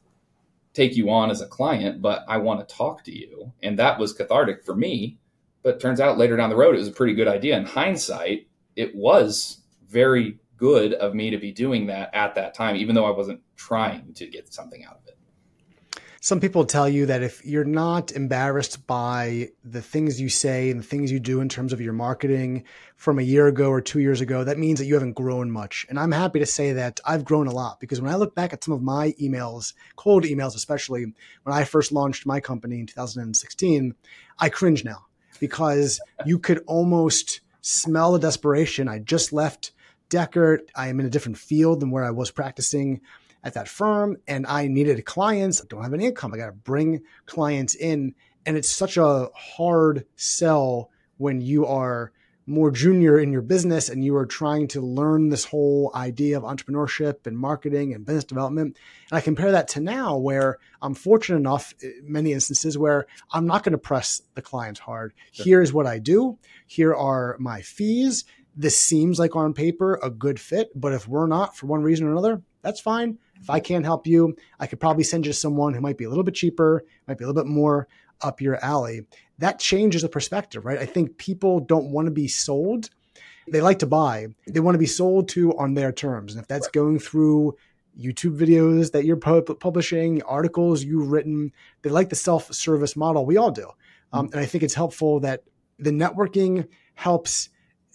take 0.75 0.97
you 0.97 1.11
on 1.11 1.31
as 1.31 1.41
a 1.41 1.47
client, 1.47 2.01
but 2.01 2.25
I 2.29 2.39
want 2.39 2.67
to 2.67 2.75
talk 2.75 3.05
to 3.05 3.17
you. 3.17 3.53
And 3.63 3.79
that 3.79 3.99
was 3.99 4.13
cathartic 4.13 4.65
for 4.65 4.75
me. 4.75 5.19
But 5.63 5.81
turns 5.81 6.01
out 6.01 6.19
later 6.19 6.37
down 6.37 6.51
the 6.51 6.57
road, 6.57 6.75
it 6.75 6.79
was 6.79 6.89
a 6.89 6.93
pretty 6.93 7.15
good 7.15 7.29
idea. 7.29 7.57
In 7.57 7.65
hindsight, 7.65 8.49
it 8.75 8.95
was 8.95 9.59
very 9.89 10.39
good 10.57 10.95
of 10.95 11.15
me 11.15 11.31
to 11.31 11.39
be 11.39 11.53
doing 11.53 11.87
that 11.87 12.11
at 12.15 12.35
that 12.35 12.55
time, 12.55 12.77
even 12.77 12.95
though 12.95 13.05
I 13.05 13.17
wasn't 13.17 13.41
trying 13.57 14.13
to 14.15 14.27
get 14.27 14.53
something 14.53 14.85
out 14.85 14.97
of 14.97 15.07
it 15.07 15.19
some 16.25 16.39
people 16.39 16.65
tell 16.65 16.89
you 16.89 17.07
that 17.07 17.25
if 17.25 17.45
you're 17.45 17.65
not 17.65 18.13
embarrassed 18.13 18.87
by 18.87 19.51
the 19.65 19.83
things 19.83 20.21
you 20.21 20.29
say 20.29 20.71
and 20.71 20.79
the 20.79 20.85
things 20.85 21.11
you 21.11 21.19
do 21.19 21.41
in 21.41 21.49
terms 21.49 21.73
of 21.73 21.81
your 21.81 21.93
marketing 21.93 22.63
from 22.95 23.19
a 23.19 23.23
year 23.23 23.49
ago 23.49 23.69
or 23.69 23.81
two 23.81 23.99
years 23.99 24.21
ago, 24.21 24.45
that 24.45 24.57
means 24.57 24.79
that 24.79 24.87
you 24.87 24.95
haven't 24.95 25.15
grown 25.15 25.51
much. 25.51 25.85
And 25.89 25.99
I'm 25.99 26.13
happy 26.13 26.39
to 26.39 26.47
say 26.47 26.75
that 26.75 27.01
I've 27.05 27.25
grown 27.25 27.49
a 27.49 27.53
lot 27.53 27.81
because 27.81 28.01
when 28.01 28.13
I 28.13 28.15
look 28.15 28.37
back 28.37 28.53
at 28.53 28.63
some 28.63 28.73
of 28.73 28.83
my 28.83 29.11
emails, 29.21 29.75
cold 29.97 30.23
emails, 30.23 30.55
especially 30.55 31.07
when 31.43 31.57
I 31.57 31.65
first 31.65 31.91
launched 31.91 32.25
my 32.25 32.39
company 32.39 32.79
in 32.79 32.87
2016, 32.87 33.93
I 34.39 34.49
cringe 34.49 34.85
now 34.85 35.07
because 35.41 36.01
you 36.25 36.39
could 36.39 36.63
almost 36.69 37.41
smell 37.63 38.13
the 38.13 38.21
desperation. 38.21 38.87
I 38.87 39.01
just 39.01 39.33
left 39.33 39.73
Dechert. 40.09 40.69
I 40.77 40.87
am 40.87 41.01
in 41.01 41.07
a 41.07 41.11
different 41.11 41.39
field 41.39 41.81
than 41.81 41.91
where 41.91 42.05
I 42.05 42.11
was 42.11 42.31
practicing 42.31 43.01
at 43.45 43.55
that 43.55 43.69
firm 43.69 44.17
and 44.27 44.47
I 44.47 44.69
needed 44.69 45.05
clients. 45.05 45.61
I 45.61 45.65
don't 45.69 45.83
have 45.83 45.95
any 45.95 46.07
income. 46.07 46.33
I 46.33 46.37
got 46.37 46.47
to 46.47 46.53
bring 46.53 47.03
clients 47.27 47.75
in. 47.75 48.15
And 48.47 48.57
it's 48.57 48.71
such 48.71 48.97
a 48.97 49.29
hard 49.35 50.07
sell 50.17 50.91
when 51.17 51.41
you 51.41 51.67
are 51.67 52.13
more 52.45 52.73
junior 52.73 53.21
in 53.21 53.33
your 53.33 53.43
business 53.43 53.89
and 53.89 54.05
you 54.05 54.17
are 54.17 54.27
trying 54.27 54.67
to 54.67 54.81
learn 54.81 55.29
this 55.29 55.45
whole 55.45 55.93
idea 55.95 56.37
of 56.37 56.43
entrepreneurship 56.43 57.27
and 57.27 57.39
marketing 57.39 57.95
and 57.95 58.05
business 58.05 58.25
development. 58.25 58.77
And 59.11 59.17
I 59.17 59.21
compare 59.21 59.53
that 59.53 59.69
to 59.69 59.81
now 59.81 60.17
where 60.17 60.59
I'm 60.81 60.95
fortunate 60.95 61.39
enough, 61.39 61.73
in 61.81 62.03
many 62.03 62.33
instances, 62.33 62.77
where 62.77 63.07
I'm 63.31 63.47
not 63.47 63.63
going 63.63 63.73
to 63.73 63.79
press 63.79 64.23
the 64.35 64.43
clients 64.43 64.81
hard. 64.81 65.15
Sure. 65.31 65.45
Here's 65.45 65.73
what 65.73 65.87
I 65.87 66.01
do. 66.01 66.39
Here 66.67 66.95
are 66.95 67.37
my 67.39 67.63
fees. 67.63 68.25
This 68.57 68.79
seems 68.79 69.19
like 69.19 69.37
on 69.37 69.55
paper 69.55 69.99
a 70.03 70.11
good 70.11 70.41
fit, 70.41 70.69
but 70.75 70.93
if 70.93 71.07
we're 71.07 71.29
not 71.29 71.57
for 71.57 71.67
one 71.67 71.83
reason 71.83 72.07
or 72.07 72.13
another, 72.13 72.43
that's 72.61 72.81
fine. 72.81 73.19
If 73.43 73.51
I 73.51 73.61
can't 73.61 73.85
help 73.85 74.07
you, 74.07 74.37
I 74.61 74.67
could 74.67 74.81
probably 74.81 75.05
send 75.05 75.27
you 75.27 75.33
someone 75.33 75.75
who 75.75 75.81
might 75.81 75.99
be 75.99 76.05
a 76.05 76.09
little 76.09 76.25
bit 76.25 76.35
cheaper, 76.35 76.85
might 77.09 77.19
be 77.19 77.25
a 77.25 77.27
little 77.27 77.43
bit 77.43 77.51
more 77.51 77.89
up 78.21 78.41
your 78.41 78.65
alley. 78.65 79.03
That 79.39 79.59
changes 79.59 80.03
the 80.03 80.09
perspective, 80.09 80.65
right? 80.65 80.79
I 80.79 80.87
think 80.87 81.19
people 81.19 81.61
don't 81.61 81.91
want 81.91 82.07
to 82.07 82.13
be 82.13 82.29
sold. 82.29 82.91
They 83.49 83.61
like 83.61 83.81
to 83.81 83.87
buy. 83.87 84.29
They 84.47 84.61
want 84.61 84.77
to 84.77 84.79
be 84.79 84.87
sold 84.87 85.29
to 85.31 85.57
on 85.59 85.75
their 85.75 85.91
terms. 85.91 86.35
And 86.35 86.41
if 86.41 86.47
that's 86.47 86.69
going 86.69 87.01
through 87.01 87.57
YouTube 87.99 88.39
videos 88.39 88.93
that 88.93 89.05
you're 89.05 89.17
publishing, 89.17 90.23
articles 90.23 90.85
you've 90.85 91.11
written, 91.11 91.53
they 91.83 91.91
like 91.91 92.09
the 92.09 92.17
self 92.17 92.53
service 92.55 92.97
model. 92.97 93.27
We 93.27 93.37
all 93.37 93.51
do. 93.51 93.69
Um, 94.13 94.29
and 94.33 94.41
I 94.41 94.47
think 94.47 94.63
it's 94.63 94.75
helpful 94.75 95.21
that 95.21 95.43
the 95.79 95.91
networking 95.91 96.69
helps 96.95 97.49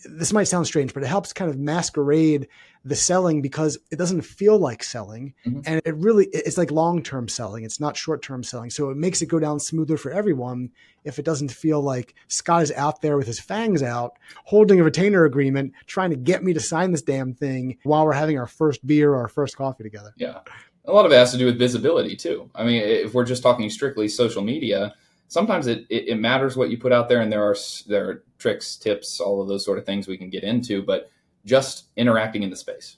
this 0.06 0.34
might 0.34 0.46
sound 0.46 0.68
strange, 0.68 0.94
but 0.94 1.04
it 1.04 1.08
helps 1.08 1.34
kind 1.34 1.50
of 1.50 1.58
masquerade 1.58 2.48
the 2.86 2.96
selling 2.96 3.42
because 3.42 3.78
it 3.92 3.98
doesn't 3.98 4.22
feel 4.22 4.58
like 4.58 4.84
selling. 4.84 5.34
Mm-hmm. 5.46 5.62
And 5.66 5.82
it 5.86 5.96
really, 5.96 6.28
it's 6.28 6.58
like 6.58 6.72
long 6.72 7.04
term 7.04 7.28
selling. 7.28 7.64
It's 7.64 7.80
not 7.80 7.98
short 7.98 8.22
term 8.22 8.44
selling. 8.44 8.70
So 8.70 8.90
it 8.90 8.98
makes 8.98 9.22
it 9.22 9.28
go 9.28 9.40
down 9.40 9.60
smoother 9.60 9.98
for 9.98 10.12
everyone 10.12 10.72
if 11.04 11.20
it 11.20 11.26
doesn't 11.26 11.52
feel 11.52 11.82
like 11.82 12.16
Scott 12.28 12.64
is 12.64 12.72
out 12.74 13.02
there 13.02 13.18
with 13.18 13.28
his 13.28 13.40
fangs 13.40 13.84
out, 13.84 14.14
holding 14.46 14.80
a 14.80 14.84
retainer 14.84 15.26
agreement, 15.26 15.74
trying 15.86 16.10
to 16.10 16.16
get 16.16 16.44
me 16.44 16.54
to 16.54 16.60
sign 16.60 16.92
this 16.92 17.02
damn 17.02 17.34
thing 17.34 17.78
while 17.84 18.06
we're 18.06 18.14
having 18.14 18.38
our 18.38 18.48
first 18.48 18.86
beer 18.86 19.12
or 19.12 19.22
our 19.22 19.30
first 19.30 19.56
coffee 19.56 19.84
together. 19.84 20.14
Yeah. 20.18 20.40
A 20.86 20.92
lot 20.92 21.06
of 21.06 21.12
it 21.12 21.16
has 21.16 21.32
to 21.32 21.38
do 21.38 21.46
with 21.46 21.60
visibility 21.60 22.16
too. 22.16 22.50
I 22.56 22.64
mean, 22.64 22.82
if 22.82 23.14
we're 23.14 23.26
just 23.26 23.44
talking 23.44 23.70
strictly 23.70 24.08
social 24.08 24.42
media, 24.42 24.96
sometimes 25.28 25.68
it, 25.68 25.86
it, 25.90 26.10
it, 26.10 26.16
matters 26.16 26.56
what 26.56 26.70
you 26.70 26.78
put 26.78 26.92
out 26.92 27.10
there 27.10 27.22
and 27.22 27.32
there 27.32 27.44
are 27.44 27.56
there 27.88 28.10
are 28.10 28.24
tricks 28.38 28.76
tips 28.76 29.20
all 29.20 29.42
of 29.42 29.48
those 29.48 29.66
sort 29.66 29.78
of 29.78 29.86
things 29.86 30.08
we 30.08 30.18
can 30.18 30.30
get 30.30 30.44
into 30.44 30.82
but 30.82 31.12
just 31.48 31.86
interacting 31.96 32.44
in 32.44 32.50
the 32.50 32.56
space 32.56 32.98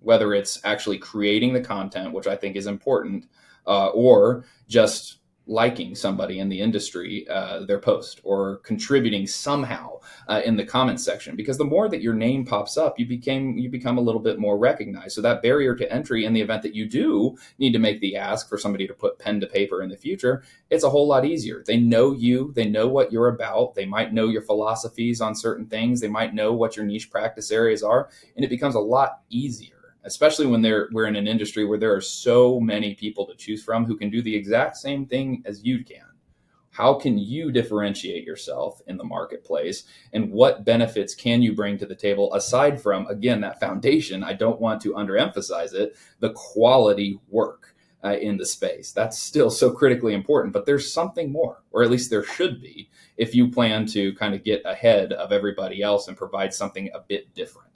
whether 0.00 0.34
it's 0.34 0.60
actually 0.64 0.98
creating 0.98 1.52
the 1.52 1.60
content 1.60 2.12
which 2.12 2.26
i 2.26 2.36
think 2.36 2.56
is 2.56 2.66
important 2.66 3.26
uh, 3.66 3.88
or 3.88 4.44
just 4.66 5.17
liking 5.48 5.94
somebody 5.94 6.38
in 6.38 6.48
the 6.48 6.60
industry 6.60 7.26
uh, 7.28 7.64
their 7.64 7.80
post 7.80 8.20
or 8.22 8.58
contributing 8.58 9.26
somehow 9.26 9.98
uh, 10.28 10.40
in 10.44 10.56
the 10.56 10.64
comments 10.64 11.02
section. 11.02 11.34
Because 11.34 11.58
the 11.58 11.64
more 11.64 11.88
that 11.88 12.02
your 12.02 12.14
name 12.14 12.44
pops 12.44 12.76
up 12.76 12.98
you 12.98 13.06
became 13.06 13.58
you 13.58 13.68
become 13.68 13.98
a 13.98 14.02
little 14.02 14.20
bit 14.20 14.38
more 14.38 14.58
recognized. 14.58 15.14
So 15.14 15.22
that 15.22 15.42
barrier 15.42 15.74
to 15.74 15.92
entry 15.92 16.24
in 16.24 16.32
the 16.32 16.40
event 16.40 16.62
that 16.62 16.74
you 16.74 16.88
do 16.88 17.36
need 17.58 17.72
to 17.72 17.78
make 17.78 18.00
the 18.00 18.16
ask 18.16 18.48
for 18.48 18.58
somebody 18.58 18.86
to 18.86 18.94
put 18.94 19.18
pen 19.18 19.40
to 19.40 19.46
paper 19.46 19.82
in 19.82 19.88
the 19.88 19.96
future 19.96 20.42
it's 20.70 20.84
a 20.84 20.90
whole 20.90 21.06
lot 21.06 21.24
easier. 21.24 21.64
They 21.66 21.78
know 21.78 22.12
you. 22.12 22.52
They 22.54 22.68
know 22.68 22.88
what 22.88 23.12
you're 23.12 23.28
about. 23.28 23.74
They 23.74 23.86
might 23.86 24.12
know 24.12 24.28
your 24.28 24.42
philosophies 24.42 25.20
on 25.20 25.34
certain 25.34 25.66
things. 25.66 26.00
They 26.00 26.08
might 26.08 26.34
know 26.34 26.52
what 26.52 26.76
your 26.76 26.84
niche 26.84 27.10
practice 27.10 27.50
areas 27.50 27.82
are. 27.82 28.10
And 28.36 28.44
it 28.44 28.48
becomes 28.48 28.74
a 28.74 28.80
lot 28.80 29.20
easier 29.30 29.77
especially 30.04 30.46
when 30.46 30.62
they're 30.62 30.88
we're 30.92 31.06
in 31.06 31.16
an 31.16 31.28
industry 31.28 31.64
where 31.64 31.78
there 31.78 31.94
are 31.94 32.00
so 32.00 32.60
many 32.60 32.94
people 32.94 33.26
to 33.26 33.34
choose 33.34 33.62
from 33.62 33.84
who 33.84 33.96
can 33.96 34.10
do 34.10 34.22
the 34.22 34.34
exact 34.34 34.76
same 34.76 35.06
thing 35.06 35.42
as 35.44 35.64
you 35.64 35.84
can. 35.84 36.04
How 36.70 36.94
can 36.94 37.18
you 37.18 37.50
differentiate 37.50 38.24
yourself 38.24 38.80
in 38.86 38.96
the 38.96 39.04
marketplace 39.04 39.84
and 40.12 40.30
what 40.30 40.64
benefits 40.64 41.14
can 41.14 41.42
you 41.42 41.54
bring 41.54 41.76
to 41.78 41.86
the 41.86 41.94
table 41.94 42.32
aside 42.34 42.80
from 42.80 43.06
again 43.08 43.40
that 43.40 43.58
foundation? 43.58 44.22
I 44.22 44.34
don't 44.34 44.60
want 44.60 44.80
to 44.82 44.92
underemphasize 44.92 45.74
it 45.74 45.96
the 46.20 46.30
quality 46.30 47.18
work 47.28 47.74
uh, 48.04 48.16
in 48.20 48.36
the 48.36 48.46
space. 48.46 48.92
That's 48.92 49.18
still 49.18 49.50
so 49.50 49.72
critically 49.72 50.14
important 50.14 50.52
but 50.52 50.66
there's 50.66 50.92
something 50.92 51.32
more 51.32 51.64
or 51.72 51.82
at 51.82 51.90
least 51.90 52.10
there 52.10 52.22
should 52.24 52.62
be 52.62 52.88
if 53.16 53.34
you 53.34 53.50
plan 53.50 53.86
to 53.86 54.14
kind 54.14 54.34
of 54.34 54.44
get 54.44 54.62
ahead 54.64 55.12
of 55.12 55.32
everybody 55.32 55.82
else 55.82 56.06
and 56.06 56.16
provide 56.16 56.54
something 56.54 56.88
a 56.94 57.00
bit 57.00 57.34
different 57.34 57.67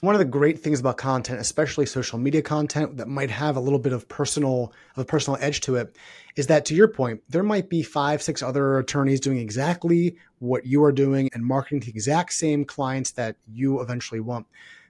one 0.00 0.14
of 0.14 0.20
the 0.20 0.24
great 0.24 0.60
things 0.60 0.78
about 0.78 0.96
content, 0.96 1.40
especially 1.40 1.84
social 1.84 2.18
media 2.18 2.40
content 2.40 2.98
that 2.98 3.08
might 3.08 3.30
have 3.30 3.56
a 3.56 3.60
little 3.60 3.80
bit 3.80 3.92
of 3.92 4.08
personal 4.08 4.72
of 4.94 5.02
a 5.02 5.04
personal 5.04 5.36
edge 5.40 5.60
to 5.62 5.74
it, 5.74 5.96
is 6.36 6.46
that 6.46 6.64
to 6.66 6.74
your 6.74 6.86
point, 6.86 7.20
there 7.28 7.42
might 7.42 7.68
be 7.68 7.82
five, 7.82 8.22
six 8.22 8.42
other 8.42 8.78
attorneys 8.78 9.18
doing 9.18 9.38
exactly 9.38 10.16
what 10.38 10.64
you 10.64 10.84
are 10.84 10.92
doing 10.92 11.28
and 11.32 11.44
marketing 11.44 11.80
the 11.80 11.88
exact 11.88 12.32
same 12.32 12.64
clients 12.64 13.10
that 13.12 13.36
you 13.52 13.80
eventually 13.80 14.20
want. 14.20 14.46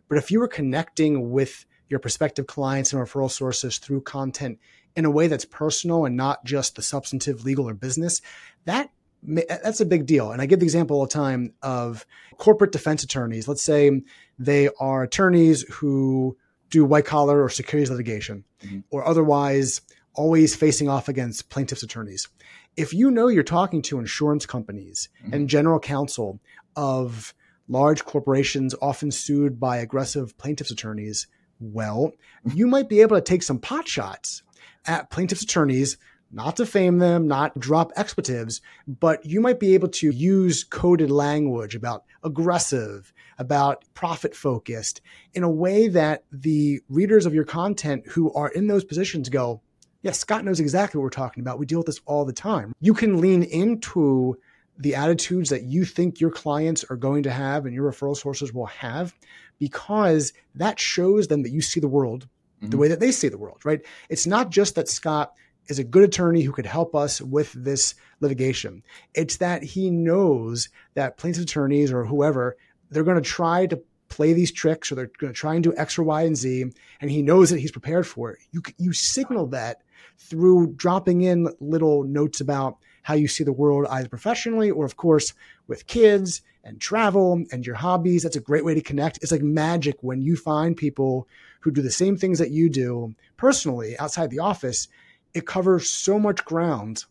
But 0.08 0.18
if 0.18 0.30
you 0.30 0.42
are 0.42 0.48
connecting 0.48 1.30
with 1.30 1.64
your 1.88 2.00
prospective 2.00 2.46
clients 2.46 2.92
and 2.92 3.02
referral 3.02 3.30
sources 3.30 3.78
through 3.78 4.02
content 4.02 4.58
in 4.94 5.06
a 5.06 5.10
way 5.10 5.26
that's 5.26 5.46
personal 5.46 6.04
and 6.04 6.16
not 6.16 6.44
just 6.44 6.76
the 6.76 6.82
substantive 6.82 7.44
legal 7.44 7.68
or 7.68 7.74
business, 7.74 8.20
that 8.66 8.90
that's 9.22 9.80
a 9.80 9.86
big 9.86 10.06
deal. 10.06 10.30
And 10.30 10.40
I 10.40 10.46
give 10.46 10.60
the 10.60 10.66
example 10.66 10.96
all 10.96 11.06
the 11.06 11.12
time 11.12 11.52
of 11.62 12.06
corporate 12.36 12.72
defense 12.72 13.02
attorneys. 13.02 13.48
Let's 13.48 13.62
say 13.62 14.02
they 14.38 14.68
are 14.80 15.02
attorneys 15.02 15.62
who 15.62 16.36
do 16.70 16.84
white 16.84 17.04
collar 17.04 17.42
or 17.42 17.48
securities 17.48 17.90
litigation 17.90 18.44
mm-hmm. 18.62 18.80
or 18.90 19.06
otherwise 19.06 19.80
always 20.14 20.54
facing 20.54 20.88
off 20.88 21.08
against 21.08 21.48
plaintiffs' 21.48 21.82
attorneys. 21.82 22.28
If 22.76 22.92
you 22.92 23.10
know 23.10 23.28
you're 23.28 23.42
talking 23.42 23.82
to 23.82 23.98
insurance 23.98 24.46
companies 24.46 25.08
mm-hmm. 25.22 25.34
and 25.34 25.48
general 25.48 25.80
counsel 25.80 26.40
of 26.76 27.34
large 27.68 28.04
corporations 28.04 28.74
often 28.80 29.10
sued 29.10 29.60
by 29.60 29.78
aggressive 29.78 30.36
plaintiffs' 30.38 30.70
attorneys, 30.70 31.26
well, 31.60 32.12
you 32.54 32.66
might 32.66 32.88
be 32.88 33.00
able 33.00 33.16
to 33.16 33.22
take 33.22 33.42
some 33.42 33.58
pot 33.58 33.88
shots 33.88 34.42
at 34.86 35.10
plaintiffs' 35.10 35.42
attorneys 35.42 35.98
not 36.30 36.56
to 36.56 36.66
fame 36.66 36.98
them, 36.98 37.26
not 37.26 37.58
drop 37.58 37.92
expletives, 37.96 38.60
but 38.86 39.24
you 39.24 39.40
might 39.40 39.60
be 39.60 39.74
able 39.74 39.88
to 39.88 40.10
use 40.10 40.64
coded 40.64 41.10
language 41.10 41.74
about 41.74 42.04
aggressive, 42.22 43.12
about 43.38 43.84
profit 43.94 44.34
focused 44.34 45.00
in 45.34 45.42
a 45.42 45.50
way 45.50 45.88
that 45.88 46.24
the 46.30 46.80
readers 46.88 47.26
of 47.26 47.34
your 47.34 47.44
content 47.44 48.06
who 48.08 48.32
are 48.34 48.48
in 48.48 48.66
those 48.66 48.84
positions 48.84 49.28
go, 49.28 49.60
yeah, 50.02 50.12
Scott 50.12 50.44
knows 50.44 50.60
exactly 50.60 50.98
what 50.98 51.04
we're 51.04 51.10
talking 51.10 51.40
about. 51.40 51.58
We 51.58 51.66
deal 51.66 51.78
with 51.78 51.86
this 51.86 52.00
all 52.06 52.24
the 52.24 52.32
time. 52.32 52.74
You 52.80 52.94
can 52.94 53.20
lean 53.20 53.42
into 53.42 54.36
the 54.76 54.94
attitudes 54.94 55.50
that 55.50 55.64
you 55.64 55.84
think 55.84 56.20
your 56.20 56.30
clients 56.30 56.84
are 56.84 56.96
going 56.96 57.24
to 57.24 57.30
have 57.30 57.66
and 57.66 57.74
your 57.74 57.90
referral 57.90 58.16
sources 58.16 58.52
will 58.52 58.66
have 58.66 59.12
because 59.58 60.32
that 60.54 60.78
shows 60.78 61.26
them 61.26 61.42
that 61.42 61.50
you 61.50 61.60
see 61.60 61.80
the 61.80 61.88
world 61.88 62.28
mm-hmm. 62.60 62.70
the 62.70 62.76
way 62.76 62.88
that 62.88 63.00
they 63.00 63.12
see 63.12 63.28
the 63.28 63.38
world, 63.38 63.64
right? 63.64 63.80
It's 64.08 64.26
not 64.26 64.50
just 64.50 64.74
that 64.74 64.88
Scott 64.88 65.32
is 65.68 65.78
a 65.78 65.84
good 65.84 66.02
attorney 66.02 66.42
who 66.42 66.52
could 66.52 66.66
help 66.66 66.94
us 66.94 67.20
with 67.20 67.52
this 67.52 67.94
litigation. 68.20 68.82
It's 69.14 69.36
that 69.36 69.62
he 69.62 69.90
knows 69.90 70.68
that 70.94 71.18
plaintiff 71.18 71.44
attorneys 71.44 71.92
or 71.92 72.04
whoever, 72.04 72.56
they're 72.90 73.04
going 73.04 73.22
to 73.22 73.28
try 73.28 73.66
to 73.66 73.80
play 74.08 74.32
these 74.32 74.50
tricks 74.50 74.90
or 74.90 74.94
they're 74.94 75.10
going 75.18 75.32
to 75.32 75.38
try 75.38 75.54
and 75.54 75.62
do 75.62 75.76
X 75.76 75.98
or 75.98 76.02
Y 76.02 76.22
and 76.22 76.36
Z, 76.36 76.64
and 77.00 77.10
he 77.10 77.22
knows 77.22 77.50
that 77.50 77.60
he's 77.60 77.72
prepared 77.72 78.06
for 78.06 78.32
it. 78.32 78.38
You, 78.50 78.62
you 78.78 78.92
signal 78.92 79.46
that 79.48 79.82
through 80.16 80.74
dropping 80.74 81.22
in 81.22 81.48
little 81.60 82.04
notes 82.04 82.40
about 82.40 82.78
how 83.02 83.14
you 83.14 83.28
see 83.28 83.44
the 83.44 83.52
world 83.52 83.86
either 83.90 84.08
professionally 84.08 84.70
or, 84.70 84.84
of 84.84 84.96
course, 84.96 85.32
with 85.66 85.86
kids 85.86 86.42
and 86.64 86.80
travel 86.80 87.44
and 87.52 87.66
your 87.66 87.76
hobbies. 87.76 88.22
That's 88.22 88.36
a 88.36 88.40
great 88.40 88.64
way 88.64 88.74
to 88.74 88.82
connect. 88.82 89.18
It's 89.22 89.32
like 89.32 89.42
magic 89.42 89.96
when 90.02 90.20
you 90.20 90.36
find 90.36 90.76
people 90.76 91.28
who 91.60 91.70
do 91.70 91.80
the 91.80 91.90
same 91.90 92.16
things 92.16 92.38
that 92.38 92.50
you 92.50 92.68
do 92.68 93.14
personally 93.36 93.98
outside 93.98 94.30
the 94.30 94.40
office 94.40 94.88
it 95.34 95.46
covers 95.46 95.88
so 95.88 96.18
much 96.18 96.44
ground 96.44 97.04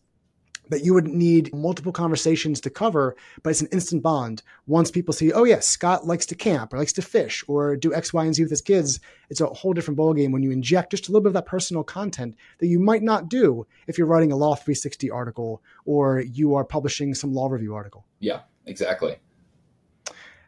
that 0.70 0.84
you 0.84 0.94
would 0.94 1.08
need 1.08 1.52
multiple 1.54 1.92
conversations 1.92 2.60
to 2.60 2.70
cover, 2.70 3.16
but 3.42 3.50
it's 3.50 3.60
an 3.60 3.68
instant 3.72 4.02
bond. 4.02 4.42
Once 4.66 4.90
people 4.90 5.14
see, 5.14 5.32
oh 5.32 5.44
yes, 5.44 5.66
Scott 5.66 6.06
likes 6.06 6.26
to 6.26 6.34
camp 6.34 6.72
or 6.72 6.78
likes 6.78 6.92
to 6.92 7.02
fish 7.02 7.44
or 7.48 7.76
do 7.76 7.94
X, 7.94 8.12
Y, 8.12 8.24
and 8.24 8.34
Z 8.34 8.42
with 8.42 8.50
his 8.50 8.60
kids, 8.60 9.00
it's 9.30 9.40
a 9.40 9.46
whole 9.46 9.72
different 9.72 9.98
ballgame 9.98 10.32
when 10.32 10.42
you 10.42 10.50
inject 10.50 10.90
just 10.90 11.08
a 11.08 11.12
little 11.12 11.22
bit 11.22 11.28
of 11.28 11.34
that 11.34 11.46
personal 11.46 11.82
content 11.82 12.36
that 12.58 12.66
you 12.66 12.78
might 12.78 13.02
not 13.02 13.28
do 13.28 13.66
if 13.86 13.98
you're 13.98 14.06
writing 14.06 14.32
a 14.32 14.36
Law 14.36 14.54
360 14.54 15.10
article 15.10 15.62
or 15.84 16.20
you 16.20 16.54
are 16.54 16.64
publishing 16.64 17.14
some 17.14 17.32
law 17.32 17.48
review 17.48 17.74
article. 17.74 18.04
Yeah, 18.18 18.40
exactly. 18.66 19.16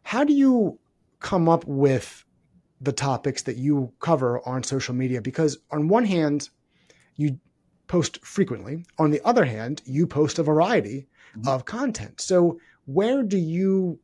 How 0.03 0.25
do 0.25 0.33
you 0.33 0.79
come 1.21 1.49
up 1.49 1.65
with 1.67 2.25
the 2.81 2.93
topics 2.93 3.43
that 3.43 3.57
you 3.57 3.93
cover 4.01 4.47
on 4.47 4.62
social 4.62 4.95
media? 4.95 5.21
Because 5.21 5.59
on 5.71 5.89
one 5.89 6.05
hand, 6.05 6.49
you 7.16 7.39
post 7.91 8.24
frequently. 8.24 8.84
On 9.01 9.11
the 9.11 9.20
other 9.24 9.45
hand, 9.45 9.82
you 9.84 10.07
post 10.07 10.38
a 10.38 10.45
variety 10.45 11.09
mm-hmm. 11.36 11.49
of 11.49 11.64
content. 11.64 12.20
So, 12.20 12.61
where 12.86 13.24
do 13.24 13.36
you 13.36 13.99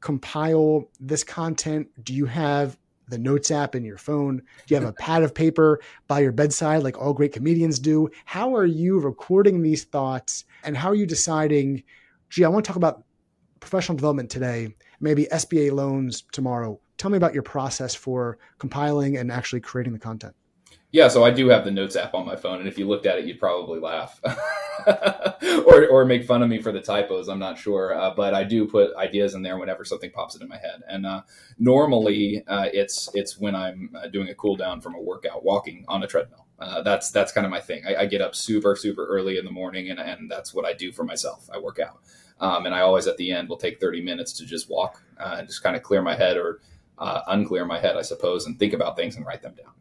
compile 0.00 0.90
this 0.98 1.22
content? 1.22 1.86
Do 2.02 2.14
you 2.14 2.26
have 2.26 2.76
the 3.06 3.18
notes 3.18 3.52
app 3.52 3.76
in 3.76 3.84
your 3.84 3.96
phone? 3.96 4.38
Do 4.66 4.74
you 4.74 4.80
have 4.80 4.88
a 4.88 4.92
pad 5.04 5.22
of 5.22 5.32
paper 5.32 5.80
by 6.08 6.18
your 6.18 6.32
bedside 6.32 6.82
like 6.82 6.98
all 6.98 7.12
great 7.12 7.32
comedians 7.32 7.78
do? 7.78 8.10
How 8.24 8.56
are 8.56 8.66
you 8.66 8.98
recording 8.98 9.62
these 9.62 9.84
thoughts 9.84 10.44
and 10.64 10.76
how 10.76 10.88
are 10.88 10.96
you 10.96 11.06
deciding, 11.06 11.84
gee, 12.28 12.44
I 12.44 12.48
want 12.48 12.64
to 12.64 12.68
talk 12.68 12.76
about 12.76 13.04
professional 13.60 13.96
development 13.96 14.30
today. 14.30 14.74
maybe 14.98 15.26
SBA 15.32 15.70
loans 15.70 16.24
tomorrow. 16.32 16.80
Tell 16.98 17.10
me 17.10 17.16
about 17.16 17.34
your 17.34 17.44
process 17.44 17.94
for 17.94 18.38
compiling 18.58 19.16
and 19.16 19.30
actually 19.30 19.60
creating 19.60 19.92
the 19.92 20.00
content. 20.00 20.34
Yeah, 20.92 21.08
so 21.08 21.24
I 21.24 21.30
do 21.30 21.48
have 21.48 21.64
the 21.64 21.70
Notes 21.70 21.96
app 21.96 22.12
on 22.12 22.26
my 22.26 22.36
phone, 22.36 22.58
and 22.58 22.68
if 22.68 22.78
you 22.78 22.86
looked 22.86 23.06
at 23.06 23.18
it, 23.18 23.24
you'd 23.24 23.40
probably 23.40 23.80
laugh 23.80 24.20
or, 25.66 25.88
or 25.88 26.04
make 26.04 26.26
fun 26.26 26.42
of 26.42 26.50
me 26.50 26.60
for 26.60 26.70
the 26.70 26.82
typos. 26.82 27.30
I'm 27.30 27.38
not 27.38 27.56
sure, 27.56 27.98
uh, 27.98 28.12
but 28.14 28.34
I 28.34 28.44
do 28.44 28.66
put 28.66 28.94
ideas 28.96 29.32
in 29.32 29.40
there 29.40 29.56
whenever 29.56 29.86
something 29.86 30.10
pops 30.10 30.34
into 30.34 30.46
my 30.46 30.58
head. 30.58 30.82
And 30.86 31.06
uh, 31.06 31.22
normally, 31.58 32.44
uh, 32.46 32.68
it's 32.74 33.08
it's 33.14 33.38
when 33.38 33.54
I'm 33.54 33.88
uh, 33.96 34.08
doing 34.08 34.28
a 34.28 34.34
cool 34.34 34.54
down 34.54 34.82
from 34.82 34.94
a 34.94 35.00
workout, 35.00 35.42
walking 35.42 35.86
on 35.88 36.02
a 36.02 36.06
treadmill. 36.06 36.46
Uh, 36.58 36.82
that's 36.82 37.10
that's 37.10 37.32
kind 37.32 37.46
of 37.46 37.50
my 37.50 37.60
thing. 37.60 37.84
I, 37.86 38.02
I, 38.02 38.06
get 38.06 38.20
up 38.20 38.34
super 38.34 38.76
super 38.76 39.06
early 39.06 39.38
in 39.38 39.46
the 39.46 39.50
morning, 39.50 39.88
and 39.88 39.98
and 39.98 40.30
that's 40.30 40.52
what 40.52 40.66
I 40.66 40.74
do 40.74 40.92
for 40.92 41.04
myself. 41.04 41.48
I 41.52 41.58
work 41.58 41.78
out, 41.78 42.00
um, 42.38 42.66
and 42.66 42.74
I 42.74 42.80
always 42.80 43.06
at 43.06 43.16
the 43.16 43.32
end 43.32 43.48
will 43.48 43.56
take 43.56 43.80
30 43.80 44.02
minutes 44.02 44.34
to 44.34 44.44
just 44.44 44.68
walk 44.68 45.02
uh, 45.18 45.36
and 45.38 45.48
just 45.48 45.62
kind 45.62 45.74
of 45.74 45.82
clear 45.82 46.02
my 46.02 46.14
head 46.14 46.36
or 46.36 46.60
unclear 46.98 47.64
my 47.64 47.80
head, 47.80 47.96
I 47.96 48.02
suppose, 48.02 48.44
and 48.46 48.58
think 48.58 48.74
about 48.74 48.94
things 48.94 49.16
and 49.16 49.24
write 49.24 49.40
them 49.40 49.54
down. 49.54 49.72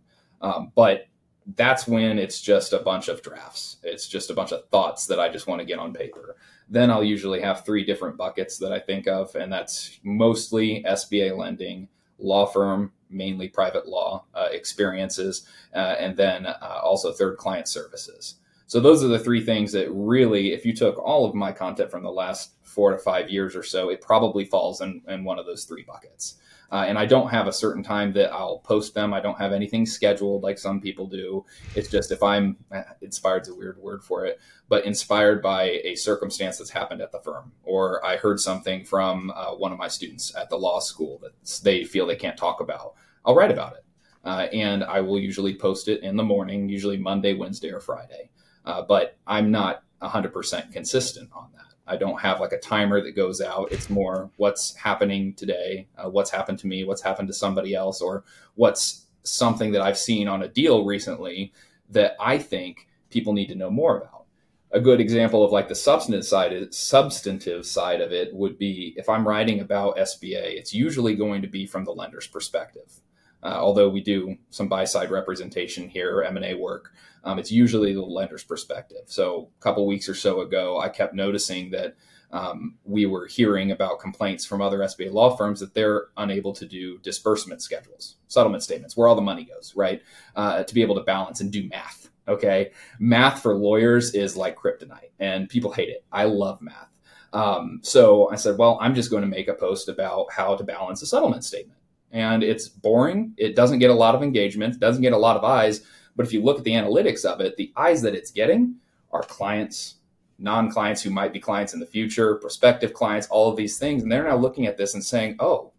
Um, 0.42 0.72
but 0.76 1.08
that's 1.56 1.88
when 1.88 2.20
it's 2.20 2.42
just 2.42 2.74
a 2.74 2.80
bunch 2.80 3.08
of 3.08 3.22
drafts. 3.22 3.78
It's 3.84 4.08
just 4.08 4.30
a 4.30 4.34
bunch 4.34 4.52
of 4.52 4.68
thoughts 4.70 5.06
that 5.08 5.20
I 5.20 5.30
just 5.30 5.48
want 5.48 5.60
to 5.60 5.66
get 5.66 5.80
on 5.80 5.94
paper. 5.94 6.36
Then 6.70 6.90
I'll 6.90 7.04
usually 7.04 7.42
have 7.42 7.66
three 7.66 7.84
different 7.84 8.18
buckets 8.18 8.58
that 8.60 8.72
I 8.72 8.80
think 8.80 9.08
of, 9.08 9.36
and 9.36 9.52
that's 9.52 10.00
mostly 10.04 10.84
SBA 10.84 11.38
lending, 11.38 11.88
law 12.18 12.46
firm, 12.46 12.94
mainly 13.10 13.50
private 13.50 13.88
law 13.88 14.24
uh, 14.34 14.48
experiences, 14.52 15.48
uh, 15.76 15.96
and 16.00 16.16
then 16.16 16.46
uh, 16.46 16.80
also 16.82 17.12
third 17.12 17.38
client 17.38 17.68
services. 17.68 18.36
So 18.72 18.80
those 18.80 19.04
are 19.04 19.10
the 19.10 19.20
three 19.20 19.44
things 19.44 19.74
that 19.74 19.92
really, 19.92 20.54
if 20.54 20.66
you 20.66 20.74
took 20.74 20.98
all 20.98 21.26
of 21.26 21.36
my 21.36 21.52
content 21.52 21.92
from 21.92 22.04
the 22.04 22.10
last 22.10 22.54
four 22.64 22.92
to 22.92 22.98
five 22.98 23.30
years 23.30 23.54
or 23.54 23.64
so, 23.64 23.90
it 23.90 24.00
probably 24.00 24.46
falls 24.46 24.80
in, 24.80 25.02
in 25.10 25.26
one 25.26 25.38
of 25.38 25.46
those 25.46 25.66
three 25.66 25.84
buckets. 25.84 26.38
Uh, 26.72 26.86
and 26.88 26.98
I 26.98 27.06
don't 27.06 27.28
have 27.28 27.48
a 27.48 27.52
certain 27.52 27.84
time 27.84 28.14
that 28.14 28.32
I'll 28.32 28.60
post 28.60 28.94
them. 28.94 29.14
I 29.14 29.20
don't 29.20 29.38
have 29.38 29.52
anything 29.52 29.86
scheduled 29.86 30.42
like 30.42 30.58
some 30.58 30.80
people 30.80 31.06
do. 31.06 31.44
It's 31.76 31.90
just 31.90 32.14
if 32.14 32.24
I'm 32.24 32.56
eh, 32.72 32.84
inspired 33.02 33.42
is 33.42 33.50
a 33.50 33.56
weird 33.56 33.78
word 33.78 34.06
for 34.06 34.26
it, 34.26 34.40
but 34.70 34.86
inspired 34.86 35.42
by 35.42 35.64
a 35.84 35.96
circumstance 35.96 36.58
that's 36.58 36.70
happened 36.70 37.02
at 37.02 37.12
the 37.12 37.20
firm, 37.20 37.52
or 37.64 38.00
I 38.06 38.16
heard 38.16 38.40
something 38.40 38.86
from 38.86 39.34
uh, 39.36 39.52
one 39.52 39.74
of 39.74 39.80
my 39.80 39.90
students 39.90 40.34
at 40.34 40.50
the 40.50 40.56
law 40.56 40.80
school 40.80 41.20
that 41.24 41.34
they 41.62 41.84
feel 41.84 42.08
they 42.08 42.16
can't 42.16 42.38
talk 42.38 42.62
about. 42.62 42.94
I'll 43.26 43.36
write 43.36 43.52
about 43.52 43.74
it. 43.74 43.84
Uh, 44.24 44.48
and 44.54 44.86
I 44.86 45.02
will 45.02 45.20
usually 45.20 45.56
post 45.56 45.90
it 45.90 46.04
in 46.04 46.16
the 46.16 46.24
morning, 46.24 46.70
usually 46.70 46.96
Monday, 46.96 47.34
Wednesday, 47.34 47.72
or 47.72 47.82
Friday. 47.82 48.30
Uh, 48.66 48.82
but 48.82 49.18
I'm 49.26 49.52
not 49.52 49.84
100% 50.02 50.72
consistent 50.72 51.30
on 51.34 51.50
that. 51.56 51.62
I 51.88 51.98
don't 51.98 52.22
have 52.22 52.40
like 52.40 52.54
a 52.54 52.60
timer 52.60 53.02
that 53.02 53.16
goes 53.16 53.42
out. 53.42 53.72
It's 53.72 53.90
more 53.90 54.30
what's 54.38 54.76
happening 54.76 55.34
today, 55.34 55.88
uh, 55.98 56.10
what's 56.10 56.30
happened 56.30 56.60
to 56.60 56.68
me, 56.68 56.84
what's 56.84 57.02
happened 57.02 57.28
to 57.28 57.34
somebody 57.34 57.76
else, 57.76 58.02
or 58.02 58.24
what's 58.56 59.08
something 59.24 59.72
that 59.72 59.82
I've 59.82 59.98
seen 59.98 60.28
on 60.28 60.44
a 60.44 60.48
deal 60.48 60.86
recently 60.86 61.54
that 61.90 62.16
I 62.20 62.38
think 62.38 62.88
people 63.10 63.34
need 63.34 63.48
to 63.48 63.56
know 63.56 63.70
more 63.70 63.98
about. 63.98 64.26
A 64.72 64.80
good 64.80 65.02
example 65.02 65.44
of 65.44 65.52
like 65.52 65.68
the 65.68 65.76
substantive 65.76 66.26
side, 66.26 66.74
substantive 66.74 67.66
side 67.66 68.00
of 68.00 68.14
it 68.14 68.34
would 68.34 68.58
be 68.58 68.94
if 68.96 69.10
I'm 69.10 69.28
writing 69.28 69.60
about 69.60 69.98
SBA, 69.98 70.56
it's 70.58 70.74
usually 70.74 71.16
going 71.16 71.42
to 71.42 71.48
be 71.48 71.66
from 71.66 71.84
the 71.84 71.92
lender's 71.92 72.28
perspective. 72.28 73.02
Uh, 73.44 73.58
although 73.60 73.90
we 73.90 74.02
do 74.02 74.36
some 74.50 74.68
buy 74.68 74.86
side 74.86 75.12
representation 75.12 75.90
here, 75.90 76.24
M 76.24 76.38
and 76.38 76.46
A 76.46 76.54
work, 76.54 76.94
um, 77.24 77.40
it's 77.40 77.52
usually 77.52 77.94
the 77.94 78.02
lender's 78.02 78.44
perspective. 78.44 79.04
So 79.06 79.50
a 79.60 79.64
couple 79.64 79.86
weeks 79.86 80.10
or 80.10 80.16
so 80.16 80.42
ago, 80.42 80.80
I 80.80 80.90
kept 80.90 81.14
noticing 81.14 81.72
that 81.72 81.96
um, 82.32 82.76
we 82.86 83.06
were 83.06 83.28
hearing 83.28 83.72
about 83.72 84.00
complaints 84.00 84.46
from 84.46 84.62
other 84.62 84.80
SBA 84.80 85.12
law 85.12 85.36
firms 85.36 85.60
that 85.60 85.74
they're 85.74 86.08
unable 86.18 86.54
to 86.54 86.66
do 86.66 86.98
disbursement 87.00 87.62
schedules, 87.62 88.18
settlement 88.28 88.64
statements, 88.64 88.96
where 88.96 89.08
all 89.08 89.16
the 89.16 89.22
money 89.22 89.44
goes, 89.44 89.74
right? 89.76 90.02
Uh, 90.36 90.64
to 90.64 90.74
be 90.74 90.82
able 90.82 90.96
to 90.96 91.04
balance 91.04 91.42
and 91.42 91.52
do 91.52 91.68
math. 91.68 92.10
Okay, 92.28 92.72
math 93.00 93.42
for 93.42 93.56
lawyers 93.56 94.14
is 94.14 94.38
like 94.38 94.56
kryptonite, 94.56 95.10
and 95.20 95.50
people 95.50 95.72
hate 95.72 95.90
it. 95.90 96.06
I 96.12 96.26
love 96.26 96.62
math. 96.62 96.88
Um, 97.34 97.80
so 97.82 98.30
I 98.30 98.36
said, 98.36 98.58
well, 98.58 98.78
I'm 98.80 98.94
just 98.94 99.10
going 99.10 99.24
to 99.24 99.28
make 99.28 99.48
a 99.48 99.54
post 99.54 99.90
about 99.90 100.28
how 100.32 100.56
to 100.56 100.64
balance 100.64 101.02
a 101.02 101.08
settlement 101.08 101.44
statement 101.44 101.81
and 102.12 102.44
it's 102.44 102.68
boring. 102.68 103.34
It 103.38 103.56
doesn't 103.56 103.80
get 103.80 103.90
a 103.90 103.96
lot 103.96 104.16
of 104.16 104.24
engagement, 104.24 104.80
doesn't 104.80 105.02
get 105.02 105.14
a 105.14 105.18
lot 105.18 105.38
of 105.38 105.44
eyes. 105.44 105.82
But 106.16 106.26
if 106.26 106.34
you 106.34 106.44
look 106.44 106.58
at 106.58 106.64
the 106.64 106.74
analytics 106.74 107.26
of 107.26 107.40
it, 107.42 107.56
the 107.56 107.72
eyes 107.76 108.02
that 108.02 108.16
it's 108.16 108.32
getting 108.32 108.76
are 109.12 109.24
clients, 109.24 109.96
non 110.38 110.70
clients 110.70 111.02
who 111.02 111.10
might 111.10 111.34
be 111.34 111.40
clients 111.40 111.74
in 111.74 111.80
the 111.80 111.86
future, 111.86 112.36
prospective 112.36 112.94
clients, 112.94 113.28
all 113.28 113.50
of 113.50 113.56
these 113.56 113.78
things. 113.78 114.04
And 114.04 114.12
they're 114.12 114.28
now 114.28 114.36
looking 114.36 114.66
at 114.66 114.78
this 114.78 114.94
and 114.94 115.04
saying, 115.04 115.38
oh, 115.40 115.72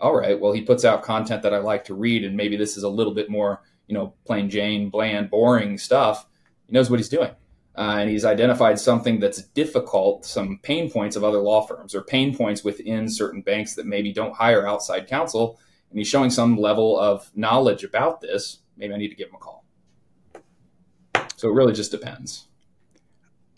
all 0.00 0.16
right, 0.16 0.38
well, 0.38 0.52
he 0.52 0.62
puts 0.62 0.84
out 0.84 1.02
content 1.02 1.42
that 1.42 1.54
I 1.54 1.58
like 1.58 1.84
to 1.84 1.94
read. 1.94 2.24
And 2.24 2.36
maybe 2.36 2.56
this 2.56 2.76
is 2.76 2.82
a 2.82 2.88
little 2.88 3.14
bit 3.14 3.30
more, 3.30 3.62
you 3.86 3.94
know, 3.94 4.14
plain 4.24 4.50
Jane, 4.50 4.90
bland, 4.90 5.30
boring 5.30 5.78
stuff. 5.78 6.26
He 6.66 6.72
knows 6.72 6.90
what 6.90 7.00
he's 7.00 7.08
doing. 7.08 7.32
Uh, 7.76 7.96
and 8.00 8.10
he's 8.10 8.24
identified 8.24 8.78
something 8.78 9.20
that's 9.20 9.42
difficult, 9.42 10.26
some 10.26 10.58
pain 10.62 10.90
points 10.90 11.16
of 11.16 11.24
other 11.24 11.38
law 11.38 11.62
firms 11.62 11.94
or 11.94 12.02
pain 12.02 12.36
points 12.36 12.64
within 12.64 13.08
certain 13.08 13.42
banks 13.42 13.74
that 13.74 13.86
maybe 13.86 14.12
don't 14.12 14.34
hire 14.34 14.66
outside 14.66 15.06
counsel 15.06 15.58
and 15.90 15.98
he's 15.98 16.08
showing 16.08 16.30
some 16.30 16.56
level 16.56 16.98
of 16.98 17.30
knowledge 17.34 17.84
about 17.84 18.20
this, 18.20 18.58
maybe 18.76 18.94
I 18.94 18.96
need 18.96 19.08
to 19.08 19.14
give 19.14 19.28
him 19.28 19.34
a 19.34 19.38
call. 19.38 19.64
So 21.36 21.48
it 21.48 21.52
really 21.52 21.72
just 21.72 21.90
depends. 21.90 22.46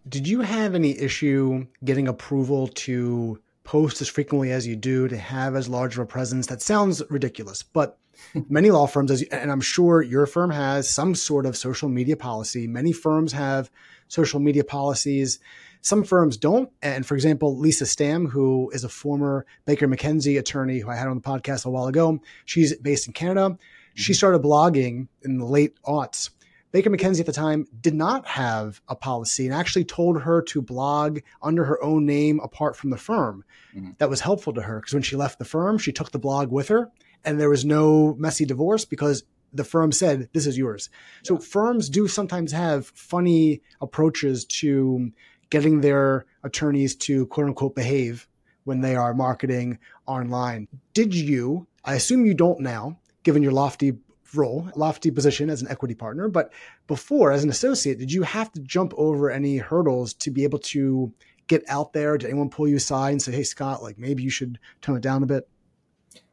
Did 0.09 0.27
you 0.27 0.41
have 0.41 0.75
any 0.75 0.99
issue 0.99 1.67
getting 1.85 2.09
approval 2.09 2.69
to 2.69 3.41
post 3.65 4.01
as 4.01 4.09
frequently 4.09 4.51
as 4.51 4.67
you 4.67 4.75
do, 4.75 5.09
to 5.09 5.17
have 5.17 5.55
as 5.55 5.69
large 5.69 5.95
of 5.95 6.01
a 6.01 6.07
presence? 6.07 6.47
That 6.49 6.63
sounds 6.63 7.03
ridiculous, 7.11 7.63
but 7.63 7.99
many 8.49 8.71
law 8.71 8.87
firms, 8.87 9.11
as 9.11 9.21
you, 9.21 9.29
and 9.31 9.51
I'm 9.51 9.61
sure 9.61 10.03
your 10.03 10.27
firm 10.27 10.51
has 10.51 10.89
some 10.89 11.15
sort 11.15 11.47
of 11.47 11.57
social 11.57 11.89
media 11.89 12.17
policy. 12.17 12.67
Many 12.67 12.93
firms 12.93 13.33
have 13.33 13.71
social 14.09 14.41
media 14.41 14.65
policies 14.65 15.39
some 15.83 16.05
firms 16.05 16.37
don't. 16.37 16.71
And 16.81 17.05
for 17.05 17.15
example, 17.15 17.59
Lisa 17.59 17.87
Stam, 17.87 18.27
who 18.27 18.71
is 18.73 18.85
a 18.85 18.89
former 18.89 19.45
Baker 19.67 19.87
McKenzie 19.87 20.39
attorney 20.39 20.79
who 20.79 20.89
I 20.89 20.97
had 20.97 21.09
on 21.09 21.17
the 21.17 21.23
podcast 21.23 21.67
a 21.67 21.71
while 21.71 21.89
ago, 21.89 22.21
she's 22.45 22.75
based 22.77 23.09
in 23.09 23.13
Canada. 23.13 23.59
She 23.95 24.13
mm-hmm. 24.13 24.17
started 24.17 24.43
blogging 24.43 25.09
in 25.23 25.39
the 25.39 25.45
late 25.45 25.77
aughts. 25.85 26.31
Baker 26.71 26.89
McKenzie 26.89 27.21
at 27.21 27.27
the 27.27 27.33
time 27.33 27.67
did 27.79 27.95
not 27.95 28.27
have 28.27 28.81
a 28.89 28.97
policy 28.97 29.45
and 29.45 29.55
actually 29.55 29.85
told 29.85 30.23
her 30.23 30.41
to 30.43 30.63
blog 30.63 31.19
under 31.43 31.65
her 31.65 31.83
own 31.85 32.07
name 32.07 32.41
apart 32.41 32.77
from 32.77 32.89
the 32.91 32.97
firm. 32.97 33.45
Mm-hmm. 33.77 33.91
That 33.99 34.09
was 34.09 34.21
helpful 34.21 34.55
to 34.55 34.63
her 34.63 34.81
because 34.81 34.95
when 34.95 35.03
she 35.03 35.17
left 35.17 35.39
the 35.39 35.45
firm, 35.45 35.77
she 35.77 35.93
took 35.93 36.13
the 36.13 36.19
blog 36.19 36.51
with 36.51 36.69
her 36.69 36.91
and 37.25 37.39
there 37.39 37.51
was 37.51 37.65
no 37.65 38.15
messy 38.15 38.47
divorce 38.47 38.85
because 38.85 39.25
the 39.53 39.65
firm 39.65 39.93
said, 39.93 40.29
This 40.33 40.47
is 40.47 40.57
yours. 40.57 40.89
So 41.25 41.37
firms 41.37 41.89
do 41.89 42.09
sometimes 42.09 42.53
have 42.53 42.87
funny 42.87 43.61
approaches 43.81 44.45
to 44.47 45.13
getting 45.53 45.83
their 45.83 46.25
attorneys 46.45 46.97
to 46.97 47.27
quote 47.27 47.47
unquote 47.47 47.75
behave 47.75 48.27
when 48.65 48.81
they 48.81 48.97
are 48.97 49.13
marketing 49.13 49.79
online. 50.07 50.67
Did 50.95 51.15
you, 51.15 51.67
I 51.85 51.95
assume 51.95 52.25
you 52.25 52.33
don't 52.33 52.61
now, 52.61 52.99
given 53.23 53.43
your 53.43 53.53
lofty 53.53 53.93
role, 54.35 54.71
lofty 54.77 55.11
position 55.11 55.51
as 55.51 55.61
an 55.61 55.69
equity 55.69 55.95
partner, 55.95 56.29
but 56.29 56.55
before 56.87 57.33
as 57.33 57.45
an 57.45 57.51
associate, 57.51 57.99
did 57.99 58.11
you 58.11 58.23
have 58.23 58.51
to 58.53 58.61
jump 58.61 58.95
over 58.97 59.31
any 59.31 59.59
hurdles 59.59 60.15
to 60.15 60.31
be 60.31 60.43
able 60.45 60.59
to 60.61 61.13
get 61.49 61.63
out 61.69 61.93
there? 61.93 62.17
Did 62.17 62.31
anyone 62.31 62.49
pull 62.49 62.67
you 62.67 62.77
aside 62.77 63.11
and 63.11 63.21
say, 63.21 63.33
hey, 63.33 63.43
Scott, 63.43 63.83
like 63.83 63.99
maybe 63.99 64.23
you 64.23 64.31
should 64.31 64.59
tone 64.81 64.97
it 64.97 65.03
down 65.03 65.23
a 65.23 65.27
bit? 65.27 65.47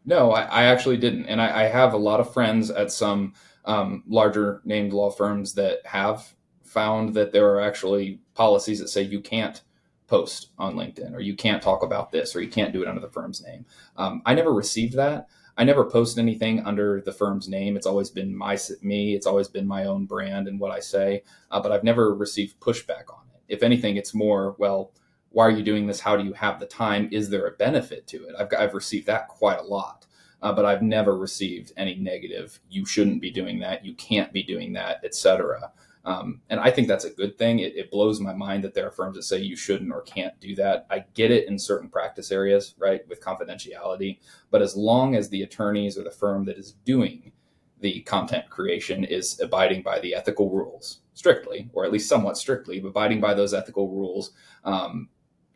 No, 0.05 0.31
I, 0.31 0.43
I 0.43 0.63
actually 0.63 0.95
didn't. 0.95 1.25
And 1.25 1.41
I, 1.41 1.63
I, 1.63 1.67
have 1.67 1.91
a 1.91 1.97
lot 1.97 2.21
of 2.21 2.33
friends 2.33 2.71
at 2.71 2.89
some 2.89 3.33
um, 3.65 4.01
larger 4.07 4.61
named 4.63 4.93
law 4.93 5.11
firms 5.11 5.55
that 5.55 5.79
have 5.85 6.33
found 6.69 7.13
that 7.15 7.31
there 7.31 7.49
are 7.49 7.61
actually 7.61 8.19
policies 8.35 8.79
that 8.79 8.89
say 8.89 9.01
you 9.01 9.19
can't 9.19 9.61
post 10.07 10.49
on 10.57 10.75
LinkedIn 10.75 11.13
or 11.13 11.19
you 11.19 11.35
can't 11.35 11.61
talk 11.61 11.83
about 11.83 12.11
this 12.11 12.35
or 12.35 12.41
you 12.41 12.49
can't 12.49 12.73
do 12.73 12.81
it 12.81 12.87
under 12.87 13.01
the 13.01 13.09
firm's 13.09 13.43
name. 13.43 13.65
Um, 13.95 14.21
I 14.25 14.33
never 14.33 14.53
received 14.53 14.95
that. 14.95 15.27
I 15.57 15.63
never 15.63 15.83
post 15.83 16.17
anything 16.17 16.65
under 16.65 17.01
the 17.01 17.11
firm's 17.11 17.49
name. 17.49 17.75
It's 17.75 17.85
always 17.85 18.09
been 18.09 18.35
my 18.35 18.57
me. 18.81 19.13
It's 19.13 19.27
always 19.27 19.49
been 19.49 19.67
my 19.67 19.85
own 19.85 20.05
brand 20.05 20.47
and 20.47 20.59
what 20.59 20.71
I 20.71 20.79
say. 20.79 21.23
Uh, 21.51 21.59
but 21.61 21.71
I've 21.71 21.83
never 21.83 22.15
received 22.15 22.59
pushback 22.59 23.13
on 23.13 23.25
it. 23.33 23.41
If 23.47 23.61
anything, 23.61 23.97
it's 23.97 24.13
more 24.13 24.55
well. 24.57 24.93
Why 25.31 25.45
are 25.45 25.51
you 25.51 25.63
doing 25.63 25.85
this? 25.85 25.99
How 25.99 26.17
do 26.17 26.23
you 26.23 26.33
have 26.33 26.59
the 26.59 26.65
time? 26.65 27.09
Is 27.11 27.29
there 27.29 27.45
a 27.45 27.51
benefit 27.51 28.07
to 28.07 28.23
it? 28.23 28.35
I've, 28.39 28.47
I've 28.57 28.73
received 28.73 29.05
that 29.07 29.27
quite 29.27 29.59
a 29.59 29.63
lot, 29.63 30.07
uh, 30.41 30.53
but 30.53 30.65
I've 30.65 30.81
never 30.81 31.15
received 31.15 31.71
any 31.77 31.93
negative. 31.95 32.59
You 32.69 32.85
shouldn't 32.85 33.21
be 33.21 33.29
doing 33.29 33.59
that. 33.59 33.85
You 33.85 33.93
can't 33.93 34.33
be 34.33 34.41
doing 34.41 34.73
that, 34.73 35.01
etc. 35.03 35.71
Um, 36.05 36.41
and 36.49 36.59
I 36.59 36.71
think 36.71 36.87
that's 36.87 37.05
a 37.05 37.09
good 37.09 37.37
thing. 37.37 37.59
It, 37.59 37.75
it, 37.75 37.91
blows 37.91 38.21
my 38.21 38.33
mind 38.33 38.63
that 38.63 38.73
there 38.73 38.87
are 38.87 38.91
firms 38.91 39.17
that 39.17 39.23
say 39.23 39.39
you 39.39 39.57
shouldn't 39.57 39.91
or 39.91 40.01
can't 40.01 40.39
do 40.39 40.55
that. 40.55 40.87
I 40.89 41.03
get 41.13 41.29
it 41.29 41.47
in 41.47 41.59
certain 41.59 41.89
practice 41.89 42.31
areas, 42.31 42.73
right, 42.77 43.07
with 43.09 43.21
confidentiality. 43.21 44.19
But 44.49 44.61
as 44.61 44.77
long 44.77 45.15
as 45.15 45.29
the 45.29 45.43
attorneys 45.43 45.97
or 45.97 46.03
the 46.03 46.11
firm 46.11 46.45
that 46.45 46.57
is 46.57 46.71
doing 46.85 47.33
the 47.81 48.01
content 48.01 48.49
creation 48.49 49.03
is 49.03 49.39
abiding 49.39 49.81
by 49.81 49.99
the 49.99 50.13
ethical 50.13 50.49
rules 50.49 51.01
strictly, 51.13 51.69
or 51.73 51.85
at 51.85 51.91
least 51.91 52.09
somewhat 52.09 52.37
strictly, 52.37 52.79
abiding 52.79 53.19
by 53.19 53.33
those 53.33 53.53
ethical 53.53 53.89
rules, 53.89 54.31
um, 54.63 55.09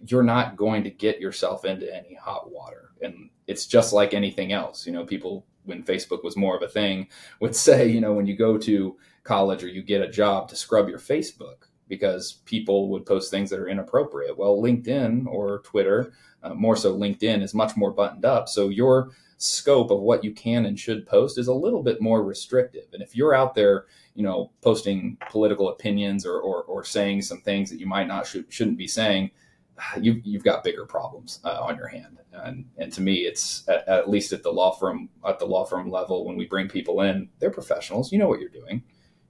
you're 0.06 0.24
not 0.24 0.58
going 0.58 0.84
to 0.84 0.90
get 0.90 1.20
yourself 1.20 1.66
into 1.66 1.94
any 1.94 2.16
hot 2.16 2.52
water. 2.52 2.92
And 3.02 3.30
it's 3.48 3.66
just 3.66 3.94
like 3.94 4.14
anything 4.14 4.52
else. 4.52 4.86
You 4.86 4.94
know, 4.94 5.06
people, 5.06 5.46
when 5.64 5.84
Facebook 5.84 6.24
was 6.24 6.36
more 6.36 6.56
of 6.56 6.64
a 6.64 6.68
thing, 6.68 7.08
would 7.40 7.56
say, 7.68 7.88
you 7.88 8.02
know, 8.02 8.14
when 8.14 8.26
you 8.26 8.36
go 8.36 8.58
to 8.58 8.98
college 9.24 9.64
or 9.64 9.68
you 9.68 9.82
get 9.82 10.02
a 10.02 10.10
job 10.10 10.50
to 10.50 10.56
scrub 10.56 10.90
your 10.90 11.00
Facebook 11.00 11.68
because 11.88 12.42
people 12.46 12.90
would 12.90 13.06
post 13.06 13.30
things 13.30 13.50
that 13.50 13.60
are 13.60 13.68
inappropriate. 13.68 14.38
Well, 14.38 14.58
LinkedIn 14.58 15.28
or 15.28 15.60
Twitter, 15.60 16.14
uh, 16.42 16.54
more 16.54 16.76
so 16.76 16.98
LinkedIn, 16.98 17.42
is 17.42 17.54
much 17.54 17.76
more 17.76 17.92
buttoned 17.92 18.26
up. 18.26 18.50
So 18.50 18.70
your 18.70 19.12
scope 19.38 19.92
of 19.92 20.00
what 20.00 20.24
you 20.24 20.32
can 20.32 20.66
and 20.66 20.80
should 20.80 21.06
post 21.06 21.38
is 21.38 21.48
a 21.48 21.54
little 21.54 21.84
bit 21.84 22.02
more 22.02 22.24
restrictive. 22.24 22.86
And 22.94 23.02
if 23.04 23.16
you're 23.16 23.36
out 23.36 23.56
there, 23.56 23.86
you 24.16 24.24
know, 24.24 24.52
posting 24.62 25.18
political 25.30 25.70
opinions 25.70 26.26
or, 26.26 26.40
or, 26.40 26.64
or 26.64 26.84
saying 26.84 27.24
some 27.24 27.42
things 27.42 27.70
that 27.70 27.80
you 27.80 27.86
might 27.86 28.08
not 28.08 28.26
should, 28.26 28.52
shouldn't 28.52 28.78
be 28.78 28.88
saying, 28.88 29.32
you, 30.02 30.22
you've 30.24 30.44
got 30.44 30.64
bigger 30.64 30.86
problems 30.86 31.40
uh, 31.44 31.60
on 31.62 31.76
your 31.76 31.88
hand. 31.88 32.20
And, 32.32 32.66
and 32.78 32.92
to 32.94 33.02
me, 33.02 33.18
it's 33.18 33.68
at, 33.68 33.88
at, 33.88 34.10
least 34.10 34.34
at 34.34 34.42
the 34.42 34.52
law 34.52 34.72
firm, 34.72 35.10
at 35.28 35.40
the 35.40 35.46
law 35.46 35.66
firm 35.66 35.92
level, 35.92 36.26
when 36.26 36.36
we 36.36 36.46
bring 36.46 36.68
people 36.68 37.02
in, 37.02 37.30
they're 37.40 37.52
professionals. 37.52 38.12
You 38.12 38.18
know 38.18 38.28
what 38.28 38.40
you're 38.40 38.50
doing. 38.50 38.84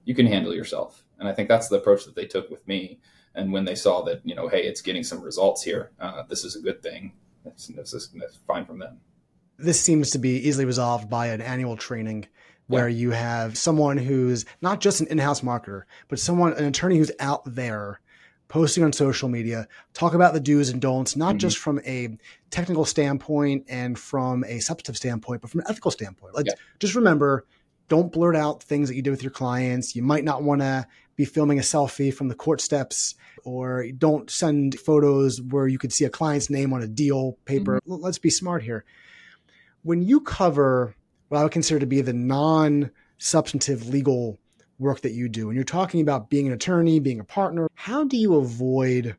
You 0.04 0.14
can 0.14 0.26
handle 0.26 0.54
yourself. 0.54 1.04
And 1.18 1.28
I 1.28 1.32
think 1.32 1.48
that's 1.48 1.68
the 1.68 1.76
approach 1.76 2.04
that 2.04 2.14
they 2.14 2.26
took 2.26 2.50
with 2.50 2.66
me. 2.66 2.98
And 3.34 3.52
when 3.52 3.64
they 3.64 3.74
saw 3.74 4.02
that, 4.02 4.20
you 4.24 4.34
know, 4.34 4.48
hey, 4.48 4.62
it's 4.62 4.80
getting 4.80 5.02
some 5.02 5.20
results 5.20 5.62
here, 5.62 5.90
uh, 6.00 6.22
this 6.28 6.44
is 6.44 6.56
a 6.56 6.60
good 6.60 6.82
thing. 6.82 7.12
This, 7.44 7.66
this 7.68 7.94
is 7.94 8.10
fine 8.46 8.64
from 8.64 8.78
them. 8.78 9.00
This 9.58 9.80
seems 9.80 10.10
to 10.10 10.18
be 10.18 10.36
easily 10.36 10.64
resolved 10.64 11.08
by 11.08 11.28
an 11.28 11.40
annual 11.40 11.76
training 11.76 12.26
where 12.66 12.88
yeah. 12.88 12.96
you 12.96 13.10
have 13.10 13.58
someone 13.58 13.98
who's 13.98 14.46
not 14.62 14.80
just 14.80 15.00
an 15.00 15.06
in-house 15.08 15.42
marketer, 15.42 15.82
but 16.08 16.18
someone, 16.18 16.52
an 16.54 16.64
attorney 16.64 16.96
who's 16.96 17.12
out 17.20 17.42
there 17.44 18.00
posting 18.48 18.84
on 18.84 18.92
social 18.92 19.28
media, 19.28 19.66
talk 19.92 20.14
about 20.14 20.32
the 20.32 20.40
do's 20.40 20.70
and 20.70 20.80
don'ts, 20.80 21.16
not 21.16 21.30
mm-hmm. 21.30 21.38
just 21.38 21.58
from 21.58 21.80
a 21.84 22.16
technical 22.50 22.84
standpoint 22.84 23.64
and 23.68 23.98
from 23.98 24.44
a 24.44 24.60
substantive 24.60 24.96
standpoint, 24.96 25.40
but 25.40 25.50
from 25.50 25.60
an 25.60 25.66
ethical 25.68 25.90
standpoint. 25.90 26.34
Like, 26.34 26.46
yeah. 26.46 26.54
just 26.78 26.94
remember, 26.94 27.46
don't 27.94 28.10
blurt 28.10 28.34
out 28.34 28.60
things 28.60 28.88
that 28.88 28.96
you 28.96 29.02
do 29.02 29.12
with 29.12 29.22
your 29.22 29.30
clients. 29.30 29.94
You 29.94 30.02
might 30.02 30.24
not 30.24 30.42
want 30.42 30.62
to 30.62 30.84
be 31.14 31.24
filming 31.24 31.60
a 31.60 31.62
selfie 31.62 32.12
from 32.12 32.26
the 32.26 32.34
court 32.34 32.60
steps, 32.60 33.14
or 33.44 33.86
don't 33.96 34.28
send 34.28 34.80
photos 34.80 35.40
where 35.40 35.68
you 35.68 35.78
could 35.78 35.92
see 35.92 36.04
a 36.04 36.10
client's 36.10 36.50
name 36.50 36.72
on 36.72 36.82
a 36.82 36.88
deal 36.88 37.38
paper. 37.44 37.76
Mm-hmm. 37.76 38.02
Let's 38.02 38.18
be 38.18 38.30
smart 38.30 38.64
here. 38.64 38.84
When 39.82 40.02
you 40.02 40.20
cover 40.20 40.96
what 41.28 41.38
I 41.38 41.44
would 41.44 41.52
consider 41.52 41.78
to 41.78 41.86
be 41.86 42.00
the 42.00 42.12
non 42.12 42.90
substantive 43.18 43.88
legal 43.88 44.40
work 44.80 45.02
that 45.02 45.12
you 45.12 45.28
do, 45.28 45.48
and 45.48 45.54
you're 45.54 45.62
talking 45.62 46.00
about 46.00 46.30
being 46.30 46.48
an 46.48 46.52
attorney, 46.52 46.98
being 46.98 47.20
a 47.20 47.24
partner, 47.24 47.68
how 47.76 48.02
do 48.02 48.16
you 48.16 48.34
avoid, 48.34 49.14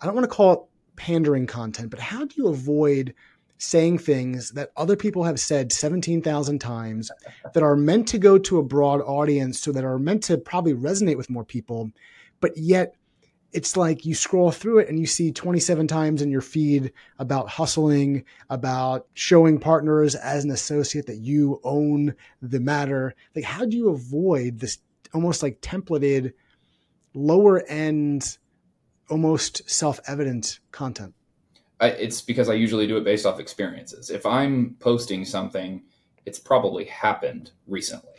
I 0.00 0.06
don't 0.06 0.16
want 0.16 0.28
to 0.28 0.36
call 0.36 0.52
it 0.52 0.60
pandering 0.96 1.46
content, 1.46 1.90
but 1.90 2.00
how 2.00 2.24
do 2.24 2.34
you 2.36 2.48
avoid 2.48 3.14
saying 3.58 3.98
things 3.98 4.50
that 4.52 4.70
other 4.76 4.96
people 4.96 5.24
have 5.24 5.40
said 5.40 5.72
17,000 5.72 6.58
times 6.58 7.10
that 7.54 7.62
are 7.62 7.76
meant 7.76 8.06
to 8.08 8.18
go 8.18 8.38
to 8.38 8.58
a 8.58 8.62
broad 8.62 9.00
audience, 9.00 9.58
so 9.58 9.72
that 9.72 9.84
are 9.84 9.98
meant 9.98 10.22
to 10.24 10.36
probably 10.38 10.74
resonate 10.74 11.16
with 11.16 11.30
more 11.30 11.44
people, 11.44 11.90
but 12.40 12.56
yet 12.56 12.94
it's 13.52 13.76
like 13.76 14.04
you 14.04 14.14
scroll 14.14 14.50
through 14.50 14.80
it 14.80 14.88
and 14.88 14.98
you 15.00 15.06
see 15.06 15.32
27 15.32 15.86
times 15.86 16.20
in 16.20 16.30
your 16.30 16.42
feed 16.42 16.92
about 17.18 17.48
hustling, 17.48 18.22
about 18.50 19.06
showing 19.14 19.58
partners 19.58 20.14
as 20.14 20.44
an 20.44 20.50
associate 20.50 21.06
that 21.06 21.18
you 21.18 21.58
own 21.64 22.14
the 22.42 22.60
matter. 22.60 23.14
Like, 23.34 23.46
how 23.46 23.64
do 23.64 23.76
you 23.76 23.88
avoid 23.88 24.58
this 24.58 24.78
almost 25.14 25.42
like 25.42 25.62
templated, 25.62 26.34
lower 27.14 27.62
end, 27.62 28.36
almost 29.08 29.68
self 29.70 30.00
evident 30.06 30.60
content? 30.70 31.14
I, 31.80 31.88
it's 31.88 32.22
because 32.22 32.48
I 32.48 32.54
usually 32.54 32.86
do 32.86 32.96
it 32.96 33.04
based 33.04 33.26
off 33.26 33.38
experiences. 33.38 34.10
If 34.10 34.24
I'm 34.24 34.76
posting 34.80 35.24
something, 35.24 35.82
it's 36.24 36.38
probably 36.38 36.84
happened 36.84 37.50
recently. 37.66 38.12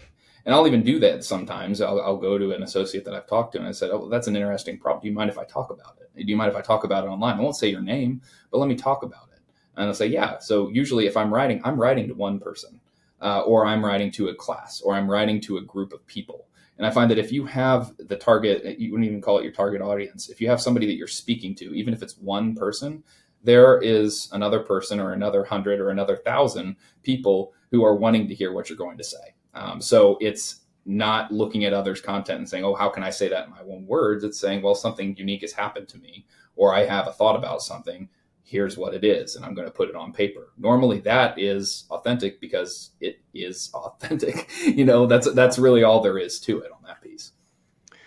And 0.45 0.55
I'll 0.55 0.67
even 0.67 0.83
do 0.83 0.99
that 0.99 1.25
sometimes. 1.25 1.81
I'll, 1.81 1.99
I'll, 1.99 2.17
go 2.17 2.37
to 2.37 2.53
an 2.53 2.63
associate 2.63 3.03
that 3.05 3.13
I've 3.13 3.27
talked 3.27 3.51
to 3.53 3.59
and 3.59 3.67
I 3.67 3.71
said, 3.71 3.91
Oh, 3.91 4.07
that's 4.07 4.27
an 4.27 4.35
interesting 4.35 4.77
problem. 4.77 5.01
Do 5.01 5.09
you 5.09 5.13
mind 5.13 5.29
if 5.29 5.37
I 5.37 5.43
talk 5.43 5.71
about 5.71 5.97
it? 5.99 6.25
Do 6.25 6.31
you 6.31 6.37
mind 6.37 6.49
if 6.49 6.55
I 6.55 6.61
talk 6.61 6.85
about 6.85 7.03
it 7.03 7.07
online? 7.07 7.37
I 7.37 7.41
won't 7.41 7.57
say 7.57 7.69
your 7.69 7.81
name, 7.81 8.21
but 8.49 8.59
let 8.59 8.69
me 8.69 8.75
talk 8.75 9.03
about 9.03 9.27
it. 9.33 9.41
And 9.75 9.87
I'll 9.87 9.93
say, 9.93 10.07
Yeah. 10.07 10.39
So 10.39 10.69
usually 10.69 11.05
if 11.05 11.17
I'm 11.17 11.33
writing, 11.33 11.59
I'm 11.65 11.79
writing 11.79 12.07
to 12.07 12.13
one 12.13 12.39
person, 12.39 12.79
uh, 13.21 13.41
or 13.41 13.65
I'm 13.65 13.83
writing 13.83 14.09
to 14.11 14.29
a 14.29 14.35
class, 14.35 14.79
or 14.81 14.93
I'm 14.93 15.09
writing 15.09 15.41
to 15.41 15.57
a 15.57 15.61
group 15.61 15.91
of 15.91 16.05
people. 16.07 16.47
And 16.77 16.85
I 16.85 16.91
find 16.91 17.09
that 17.11 17.17
if 17.17 17.31
you 17.31 17.45
have 17.45 17.91
the 17.97 18.15
target, 18.15 18.79
you 18.79 18.91
wouldn't 18.91 19.09
even 19.09 19.21
call 19.21 19.39
it 19.39 19.43
your 19.43 19.51
target 19.51 19.81
audience, 19.81 20.29
if 20.29 20.39
you 20.39 20.47
have 20.49 20.61
somebody 20.61 20.85
that 20.85 20.95
you're 20.95 21.07
speaking 21.07 21.55
to, 21.55 21.75
even 21.75 21.93
if 21.93 22.03
it's 22.03 22.17
one 22.19 22.55
person, 22.55 23.03
there 23.43 23.79
is 23.79 24.29
another 24.31 24.59
person 24.59 24.99
or 24.99 25.13
another 25.13 25.43
hundred 25.43 25.79
or 25.79 25.89
another 25.89 26.17
thousand 26.17 26.75
people 27.03 27.53
who 27.71 27.83
are 27.83 27.95
wanting 27.95 28.27
to 28.27 28.35
hear 28.35 28.51
what 28.51 28.69
you're 28.69 28.77
going 28.77 28.97
to 28.97 29.03
say. 29.03 29.33
Um, 29.53 29.81
so 29.81 30.17
it's 30.21 30.61
not 30.85 31.31
looking 31.31 31.65
at 31.65 31.73
others' 31.73 32.01
content 32.01 32.39
and 32.39 32.49
saying, 32.49 32.63
oh, 32.63 32.75
how 32.75 32.89
can 32.89 33.03
I 33.03 33.09
say 33.09 33.27
that 33.27 33.45
in 33.45 33.51
my 33.51 33.61
own 33.61 33.85
words? 33.85 34.23
It's 34.23 34.39
saying, 34.39 34.61
well, 34.61 34.75
something 34.75 35.15
unique 35.17 35.41
has 35.41 35.51
happened 35.51 35.89
to 35.89 35.97
me, 35.97 36.25
or 36.55 36.73
I 36.73 36.85
have 36.85 37.07
a 37.07 37.11
thought 37.11 37.35
about 37.35 37.61
something. 37.61 38.09
Here's 38.43 38.77
what 38.77 38.93
it 38.93 39.03
is, 39.03 39.35
and 39.35 39.43
I'm 39.43 39.53
going 39.53 39.67
to 39.67 39.73
put 39.73 39.89
it 39.89 39.95
on 39.95 40.13
paper. 40.13 40.53
Normally, 40.57 40.99
that 41.01 41.37
is 41.37 41.83
authentic 41.89 42.39
because 42.39 42.91
it 43.01 43.19
is 43.33 43.69
authentic. 43.73 44.49
you 44.63 44.85
know, 44.85 45.05
that's 45.05 45.31
that's 45.33 45.59
really 45.59 45.83
all 45.83 46.01
there 46.01 46.17
is 46.17 46.39
to 46.41 46.61
it 46.61 46.71
on 46.71 46.79
that 46.85 47.01
piece. 47.01 47.33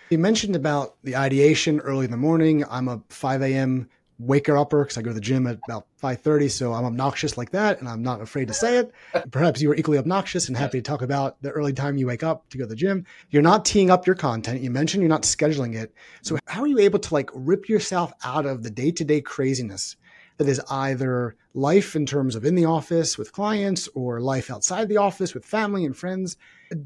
You 0.09 0.17
mentioned 0.17 0.55
about 0.55 0.95
the 1.03 1.15
ideation 1.15 1.79
early 1.79 2.05
in 2.05 2.11
the 2.11 2.17
morning. 2.17 2.65
I'm 2.69 2.87
a 2.87 3.01
5 3.09 3.43
a.m 3.43 3.87
waker 4.21 4.57
upper 4.57 4.83
because 4.83 4.97
I 4.97 5.01
go 5.01 5.09
to 5.09 5.15
the 5.15 5.21
gym 5.21 5.47
at 5.47 5.59
about 5.67 5.87
5:30, 6.01 6.49
so 6.49 6.73
I'm 6.73 6.85
obnoxious 6.85 7.37
like 7.37 7.51
that, 7.51 7.79
and 7.79 7.89
I'm 7.89 8.03
not 8.03 8.21
afraid 8.21 8.47
to 8.47 8.53
say 8.53 8.77
it. 8.77 8.91
Perhaps 9.31 9.61
you 9.61 9.71
are 9.71 9.75
equally 9.75 9.97
obnoxious 9.97 10.47
and 10.47 10.55
happy 10.55 10.77
to 10.77 10.81
talk 10.81 11.01
about 11.01 11.41
the 11.41 11.51
early 11.51 11.73
time 11.73 11.97
you 11.97 12.07
wake 12.07 12.23
up 12.23 12.47
to 12.49 12.57
go 12.57 12.65
to 12.65 12.69
the 12.69 12.75
gym. 12.75 13.05
You're 13.29 13.41
not 13.41 13.65
teeing 13.65 13.89
up 13.89 14.05
your 14.05 14.15
content. 14.15 14.61
You 14.61 14.69
mentioned 14.69 15.01
you're 15.01 15.09
not 15.09 15.23
scheduling 15.23 15.75
it. 15.75 15.93
So 16.21 16.37
how 16.45 16.61
are 16.61 16.67
you 16.67 16.79
able 16.79 16.99
to 16.99 17.13
like 17.13 17.29
rip 17.33 17.67
yourself 17.67 18.13
out 18.23 18.45
of 18.45 18.63
the 18.63 18.69
day-to-day 18.69 19.21
craziness 19.21 19.95
that 20.37 20.47
is 20.47 20.61
either 20.69 21.35
life 21.53 21.95
in 21.95 22.05
terms 22.05 22.35
of 22.35 22.45
in 22.45 22.55
the 22.55 22.65
office 22.65 23.17
with 23.17 23.33
clients 23.33 23.89
or 23.93 24.21
life 24.21 24.49
outside 24.49 24.87
the 24.87 24.97
office 24.97 25.33
with 25.33 25.45
family 25.45 25.85
and 25.85 25.97
friends? 25.97 26.37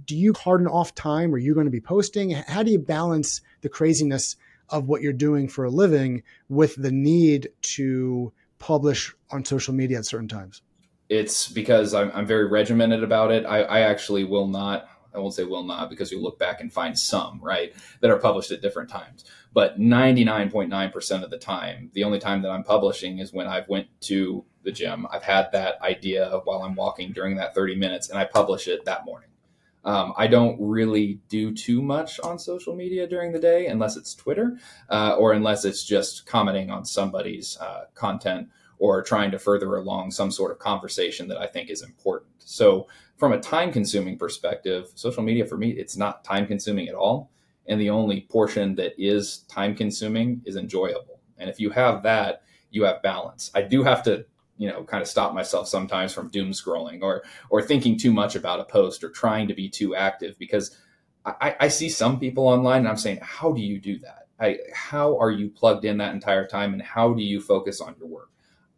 Do 0.06 0.16
you 0.16 0.34
harden 0.34 0.68
off 0.68 0.96
time? 0.96 1.34
Are 1.34 1.38
you 1.38 1.54
going 1.54 1.68
to 1.68 1.72
be 1.72 1.82
posting? 1.82 2.32
How 2.32 2.64
do 2.64 2.72
you 2.72 2.80
balance 2.80 3.42
the 3.62 3.70
craziness 3.70 4.36
of 4.70 4.88
what 4.88 5.02
you're 5.02 5.14
doing 5.14 5.48
for 5.48 5.66
a 5.66 5.70
living 5.70 6.24
with 6.50 6.76
the 6.76 6.92
need 6.92 7.50
to 7.62 8.32
publish 8.60 9.14
on 9.32 9.46
social 9.46 9.74
media 9.74 9.98
at 9.98 10.06
certain 10.06 10.28
times? 10.28 10.62
It's 11.10 11.48
because 11.48 11.94
I'm, 11.94 12.12
I'm 12.16 12.26
very 12.26 12.48
regimented 12.48 13.04
about 13.04 13.32
it. 13.32 13.46
I, 13.46 13.62
I 13.62 13.80
actually 13.82 14.24
will 14.24 14.48
not 14.48 14.88
I 15.16 15.20
won't 15.20 15.34
say 15.34 15.44
will 15.44 15.64
not 15.64 15.90
because 15.90 16.12
you 16.12 16.22
look 16.22 16.38
back 16.38 16.62
and 16.62 16.72
find 16.72 16.98
some, 16.98 17.40
right, 17.42 17.74
that 18.02 18.12
are 18.12 18.18
published 18.18 18.52
at 18.52 18.62
different 18.62 18.90
times. 18.90 19.26
But 19.54 19.80
99.9% 19.80 21.24
of 21.24 21.30
the 21.30 21.38
time, 21.38 21.90
the 21.94 22.04
only 22.04 22.20
time 22.20 22.42
that 22.42 22.52
I'm 22.52 22.64
publishing 22.64 23.20
is 23.20 23.32
when 23.32 23.48
I've 23.48 23.70
went 23.70 23.88
to 24.02 24.44
the 24.64 24.72
gym. 24.72 25.08
I've 25.10 25.24
had 25.24 25.52
that 25.54 25.82
idea 25.82 26.42
while 26.44 26.64
I'm 26.64 26.76
walking 26.76 27.14
during 27.14 27.38
that 27.38 27.56
30 27.56 27.76
minutes 27.76 28.10
and 28.10 28.20
I 28.20 28.26
publish 28.26 28.68
it 28.68 28.84
that 28.86 29.06
morning. 29.06 29.30
Um, 29.86 30.14
I 30.18 30.28
don't 30.28 30.58
really 30.60 31.20
do 31.30 31.54
too 31.54 31.82
much 31.82 32.20
on 32.20 32.40
social 32.40 32.76
media 32.76 33.08
during 33.08 33.32
the 33.32 33.40
day 33.40 33.68
unless 33.68 33.96
it's 33.96 34.16
Twitter 34.16 34.58
uh, 34.90 35.16
or 35.18 35.34
unless 35.34 35.64
it's 35.64 35.84
just 35.84 36.26
commenting 36.26 36.72
on 36.72 36.86
somebody's 36.86 37.58
uh, 37.62 37.86
content 37.94 38.50
or 38.80 39.02
trying 39.04 39.32
to 39.32 39.40
further 39.40 39.76
along 39.76 40.12
some 40.12 40.32
sort 40.32 40.52
of 40.52 40.60
conversation 40.60 41.28
that 41.28 41.38
I 41.38 41.48
think 41.48 41.70
is 41.70 41.82
important. 41.82 42.32
So, 42.40 42.88
from 43.18 43.32
a 43.32 43.40
time 43.40 43.72
consuming 43.72 44.18
perspective, 44.18 44.92
social 44.96 45.24
media 45.24 45.46
for 45.46 45.56
me, 45.56 45.70
it's 45.70 45.96
not 45.96 46.26
time 46.26 46.48
consuming 46.48 46.90
at 46.90 46.96
all. 46.96 47.32
And 47.68 47.80
the 47.80 47.90
only 47.90 48.22
portion 48.30 48.76
that 48.76 48.94
is 48.98 49.40
time 49.48 49.74
consuming 49.74 50.42
is 50.46 50.58
enjoyable. 50.58 51.22
And 51.38 51.50
if 51.50 51.60
you 51.60 51.70
have 51.70 52.04
that, 52.04 52.44
you 52.72 52.84
have 52.84 53.02
balance. 53.02 53.52
I 53.56 53.62
do 53.62 53.84
have 53.84 54.04
to 54.04 54.26
you 54.58 54.70
know 54.70 54.84
kind 54.84 55.02
of 55.02 55.08
stop 55.08 55.34
myself 55.34 55.68
sometimes 55.68 56.14
from 56.14 56.30
doom 56.30 56.52
scrolling 56.52 57.02
or 57.02 57.24
or 57.50 57.62
thinking 57.62 57.98
too 57.98 58.12
much 58.12 58.36
about 58.36 58.60
a 58.60 58.66
post 58.66 59.04
or 59.04 59.10
trying 59.10 59.48
to 59.48 59.54
be 59.54 59.68
too 59.70 59.96
active 59.96 60.38
because 60.40 60.78
I, 61.26 61.56
I 61.62 61.68
see 61.70 61.90
some 61.90 62.20
people 62.20 62.48
online 62.48 62.80
and 62.80 62.88
I'm 62.88 62.98
saying, 62.98 63.20
how 63.22 63.52
do 63.52 63.62
you 63.62 63.80
do 63.80 63.98
that? 64.00 64.28
I, 64.40 64.60
how 64.74 65.18
are 65.18 65.32
you 65.32 65.50
plugged 65.50 65.86
in 65.86 65.98
that 65.98 66.14
entire 66.14 66.46
time 66.46 66.74
and 66.74 66.82
how 66.82 67.14
do 67.14 67.24
you 67.24 67.42
focus 67.42 67.82
on 67.82 67.96
your 67.98 68.08
work? 68.08 68.30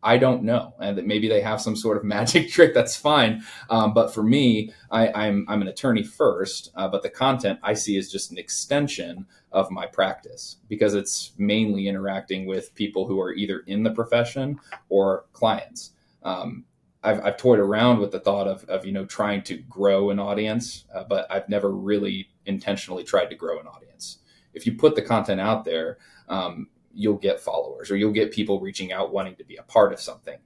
I 0.03 0.17
don't 0.17 0.43
know, 0.43 0.73
and 0.79 0.97
that 0.97 1.07
maybe 1.07 1.27
they 1.27 1.41
have 1.41 1.61
some 1.61 1.75
sort 1.75 1.97
of 1.97 2.03
magic 2.17 2.49
trick. 2.49 2.73
That's 2.73 2.95
fine, 2.95 3.43
um, 3.69 3.93
but 3.93 4.13
for 4.13 4.23
me, 4.23 4.71
I, 4.91 5.07
am 5.07 5.13
I'm, 5.15 5.45
I'm 5.49 5.61
an 5.63 5.67
attorney 5.67 6.03
first, 6.03 6.71
uh, 6.75 6.87
but 6.87 7.03
the 7.03 7.09
content 7.09 7.59
I 7.63 7.73
see 7.73 7.97
is 7.97 8.11
just 8.11 8.31
an 8.31 8.37
extension 8.37 9.25
of 9.51 9.71
my 9.71 9.85
practice 9.85 10.57
because 10.67 10.93
it's 10.93 11.31
mainly 11.37 11.87
interacting 11.87 12.45
with 12.45 12.75
people 12.75 13.07
who 13.07 13.19
are 13.19 13.33
either 13.33 13.63
in 13.67 13.83
the 13.83 13.91
profession 13.91 14.59
or 14.89 15.25
clients. 15.33 15.91
Um, 16.23 16.65
I've, 17.03 17.23
I've 17.23 17.37
toyed 17.37 17.59
around 17.59 17.99
with 17.99 18.11
the 18.11 18.19
thought 18.19 18.47
of, 18.47 18.63
of 18.65 18.85
you 18.85 18.91
know 18.91 19.05
trying 19.05 19.41
to 19.43 19.57
grow 19.57 20.09
an 20.09 20.19
audience, 20.19 20.85
uh, 20.93 21.03
but 21.03 21.25
I've 21.31 21.47
never 21.47 21.71
really 21.71 22.29
intentionally 22.45 23.03
tried 23.03 23.27
to 23.27 23.35
grow 23.35 23.59
an 23.59 23.67
audience. 23.67 24.19
If 24.53 24.65
you 24.65 24.75
put 24.75 24.95
the 24.95 25.01
content 25.01 25.39
out 25.39 25.63
there, 25.63 25.99
um, 26.27 26.67
you'll 26.97 27.17
get 27.17 27.39
followers 27.39 27.91
or 27.91 27.95
you'll 27.95 28.11
get 28.11 28.31
people 28.31 28.59
reaching 28.59 28.91
out 28.91 29.13
wanting 29.13 29.35
to 29.35 29.43
be 29.43 29.57
a 29.57 29.63
part 29.63 29.93
of 29.93 29.99
something. 29.99 30.39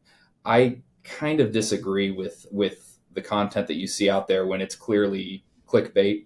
I 0.45 0.81
kind 1.03 1.39
of 1.39 1.51
disagree 1.51 2.11
with 2.11 2.45
with 2.51 2.99
the 3.13 3.21
content 3.21 3.67
that 3.67 3.75
you 3.75 3.87
see 3.87 4.09
out 4.09 4.27
there 4.27 4.45
when 4.45 4.61
it's 4.61 4.75
clearly 4.75 5.45
clickbait. 5.67 6.25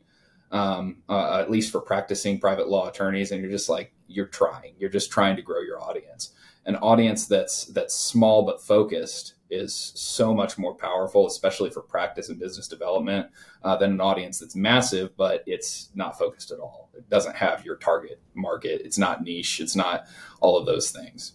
Um, 0.52 0.98
uh, 1.10 1.40
at 1.40 1.52
least 1.52 1.72
for 1.72 1.82
practicing 1.82 2.40
private 2.40 2.70
law 2.70 2.88
attorneys, 2.88 3.32
and 3.32 3.42
you're 3.42 3.52
just 3.52 3.68
like 3.68 3.94
you're 4.08 4.28
trying, 4.28 4.74
you're 4.78 4.90
just 4.90 5.12
trying 5.12 5.36
to 5.36 5.42
grow 5.42 5.60
your 5.62 5.82
audience. 5.82 6.34
An 6.66 6.76
audience 6.78 7.28
that's 7.28 7.66
that's 7.66 7.94
small 7.94 8.46
but 8.46 8.62
focused 8.62 9.35
is 9.50 9.94
so 9.96 10.34
much 10.34 10.58
more 10.58 10.74
powerful, 10.74 11.28
especially 11.28 11.70
for 11.70 11.82
practice 11.82 12.30
and 12.30 12.40
business 12.40 12.68
development, 12.68 13.28
uh, 13.64 13.76
than 13.76 13.92
an 13.92 14.02
audience 14.02 14.40
that's 14.40 14.56
massive, 14.56 15.16
but 15.18 15.44
it's 15.46 15.90
not 15.96 16.18
focused 16.18 16.52
at 16.52 16.60
all. 16.60 16.90
It 16.96 17.10
doesn't 17.10 17.36
have 17.36 17.66
your 17.66 17.76
target 17.76 18.20
market. 18.34 18.82
It's 18.84 18.98
not 18.98 19.24
niche. 19.24 19.60
It's 19.60 19.76
not 19.76 20.06
all 20.42 20.58
of 20.58 20.66
those 20.66 20.92
things. 20.92 21.34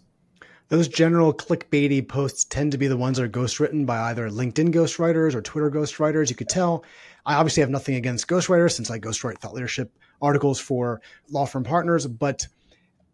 Those 0.68 0.86
general 0.86 1.34
clickbaity 1.34 2.06
posts 2.06 2.44
tend 2.44 2.70
to 2.72 2.78
be 2.78 2.86
the 2.86 2.96
ones 2.96 3.18
that 3.18 3.24
are 3.24 3.28
ghostwritten 3.28 3.86
by 3.86 4.10
either 4.10 4.30
LinkedIn 4.30 4.72
ghostwriters 4.72 5.34
or 5.34 5.42
Twitter 5.42 5.68
ghostwriters. 5.68 6.30
You 6.30 6.36
could 6.36 6.48
tell. 6.48 6.84
I 7.26 7.34
obviously 7.34 7.60
have 7.62 7.70
nothing 7.70 7.96
against 7.96 8.28
ghostwriters 8.28 8.72
since 8.72 8.88
I 8.88 9.00
ghostwrite 9.00 9.38
thought 9.38 9.52
leadership 9.52 9.92
articles 10.22 10.60
for 10.60 11.00
law 11.28 11.44
firm 11.44 11.64
partners, 11.64 12.06
but 12.06 12.46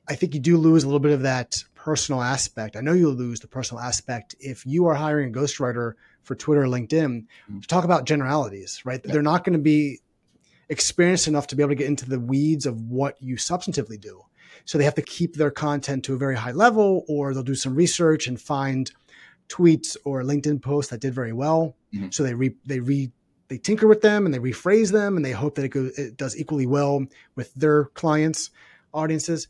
I 0.09 0.15
think 0.15 0.35
you 0.35 0.41
do 0.41 0.57
lose 0.57 0.85
a 0.85 0.87
little 0.87 1.01
bit 1.01 1.13
of 1.13 1.23
that 1.23 1.63
personal 1.75 2.23
aspect. 2.23 2.77
I 2.77 2.81
know 2.81 2.93
you'll 2.93 3.13
lose 3.13 3.41
the 3.41 3.49
personal 3.49 3.83
aspect 3.83 4.35
if 4.41 4.67
you 4.67 4.87
are 4.87 4.95
hiring 4.95 5.31
a 5.31 5.39
ghostwriter 5.39 5.95
for 6.23 6.35
Twitter 6.35 6.63
or 6.63 6.67
LinkedIn 6.67 6.89
mm-hmm. 6.91 7.61
to 7.61 7.69
talk 7.69 7.85
about 7.85 8.05
generalities, 8.05 8.83
right? 8.85 9.01
Yeah. 9.05 9.13
They're 9.13 9.23
not 9.23 9.45
going 9.45 9.53
to 9.53 9.63
be 9.63 10.01
experienced 10.69 11.29
enough 11.29 11.47
to 11.49 11.57
be 11.57 11.63
able 11.63 11.71
to 11.71 11.77
get 11.77 11.87
into 11.87 12.09
the 12.09 12.19
weeds 12.19 12.67
of 12.67 12.83
what 12.83 13.21
you 13.23 13.37
substantively 13.37 14.01
do. 14.01 14.23
So 14.65 14.79
they 14.79 14.85
have 14.85 14.97
to 14.97 15.03
keep 15.03 15.37
their 15.37 15.51
content 15.51 16.05
to 16.07 16.15
a 16.15 16.19
very 16.19 16.35
high 16.35 16.53
level, 16.53 17.05
or 17.09 17.33
they'll 17.33 17.45
do 17.45 17.55
some 17.55 17.75
research 17.75 18.27
and 18.27 18.41
find 18.41 18.91
tweets 19.49 19.97
or 20.05 20.23
LinkedIn 20.23 20.61
posts 20.61 20.91
that 20.91 21.01
did 21.01 21.15
very 21.15 21.33
well. 21.33 21.77
Mm-hmm. 21.95 22.09
So 22.11 22.25
they 22.25 22.35
re, 22.35 22.55
they 22.65 22.81
re 22.81 23.13
they 23.49 23.59
tinker 23.59 23.87
with 23.87 24.01
them 24.01 24.27
and 24.27 24.35
they 24.35 24.41
rephrase 24.41 24.91
them 24.91 25.15
and 25.15 25.25
they 25.25 25.31
hope 25.31 25.55
that 25.55 25.67
it, 25.67 25.69
goes, 25.69 25.97
it 25.97 26.17
does 26.17 26.37
equally 26.37 26.67
well 26.67 27.07
with 27.37 27.55
their 27.55 27.85
clients 27.85 28.51
audiences 28.93 29.47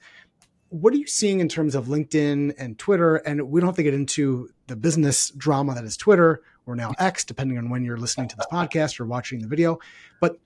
what 0.69 0.93
are 0.93 0.97
you 0.97 1.07
seeing 1.07 1.41
in 1.41 1.49
terms 1.49 1.75
of 1.75 1.87
LinkedIn 1.87 2.55
and 2.59 2.79
Twitter? 2.79 3.17
And 3.17 3.51
we 3.51 3.61
don't 3.61 3.69
have 3.69 3.77
to 3.77 3.83
get 3.83 3.95
into 3.95 4.51
the 4.67 4.77
business 4.77 5.31
drama 5.31 5.75
that 5.75 5.85
is 5.85 5.97
Twitter 5.97 6.43
or 6.67 6.75
now 6.75 6.93
X, 6.99 7.25
depending 7.25 7.59
on 7.59 7.71
when 7.71 7.85
you're 7.85 7.97
listening 7.97 8.29
to 8.29 8.37
this 8.37 8.47
podcast 8.53 8.99
or 8.99 9.07
watching 9.07 9.41
the 9.41 9.47
video. 9.47 9.79
But 10.21 10.39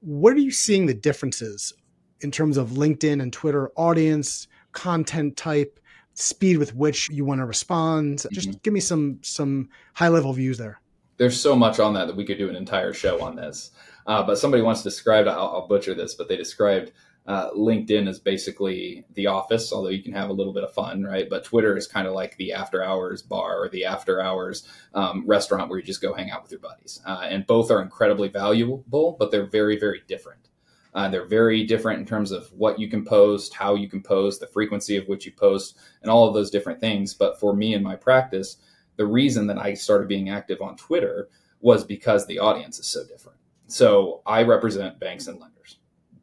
what 0.00 0.34
are 0.34 0.40
you 0.40 0.50
seeing 0.50 0.86
the 0.86 0.94
differences 0.94 1.72
in 2.20 2.30
terms 2.30 2.56
of 2.56 2.70
LinkedIn 2.70 3.22
and 3.22 3.32
Twitter 3.32 3.70
audience, 3.76 4.48
content 4.72 5.36
type, 5.36 5.78
speed 6.14 6.58
with 6.58 6.74
which 6.74 7.08
you 7.10 7.24
want 7.24 7.40
to 7.40 7.46
respond? 7.46 8.24
Just 8.32 8.48
mm-hmm. 8.48 8.58
give 8.62 8.74
me 8.74 8.80
some 8.80 9.20
some 9.22 9.68
high 9.94 10.08
level 10.08 10.32
views 10.32 10.58
there. 10.58 10.80
There's 11.18 11.40
so 11.40 11.54
much 11.56 11.80
on 11.80 11.94
that 11.94 12.06
that 12.06 12.16
we 12.16 12.24
could 12.24 12.38
do 12.38 12.48
an 12.48 12.56
entire 12.56 12.92
show 12.92 13.22
on 13.22 13.36
this. 13.36 13.70
Uh, 14.06 14.22
but 14.22 14.38
somebody 14.38 14.62
once 14.62 14.82
described, 14.82 15.28
I'll, 15.28 15.38
I'll 15.38 15.68
butcher 15.68 15.94
this, 15.94 16.14
but 16.14 16.28
they 16.28 16.36
described 16.36 16.92
uh, 17.28 17.50
LinkedIn 17.50 18.08
is 18.08 18.18
basically 18.18 19.04
the 19.12 19.26
office, 19.26 19.70
although 19.70 19.90
you 19.90 20.02
can 20.02 20.14
have 20.14 20.30
a 20.30 20.32
little 20.32 20.54
bit 20.54 20.64
of 20.64 20.72
fun, 20.72 21.04
right? 21.04 21.28
But 21.28 21.44
Twitter 21.44 21.76
is 21.76 21.86
kind 21.86 22.08
of 22.08 22.14
like 22.14 22.34
the 22.38 22.54
after 22.54 22.82
hours 22.82 23.20
bar 23.20 23.62
or 23.62 23.68
the 23.68 23.84
after 23.84 24.22
hours 24.22 24.66
um, 24.94 25.24
restaurant 25.26 25.68
where 25.68 25.78
you 25.78 25.84
just 25.84 26.00
go 26.00 26.14
hang 26.14 26.30
out 26.30 26.42
with 26.42 26.50
your 26.50 26.60
buddies. 26.60 27.02
Uh, 27.04 27.20
and 27.24 27.46
both 27.46 27.70
are 27.70 27.82
incredibly 27.82 28.28
valuable, 28.28 29.14
but 29.18 29.30
they're 29.30 29.44
very, 29.44 29.78
very 29.78 30.00
different. 30.08 30.48
Uh, 30.94 31.10
they're 31.10 31.26
very 31.26 31.64
different 31.64 32.00
in 32.00 32.06
terms 32.06 32.32
of 32.32 32.50
what 32.54 32.78
you 32.78 32.88
can 32.88 33.04
post, 33.04 33.52
how 33.52 33.74
you 33.74 33.90
can 33.90 34.02
post, 34.02 34.40
the 34.40 34.46
frequency 34.46 34.96
of 34.96 35.06
which 35.06 35.26
you 35.26 35.32
post, 35.32 35.76
and 36.00 36.10
all 36.10 36.26
of 36.26 36.32
those 36.32 36.50
different 36.50 36.80
things. 36.80 37.12
But 37.12 37.38
for 37.38 37.54
me 37.54 37.74
in 37.74 37.82
my 37.82 37.94
practice, 37.94 38.56
the 38.96 39.06
reason 39.06 39.46
that 39.48 39.58
I 39.58 39.74
started 39.74 40.08
being 40.08 40.30
active 40.30 40.62
on 40.62 40.78
Twitter 40.78 41.28
was 41.60 41.84
because 41.84 42.26
the 42.26 42.38
audience 42.38 42.78
is 42.78 42.86
so 42.86 43.04
different. 43.06 43.38
So 43.66 44.22
I 44.24 44.44
represent 44.44 44.98
banks 44.98 45.26
and 45.26 45.38
lenders 45.38 45.77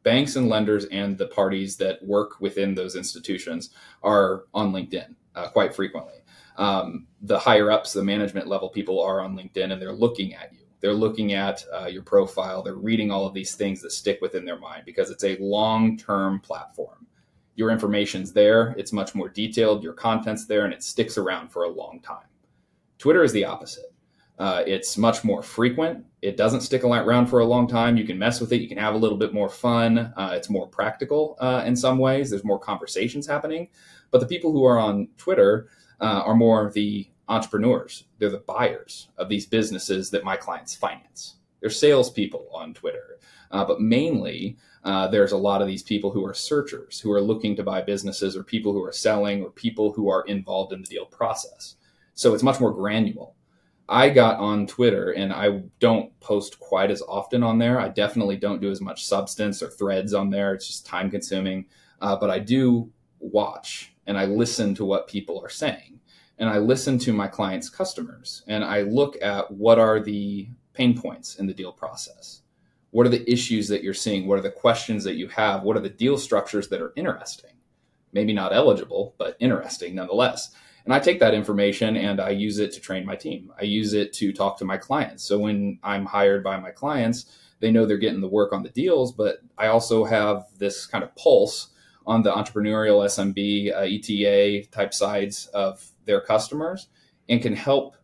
banks 0.06 0.36
and 0.36 0.48
lenders 0.48 0.84
and 0.92 1.18
the 1.18 1.26
parties 1.26 1.76
that 1.76 2.00
work 2.06 2.40
within 2.40 2.76
those 2.76 2.94
institutions 2.94 3.70
are 4.04 4.44
on 4.54 4.72
LinkedIn 4.72 5.16
uh, 5.34 5.48
quite 5.48 5.74
frequently. 5.74 6.22
Um, 6.58 7.08
the 7.22 7.36
higher 7.36 7.72
ups, 7.72 7.92
the 7.92 8.04
management 8.04 8.46
level 8.46 8.68
people 8.68 9.02
are 9.02 9.20
on 9.20 9.36
LinkedIn 9.36 9.72
and 9.72 9.82
they're 9.82 9.92
looking 9.92 10.32
at 10.32 10.52
you. 10.52 10.60
They're 10.78 10.94
looking 10.94 11.32
at 11.32 11.64
uh, 11.74 11.86
your 11.86 12.04
profile. 12.04 12.62
They're 12.62 12.76
reading 12.76 13.10
all 13.10 13.26
of 13.26 13.34
these 13.34 13.56
things 13.56 13.82
that 13.82 13.90
stick 13.90 14.20
within 14.22 14.44
their 14.44 14.60
mind 14.60 14.84
because 14.86 15.10
it's 15.10 15.24
a 15.24 15.38
long 15.38 15.98
term 15.98 16.38
platform. 16.38 17.04
Your 17.56 17.72
information's 17.72 18.32
there, 18.32 18.76
it's 18.78 18.92
much 18.92 19.12
more 19.12 19.28
detailed, 19.28 19.82
your 19.82 19.94
content's 19.94 20.46
there, 20.46 20.66
and 20.66 20.72
it 20.72 20.84
sticks 20.84 21.18
around 21.18 21.48
for 21.48 21.64
a 21.64 21.68
long 21.68 21.98
time. 21.98 22.28
Twitter 22.98 23.24
is 23.24 23.32
the 23.32 23.44
opposite. 23.44 23.92
Uh, 24.38 24.62
it's 24.66 24.98
much 24.98 25.24
more 25.24 25.42
frequent. 25.42 26.04
It 26.20 26.36
doesn't 26.36 26.60
stick 26.60 26.84
around 26.84 27.26
for 27.26 27.40
a 27.40 27.44
long 27.44 27.66
time. 27.66 27.96
You 27.96 28.04
can 28.04 28.18
mess 28.18 28.40
with 28.40 28.52
it. 28.52 28.60
You 28.60 28.68
can 28.68 28.78
have 28.78 28.94
a 28.94 28.98
little 28.98 29.16
bit 29.16 29.32
more 29.32 29.48
fun. 29.48 30.12
Uh, 30.16 30.32
it's 30.34 30.50
more 30.50 30.66
practical 30.66 31.36
uh, 31.40 31.62
in 31.66 31.74
some 31.74 31.98
ways. 31.98 32.30
There's 32.30 32.44
more 32.44 32.58
conversations 32.58 33.26
happening. 33.26 33.68
But 34.10 34.20
the 34.20 34.26
people 34.26 34.52
who 34.52 34.64
are 34.64 34.78
on 34.78 35.08
Twitter 35.16 35.68
uh, 36.00 36.22
are 36.24 36.34
more 36.34 36.70
the 36.70 37.08
entrepreneurs. 37.28 38.04
They're 38.18 38.30
the 38.30 38.38
buyers 38.38 39.08
of 39.16 39.28
these 39.28 39.46
businesses 39.46 40.10
that 40.10 40.24
my 40.24 40.36
clients 40.36 40.74
finance. 40.74 41.36
They're 41.60 41.70
salespeople 41.70 42.48
on 42.52 42.74
Twitter. 42.74 43.18
Uh, 43.50 43.64
but 43.64 43.80
mainly, 43.80 44.56
uh, 44.84 45.08
there's 45.08 45.32
a 45.32 45.36
lot 45.36 45.62
of 45.62 45.68
these 45.68 45.82
people 45.82 46.10
who 46.10 46.24
are 46.24 46.34
searchers, 46.34 47.00
who 47.00 47.10
are 47.12 47.20
looking 47.20 47.56
to 47.56 47.62
buy 47.62 47.80
businesses, 47.80 48.36
or 48.36 48.42
people 48.44 48.72
who 48.72 48.84
are 48.84 48.92
selling, 48.92 49.42
or 49.42 49.50
people 49.50 49.92
who 49.92 50.08
are 50.08 50.24
involved 50.26 50.72
in 50.72 50.82
the 50.82 50.86
deal 50.86 51.06
process. 51.06 51.76
So 52.14 52.34
it's 52.34 52.42
much 52.42 52.60
more 52.60 52.72
granular. 52.72 53.28
I 53.88 54.10
got 54.10 54.38
on 54.38 54.66
Twitter 54.66 55.12
and 55.12 55.32
I 55.32 55.62
don't 55.78 56.18
post 56.20 56.58
quite 56.58 56.90
as 56.90 57.02
often 57.02 57.42
on 57.42 57.58
there. 57.58 57.78
I 57.78 57.88
definitely 57.88 58.36
don't 58.36 58.60
do 58.60 58.70
as 58.70 58.80
much 58.80 59.06
substance 59.06 59.62
or 59.62 59.70
threads 59.70 60.12
on 60.12 60.30
there. 60.30 60.54
It's 60.54 60.66
just 60.66 60.86
time 60.86 61.10
consuming. 61.10 61.66
Uh, 62.00 62.16
but 62.16 62.30
I 62.30 62.40
do 62.40 62.90
watch 63.20 63.94
and 64.06 64.18
I 64.18 64.26
listen 64.26 64.74
to 64.76 64.84
what 64.84 65.06
people 65.08 65.40
are 65.42 65.48
saying. 65.48 66.00
And 66.38 66.50
I 66.50 66.58
listen 66.58 66.98
to 66.98 67.12
my 67.12 67.28
clients' 67.28 67.70
customers 67.70 68.42
and 68.46 68.64
I 68.64 68.82
look 68.82 69.16
at 69.22 69.50
what 69.50 69.78
are 69.78 70.00
the 70.00 70.48
pain 70.74 71.00
points 71.00 71.36
in 71.36 71.46
the 71.46 71.54
deal 71.54 71.72
process. 71.72 72.42
What 72.90 73.06
are 73.06 73.10
the 73.10 73.30
issues 73.30 73.68
that 73.68 73.82
you're 73.82 73.94
seeing? 73.94 74.26
What 74.26 74.38
are 74.38 74.42
the 74.42 74.50
questions 74.50 75.04
that 75.04 75.16
you 75.16 75.28
have? 75.28 75.62
What 75.62 75.76
are 75.76 75.80
the 75.80 75.88
deal 75.88 76.18
structures 76.18 76.68
that 76.68 76.82
are 76.82 76.92
interesting? 76.96 77.52
Maybe 78.12 78.32
not 78.32 78.52
eligible, 78.52 79.14
but 79.18 79.36
interesting 79.40 79.94
nonetheless. 79.94 80.50
And 80.86 80.94
I 80.94 81.00
take 81.00 81.18
that 81.18 81.34
information 81.34 81.96
and 81.96 82.20
I 82.20 82.30
use 82.30 82.60
it 82.60 82.72
to 82.74 82.80
train 82.80 83.04
my 83.04 83.16
team. 83.16 83.52
I 83.60 83.64
use 83.64 83.92
it 83.92 84.12
to 84.14 84.32
talk 84.32 84.56
to 84.58 84.64
my 84.64 84.76
clients. 84.76 85.24
So 85.24 85.36
when 85.36 85.80
I'm 85.82 86.06
hired 86.06 86.44
by 86.44 86.58
my 86.60 86.70
clients, 86.70 87.26
they 87.58 87.72
know 87.72 87.84
they're 87.84 87.98
getting 87.98 88.20
the 88.20 88.28
work 88.28 88.52
on 88.52 88.62
the 88.62 88.68
deals, 88.68 89.10
but 89.10 89.40
I 89.58 89.66
also 89.66 90.04
have 90.04 90.46
this 90.58 90.86
kind 90.86 91.02
of 91.02 91.14
pulse 91.16 91.70
on 92.06 92.22
the 92.22 92.32
entrepreneurial 92.32 93.04
SMB, 93.04 93.74
uh, 93.74 93.80
ETA 93.80 94.68
type 94.70 94.94
sides 94.94 95.46
of 95.48 95.84
their 96.04 96.20
customers 96.20 96.86
and 97.28 97.42
can 97.42 97.56
help 97.56 97.96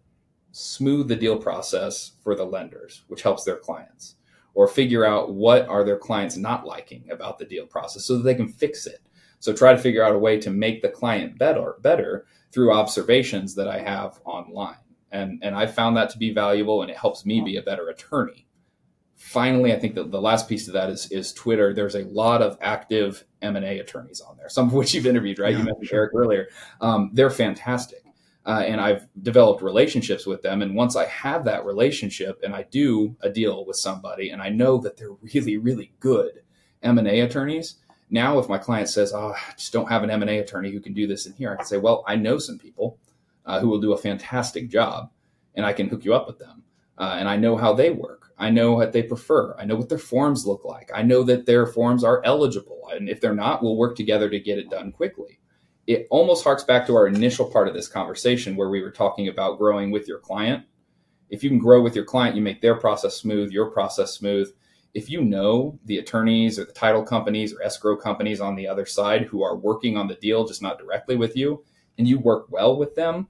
smooth 0.51 1.07
the 1.07 1.14
deal 1.14 1.37
process 1.37 2.12
for 2.24 2.35
the 2.35 2.45
lenders, 2.45 3.05
which 3.07 3.22
helps 3.22 3.45
their 3.45 3.57
clients, 3.57 4.16
or 4.55 4.66
figure 4.66 5.05
out 5.05 5.33
what 5.33 5.68
are 5.68 5.85
their 5.85 5.99
clients 5.99 6.37
not 6.37 6.66
liking 6.66 7.09
about 7.12 7.39
the 7.39 7.45
deal 7.45 7.64
process 7.64 8.05
so 8.05 8.16
that 8.16 8.24
they 8.24 8.35
can 8.35 8.49
fix 8.49 8.89
it. 8.89 9.01
So 9.43 9.53
try 9.53 9.72
to 9.72 9.78
figure 9.78 10.05
out 10.05 10.14
a 10.14 10.18
way 10.18 10.38
to 10.38 10.51
make 10.51 10.82
the 10.82 10.88
client 10.88 11.36
better, 11.36 11.74
better 11.80 12.26
through 12.53 12.72
observations 12.72 13.57
that 13.57 13.66
I 13.66 13.80
have 13.80 14.20
online. 14.24 14.76
And, 15.11 15.40
and 15.43 15.57
I 15.57 15.66
found 15.66 15.97
that 15.97 16.11
to 16.11 16.18
be 16.18 16.32
valuable 16.32 16.80
and 16.80 16.88
it 16.88 16.97
helps 16.97 17.26
me 17.26 17.40
be 17.40 17.57
a 17.57 17.62
better 17.62 17.88
attorney. 17.88 18.47
Finally, 19.16 19.74
I 19.74 19.80
think 19.80 19.97
that 19.97 20.12
the 20.12 20.20
last 20.20 20.49
piece 20.49 20.68
of 20.68 20.74
that 20.74 20.90
is, 20.90 21.11
is 21.11 21.32
Twitter. 21.32 21.74
There's 21.74 21.97
a 21.97 22.05
lot 22.05 22.40
of 22.40 22.57
active 22.61 23.24
M&A 23.43 23.80
attorneys 23.80 24.20
on 24.20 24.36
there, 24.36 24.49
some 24.49 24.68
of 24.68 24.74
which 24.74 24.95
you've 24.95 25.09
interviewed, 25.09 25.40
right? 25.40 25.51
Yeah, 25.51 25.59
you 25.59 25.64
mentioned 25.64 25.88
sure. 25.88 25.99
Eric 25.99 26.12
earlier. 26.14 26.49
Um, 26.80 27.11
they're 27.12 27.28
fantastic. 27.28 28.05
Uh, 28.47 28.62
and 28.64 28.80
I've 28.80 29.09
developed 29.20 29.61
relationships 29.61 30.24
with 30.24 30.43
them. 30.43 30.62
And 30.62 30.76
once 30.76 30.95
I 30.95 31.07
have 31.07 31.47
that 31.47 31.64
relationship 31.64 32.40
and 32.45 32.55
I 32.55 32.62
do 32.62 33.16
a 33.20 33.28
deal 33.28 33.66
with 33.66 33.76
somebody 33.76 34.30
and 34.30 34.40
I 34.40 34.51
know 34.51 34.78
that 34.78 34.97
they're 34.97 35.16
really, 35.34 35.57
really 35.57 35.95
good 35.99 36.43
M&A 36.80 37.20
attorneys, 37.20 37.80
now, 38.13 38.39
if 38.39 38.49
my 38.49 38.59
client 38.59 38.91
says, 38.91 39.15
"Oh, 39.15 39.33
I 39.35 39.55
just 39.57 39.73
don't 39.73 39.89
have 39.89 40.03
an 40.03 40.11
M 40.11 40.21
and 40.21 40.31
A 40.31 40.39
attorney 40.39 40.71
who 40.71 40.81
can 40.81 40.93
do 40.93 41.07
this 41.07 41.25
in 41.25 41.33
here," 41.33 41.51
I 41.51 41.57
can 41.57 41.65
say, 41.65 41.79
"Well, 41.79 42.05
I 42.07 42.15
know 42.15 42.37
some 42.39 42.59
people 42.59 42.99
uh, 43.47 43.59
who 43.59 43.69
will 43.69 43.81
do 43.81 43.95
a 43.95 43.99
fantastic 43.99 44.69
job, 44.69 45.11
and 45.55 45.65
I 45.65 45.73
can 45.73 45.89
hook 45.89 46.05
you 46.05 46.13
up 46.13 46.27
with 46.27 46.39
them. 46.39 46.63
Uh, 46.99 47.17
and 47.19 47.27
I 47.27 47.37
know 47.37 47.57
how 47.57 47.73
they 47.73 47.91
work. 47.91 48.31
I 48.39 48.51
know 48.51 48.73
what 48.73 48.93
they 48.93 49.03
prefer. 49.03 49.57
I 49.59 49.65
know 49.65 49.77
what 49.77 49.89
their 49.89 49.97
forms 49.97 50.47
look 50.47 50.63
like. 50.63 50.91
I 50.95 51.03
know 51.03 51.23
that 51.23 51.47
their 51.47 51.67
forms 51.67 52.05
are 52.05 52.23
eligible, 52.23 52.91
and 52.93 53.09
if 53.09 53.19
they're 53.19 53.35
not, 53.35 53.63
we'll 53.63 53.79
work 53.79 53.97
together 53.97 54.29
to 54.29 54.39
get 54.39 54.59
it 54.59 54.69
done 54.69 54.93
quickly." 54.93 55.41
It 55.87 56.07
almost 56.11 56.45
harks 56.45 56.65
back 56.65 56.87
to 56.87 56.95
our 56.95 57.07
initial 57.07 57.51
part 57.51 57.67
of 57.67 57.75
this 57.75 57.89
conversation 57.89 58.57
where 58.57 58.69
we 58.69 58.83
were 58.83 58.91
talking 58.91 59.27
about 59.27 59.59
growing 59.59 59.91
with 59.91 60.07
your 60.07 60.19
client. 60.19 60.65
If 61.31 61.43
you 61.43 61.49
can 61.49 61.59
grow 61.59 61.81
with 61.81 61.97
your 61.97 62.05
client, 62.05 62.37
you 62.37 62.43
make 62.43 62.61
their 62.61 62.77
process 62.77 63.17
smooth, 63.17 63.51
your 63.51 63.71
process 63.71 64.13
smooth, 64.13 64.53
if 64.95 65.09
you 65.09 65.22
know 65.22 65.78
the 65.84 65.99
attorneys 65.99 66.59
or 66.59 66.64
the 66.64 66.72
title 66.72 67.03
companies 67.03 67.53
or 67.53 67.62
escrow 67.62 67.97
companies 67.97 68.40
on 68.40 68.55
the 68.55 68.68
other 68.68 68.84
side 68.84 69.22
who 69.22 69.43
are 69.43 69.57
working 69.57 69.97
on 69.97 70.07
the 70.07 70.14
deal, 70.16 70.47
just 70.47 70.62
not 70.62 70.78
directly 70.78 71.16
with 71.16 71.36
you, 71.36 71.64
and 71.99 72.07
you 72.07 72.18
work 72.18 72.47
well 72.51 72.76
with 72.76 72.95
them, 72.95 73.28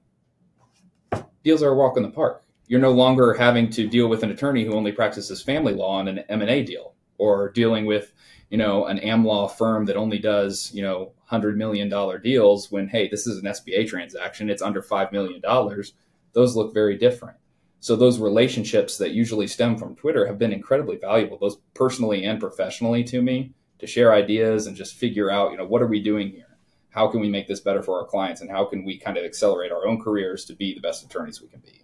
deals 1.43 1.63
are 1.63 1.69
a 1.71 1.75
walk 1.75 1.95
in 1.97 2.03
the 2.03 2.09
park. 2.09 2.43
You're 2.67 2.81
no 2.81 2.91
longer 2.91 3.33
having 3.33 3.69
to 3.71 3.87
deal 3.87 4.07
with 4.07 4.23
an 4.23 4.31
attorney 4.31 4.65
who 4.65 4.73
only 4.73 4.91
practices 4.91 5.41
family 5.41 5.73
law 5.73 5.99
on 5.99 6.07
an 6.07 6.19
M&A 6.29 6.63
deal 6.63 6.95
or 7.17 7.51
dealing 7.51 7.85
with, 7.85 8.13
you 8.49 8.57
know, 8.57 8.85
an 8.85 8.99
AmLaw 8.99 9.51
firm 9.51 9.85
that 9.85 9.95
only 9.95 10.17
does, 10.17 10.71
you 10.73 10.81
know, 10.81 11.13
100 11.27 11.57
million 11.57 11.89
dollar 11.89 12.17
deals 12.17 12.71
when 12.71 12.87
hey, 12.87 13.07
this 13.07 13.27
is 13.27 13.37
an 13.37 13.45
SBA 13.45 13.87
transaction, 13.87 14.49
it's 14.49 14.61
under 14.61 14.81
5 14.81 15.11
million 15.11 15.39
dollars. 15.41 15.93
Those 16.33 16.55
look 16.55 16.73
very 16.73 16.97
different. 16.97 17.37
So 17.83 17.97
those 17.97 18.17
relationships 18.17 18.97
that 18.99 19.11
usually 19.11 19.45
stem 19.45 19.77
from 19.77 19.97
Twitter 19.97 20.25
have 20.25 20.39
been 20.39 20.53
incredibly 20.53 20.95
valuable, 20.95 21.37
both 21.37 21.57
personally 21.73 22.23
and 22.23 22.39
professionally 22.39 23.03
to 23.03 23.21
me, 23.21 23.55
to 23.79 23.87
share 23.87 24.13
ideas 24.13 24.67
and 24.67 24.77
just 24.77 24.95
figure 24.95 25.29
out, 25.29 25.51
you 25.51 25.57
know, 25.57 25.65
what 25.65 25.81
are 25.81 25.87
we 25.87 26.01
doing 26.01 26.31
here? 26.31 26.57
How 26.91 27.09
can 27.09 27.19
we 27.19 27.27
make 27.27 27.49
this 27.49 27.59
better 27.59 27.83
for 27.83 27.99
our 27.99 28.05
clients 28.05 28.39
and 28.39 28.49
how 28.49 28.63
can 28.63 28.85
we 28.85 28.97
kind 28.97 29.17
of 29.17 29.25
accelerate 29.25 29.73
our 29.73 29.85
own 29.85 30.01
careers 30.01 30.45
to 30.45 30.55
be 30.55 30.73
the 30.73 30.79
best 30.79 31.03
attorneys 31.03 31.41
we 31.41 31.49
can 31.49 31.59
be? 31.59 31.83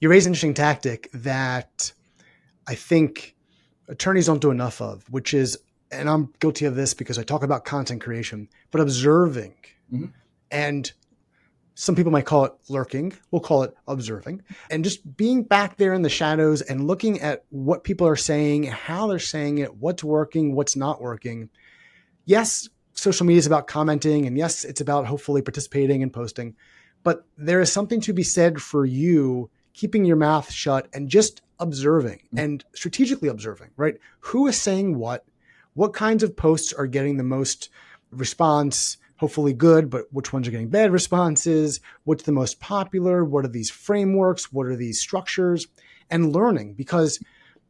You 0.00 0.08
raise 0.08 0.24
an 0.24 0.30
interesting 0.30 0.54
tactic 0.54 1.10
that 1.12 1.92
I 2.66 2.74
think 2.74 3.36
attorneys 3.88 4.24
don't 4.24 4.40
do 4.40 4.50
enough 4.50 4.80
of, 4.80 5.04
which 5.10 5.34
is, 5.34 5.58
and 5.90 6.08
I'm 6.08 6.32
guilty 6.40 6.64
of 6.64 6.74
this 6.74 6.94
because 6.94 7.18
I 7.18 7.22
talk 7.22 7.42
about 7.42 7.66
content 7.66 8.00
creation, 8.00 8.48
but 8.70 8.80
observing 8.80 9.56
mm-hmm. 9.92 10.06
and 10.50 10.90
some 11.74 11.94
people 11.94 12.12
might 12.12 12.26
call 12.26 12.44
it 12.44 12.52
lurking. 12.68 13.12
We'll 13.30 13.40
call 13.40 13.62
it 13.62 13.74
observing. 13.88 14.42
And 14.70 14.84
just 14.84 15.16
being 15.16 15.42
back 15.42 15.76
there 15.76 15.94
in 15.94 16.02
the 16.02 16.08
shadows 16.08 16.60
and 16.60 16.86
looking 16.86 17.20
at 17.20 17.44
what 17.50 17.84
people 17.84 18.06
are 18.06 18.16
saying, 18.16 18.64
how 18.64 19.06
they're 19.06 19.18
saying 19.18 19.58
it, 19.58 19.76
what's 19.76 20.04
working, 20.04 20.54
what's 20.54 20.76
not 20.76 21.00
working. 21.00 21.48
Yes, 22.24 22.68
social 22.92 23.26
media 23.26 23.38
is 23.38 23.46
about 23.46 23.68
commenting. 23.68 24.26
And 24.26 24.36
yes, 24.36 24.64
it's 24.64 24.80
about 24.80 25.06
hopefully 25.06 25.42
participating 25.42 26.02
and 26.02 26.12
posting. 26.12 26.54
But 27.02 27.24
there 27.36 27.60
is 27.60 27.72
something 27.72 28.00
to 28.02 28.12
be 28.12 28.22
said 28.22 28.60
for 28.60 28.84
you 28.84 29.50
keeping 29.72 30.04
your 30.04 30.16
mouth 30.16 30.50
shut 30.52 30.88
and 30.92 31.08
just 31.08 31.42
observing 31.58 32.18
mm-hmm. 32.18 32.38
and 32.38 32.64
strategically 32.74 33.28
observing, 33.28 33.70
right? 33.76 33.96
Who 34.20 34.46
is 34.46 34.60
saying 34.60 34.98
what? 34.98 35.24
What 35.74 35.94
kinds 35.94 36.22
of 36.22 36.36
posts 36.36 36.72
are 36.74 36.86
getting 36.86 37.16
the 37.16 37.24
most 37.24 37.70
response? 38.10 38.98
Hopefully 39.22 39.52
good, 39.52 39.88
but 39.88 40.12
which 40.12 40.32
ones 40.32 40.48
are 40.48 40.50
getting 40.50 40.68
bad 40.68 40.90
responses? 40.90 41.78
What's 42.02 42.24
the 42.24 42.32
most 42.32 42.58
popular? 42.58 43.24
What 43.24 43.44
are 43.44 43.48
these 43.48 43.70
frameworks? 43.70 44.52
What 44.52 44.66
are 44.66 44.74
these 44.74 45.00
structures? 45.00 45.68
And 46.10 46.34
learning 46.34 46.74
because 46.74 47.20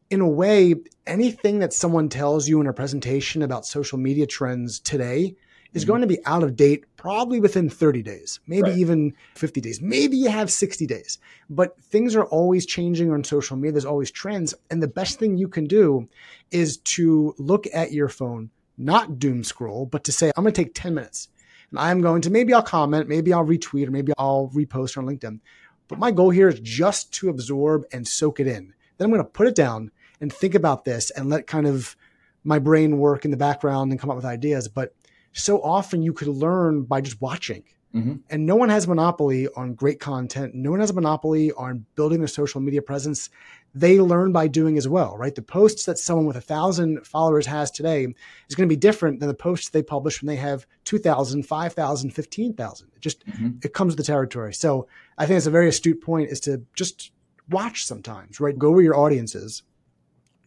in 0.09 0.19
a 0.19 0.27
way, 0.27 0.73
anything 1.05 1.59
that 1.59 1.71
someone 1.71 2.09
tells 2.09 2.47
you 2.47 2.59
in 2.59 2.65
a 2.65 2.73
presentation 2.73 3.43
about 3.43 3.67
social 3.67 3.99
media 3.99 4.25
trends 4.25 4.79
today 4.79 5.35
is 5.73 5.83
mm-hmm. 5.83 5.91
going 5.91 6.01
to 6.01 6.07
be 6.07 6.25
out 6.25 6.41
of 6.41 6.55
date 6.55 6.85
probably 6.97 7.39
within 7.39 7.69
30 7.69 8.01
days, 8.01 8.39
maybe 8.47 8.71
right. 8.71 8.77
even 8.79 9.13
50 9.35 9.61
days. 9.61 9.79
Maybe 9.79 10.17
you 10.17 10.31
have 10.31 10.51
60 10.51 10.87
days. 10.87 11.19
But 11.51 11.79
things 11.83 12.15
are 12.15 12.25
always 12.25 12.65
changing 12.65 13.11
on 13.11 13.23
social 13.23 13.57
media. 13.57 13.73
There's 13.73 13.85
always 13.85 14.09
trends. 14.09 14.55
And 14.71 14.81
the 14.81 14.87
best 14.87 15.19
thing 15.19 15.37
you 15.37 15.47
can 15.47 15.65
do 15.65 16.09
is 16.49 16.77
to 16.77 17.35
look 17.37 17.67
at 17.71 17.91
your 17.91 18.09
phone, 18.09 18.49
not 18.75 19.19
doom 19.19 19.43
scroll, 19.43 19.85
but 19.85 20.03
to 20.05 20.11
say, 20.11 20.31
I'm 20.35 20.43
going 20.43 20.53
to 20.53 20.63
take 20.63 20.73
10 20.73 20.95
minutes 20.95 21.29
I'm 21.77 22.01
going 22.01 22.21
to 22.21 22.29
maybe 22.29 22.53
I'll 22.53 22.61
comment, 22.61 23.07
maybe 23.07 23.33
I'll 23.33 23.45
retweet, 23.45 23.87
or 23.87 23.91
maybe 23.91 24.13
I'll 24.17 24.51
repost 24.53 24.97
on 24.97 25.05
LinkedIn. 25.05 25.39
But 25.87 25.99
my 25.99 26.11
goal 26.11 26.29
here 26.29 26.47
is 26.47 26.59
just 26.59 27.13
to 27.15 27.29
absorb 27.29 27.85
and 27.91 28.07
soak 28.07 28.39
it 28.39 28.47
in. 28.47 28.73
Then 28.97 29.05
I'm 29.05 29.11
going 29.11 29.23
to 29.23 29.29
put 29.29 29.47
it 29.47 29.55
down 29.55 29.91
and 30.21 30.31
think 30.31 30.55
about 30.55 30.85
this 30.85 31.09
and 31.11 31.29
let 31.29 31.47
kind 31.47 31.67
of 31.67 31.95
my 32.43 32.59
brain 32.59 32.97
work 32.97 33.25
in 33.25 33.31
the 33.31 33.37
background 33.37 33.91
and 33.91 33.99
come 33.99 34.09
up 34.09 34.15
with 34.15 34.25
ideas. 34.25 34.67
But 34.67 34.95
so 35.33 35.61
often 35.61 36.01
you 36.01 36.13
could 36.13 36.27
learn 36.27 36.83
by 36.83 37.01
just 37.01 37.21
watching. 37.21 37.63
Mm-hmm. 37.93 38.15
And 38.29 38.45
no 38.45 38.55
one 38.55 38.69
has 38.69 38.85
a 38.85 38.89
monopoly 38.89 39.47
on 39.55 39.75
great 39.75 39.99
content. 39.99 40.55
No 40.55 40.71
one 40.71 40.79
has 40.79 40.89
a 40.89 40.93
monopoly 40.93 41.51
on 41.51 41.85
building 41.95 42.19
their 42.19 42.27
social 42.27 42.59
media 42.59 42.81
presence 42.81 43.29
they 43.75 43.99
learn 43.99 44.31
by 44.31 44.47
doing 44.47 44.77
as 44.77 44.87
well, 44.87 45.17
right? 45.17 45.33
The 45.33 45.41
posts 45.41 45.85
that 45.85 45.97
someone 45.97 46.25
with 46.25 46.35
a 46.35 46.41
thousand 46.41 47.05
followers 47.07 47.47
has 47.47 47.71
today 47.71 48.05
is 48.47 48.55
going 48.55 48.69
to 48.69 48.73
be 48.73 48.79
different 48.79 49.19
than 49.19 49.27
the 49.27 49.33
posts 49.33 49.69
they 49.69 49.81
publish 49.81 50.21
when 50.21 50.27
they 50.27 50.35
have 50.35 50.67
2,000, 50.85 51.43
5,000, 51.43 52.11
15,000. 52.11 52.91
It 52.95 53.01
just, 53.01 53.25
mm-hmm. 53.25 53.49
it 53.63 53.73
comes 53.73 53.95
with 53.95 54.05
the 54.05 54.11
territory. 54.11 54.53
So 54.53 54.87
I 55.17 55.25
think 55.25 55.37
it's 55.37 55.47
a 55.47 55.51
very 55.51 55.67
astute 55.67 56.01
point 56.01 56.29
is 56.29 56.39
to 56.41 56.63
just 56.75 57.11
watch 57.49 57.85
sometimes, 57.85 58.39
right? 58.39 58.57
Go 58.57 58.71
where 58.71 58.83
your 58.83 58.95
audience 58.95 59.33
is 59.33 59.63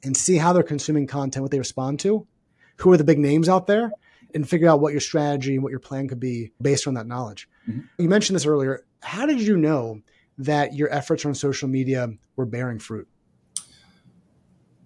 and 0.05 0.17
see 0.17 0.37
how 0.37 0.53
they're 0.53 0.63
consuming 0.63 1.09
content, 1.09 1.43
what 1.43 1.51
they 1.51 1.59
respond 1.59 1.99
to, 2.01 2.27
who 2.77 2.93
are 2.93 2.97
the 2.97 3.05
big 3.05 3.19
names 3.19 3.49
out 3.49 3.67
there, 3.67 3.91
and 4.37 4.49
figure 4.49 4.69
out 4.69 4.81
what 4.81 4.93
your 4.93 5.01
strategy 5.01 5.55
and 5.55 5.63
what 5.63 5.71
your 5.71 5.81
plan 5.81 6.07
could 6.07 6.21
be 6.21 6.53
based 6.61 6.87
on 6.87 6.95
that 6.95 7.07
knowledge. 7.07 7.49
Mm-hmm. 7.69 7.81
You 7.99 8.09
mentioned 8.09 8.37
this 8.37 8.47
earlier. 8.47 8.85
How 9.01 9.27
did 9.27 9.41
you 9.41 9.57
know 9.57 10.03
that 10.39 10.75
your 10.75 10.93
efforts 10.93 11.25
on 11.25 11.35
social 11.35 11.69
media 11.69 12.09
were 12.37 12.45
bearing 12.45 12.79
fruit? 12.79 13.09
I 13.59 13.63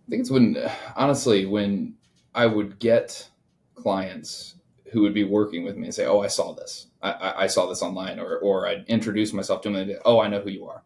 think 0.09 0.21
it's 0.21 0.31
when, 0.31 0.57
honestly, 0.97 1.47
when 1.47 1.95
I 2.35 2.47
would 2.47 2.79
get 2.79 3.29
clients 3.75 4.55
who 4.93 5.03
would 5.03 5.15
be 5.15 5.25
working 5.25 5.65
with 5.65 5.77
me 5.77 5.87
and 5.87 5.95
say, 5.95 6.07
"Oh, 6.07 6.21
I 6.21 6.29
saw 6.29 6.53
this. 6.53 6.87
I, 7.03 7.35
I 7.37 7.47
saw 7.47 7.67
this 7.67 7.83
online," 7.83 8.19
or 8.19 8.39
or 8.39 8.67
I'd 8.67 8.85
introduce 8.89 9.33
myself 9.33 9.63
to 9.63 9.71
them 9.71 9.77
and, 9.77 9.99
"Oh, 10.05 10.21
I 10.21 10.29
know 10.29 10.41
who 10.41 10.51
you 10.51 10.67
are. 10.67 10.83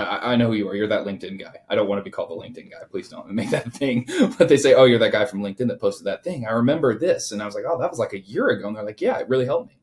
I, 0.00 0.32
I, 0.32 0.36
know 0.36 0.48
who 0.48 0.54
you 0.54 0.68
are. 0.68 0.74
You're 0.74 0.88
that 0.88 1.06
LinkedIn 1.06 1.40
guy. 1.40 1.56
I 1.68 1.74
don't 1.74 1.88
want 1.88 1.98
to 1.98 2.02
be 2.02 2.10
called 2.10 2.30
the 2.30 2.34
LinkedIn 2.34 2.70
guy. 2.70 2.78
Please 2.90 3.08
don't 3.08 3.30
make 3.30 3.50
that 3.50 3.72
thing." 3.72 4.06
But 4.38 4.48
they 4.48 4.56
say, 4.56 4.74
"Oh, 4.74 4.84
you're 4.84 4.98
that 4.98 5.12
guy 5.12 5.24
from 5.24 5.40
LinkedIn 5.40 5.68
that 5.68 5.80
posted 5.80 6.06
that 6.06 6.24
thing. 6.24 6.46
I 6.46 6.52
remember 6.52 6.98
this," 6.98 7.32
and 7.32 7.42
I 7.42 7.46
was 7.46 7.54
like, 7.54 7.64
"Oh, 7.66 7.78
that 7.78 7.90
was 7.90 7.98
like 7.98 8.12
a 8.12 8.20
year 8.20 8.48
ago." 8.48 8.68
And 8.68 8.76
they're 8.76 8.84
like, 8.84 9.00
"Yeah, 9.00 9.18
it 9.18 9.28
really 9.28 9.46
helped 9.46 9.68
me." 9.68 9.78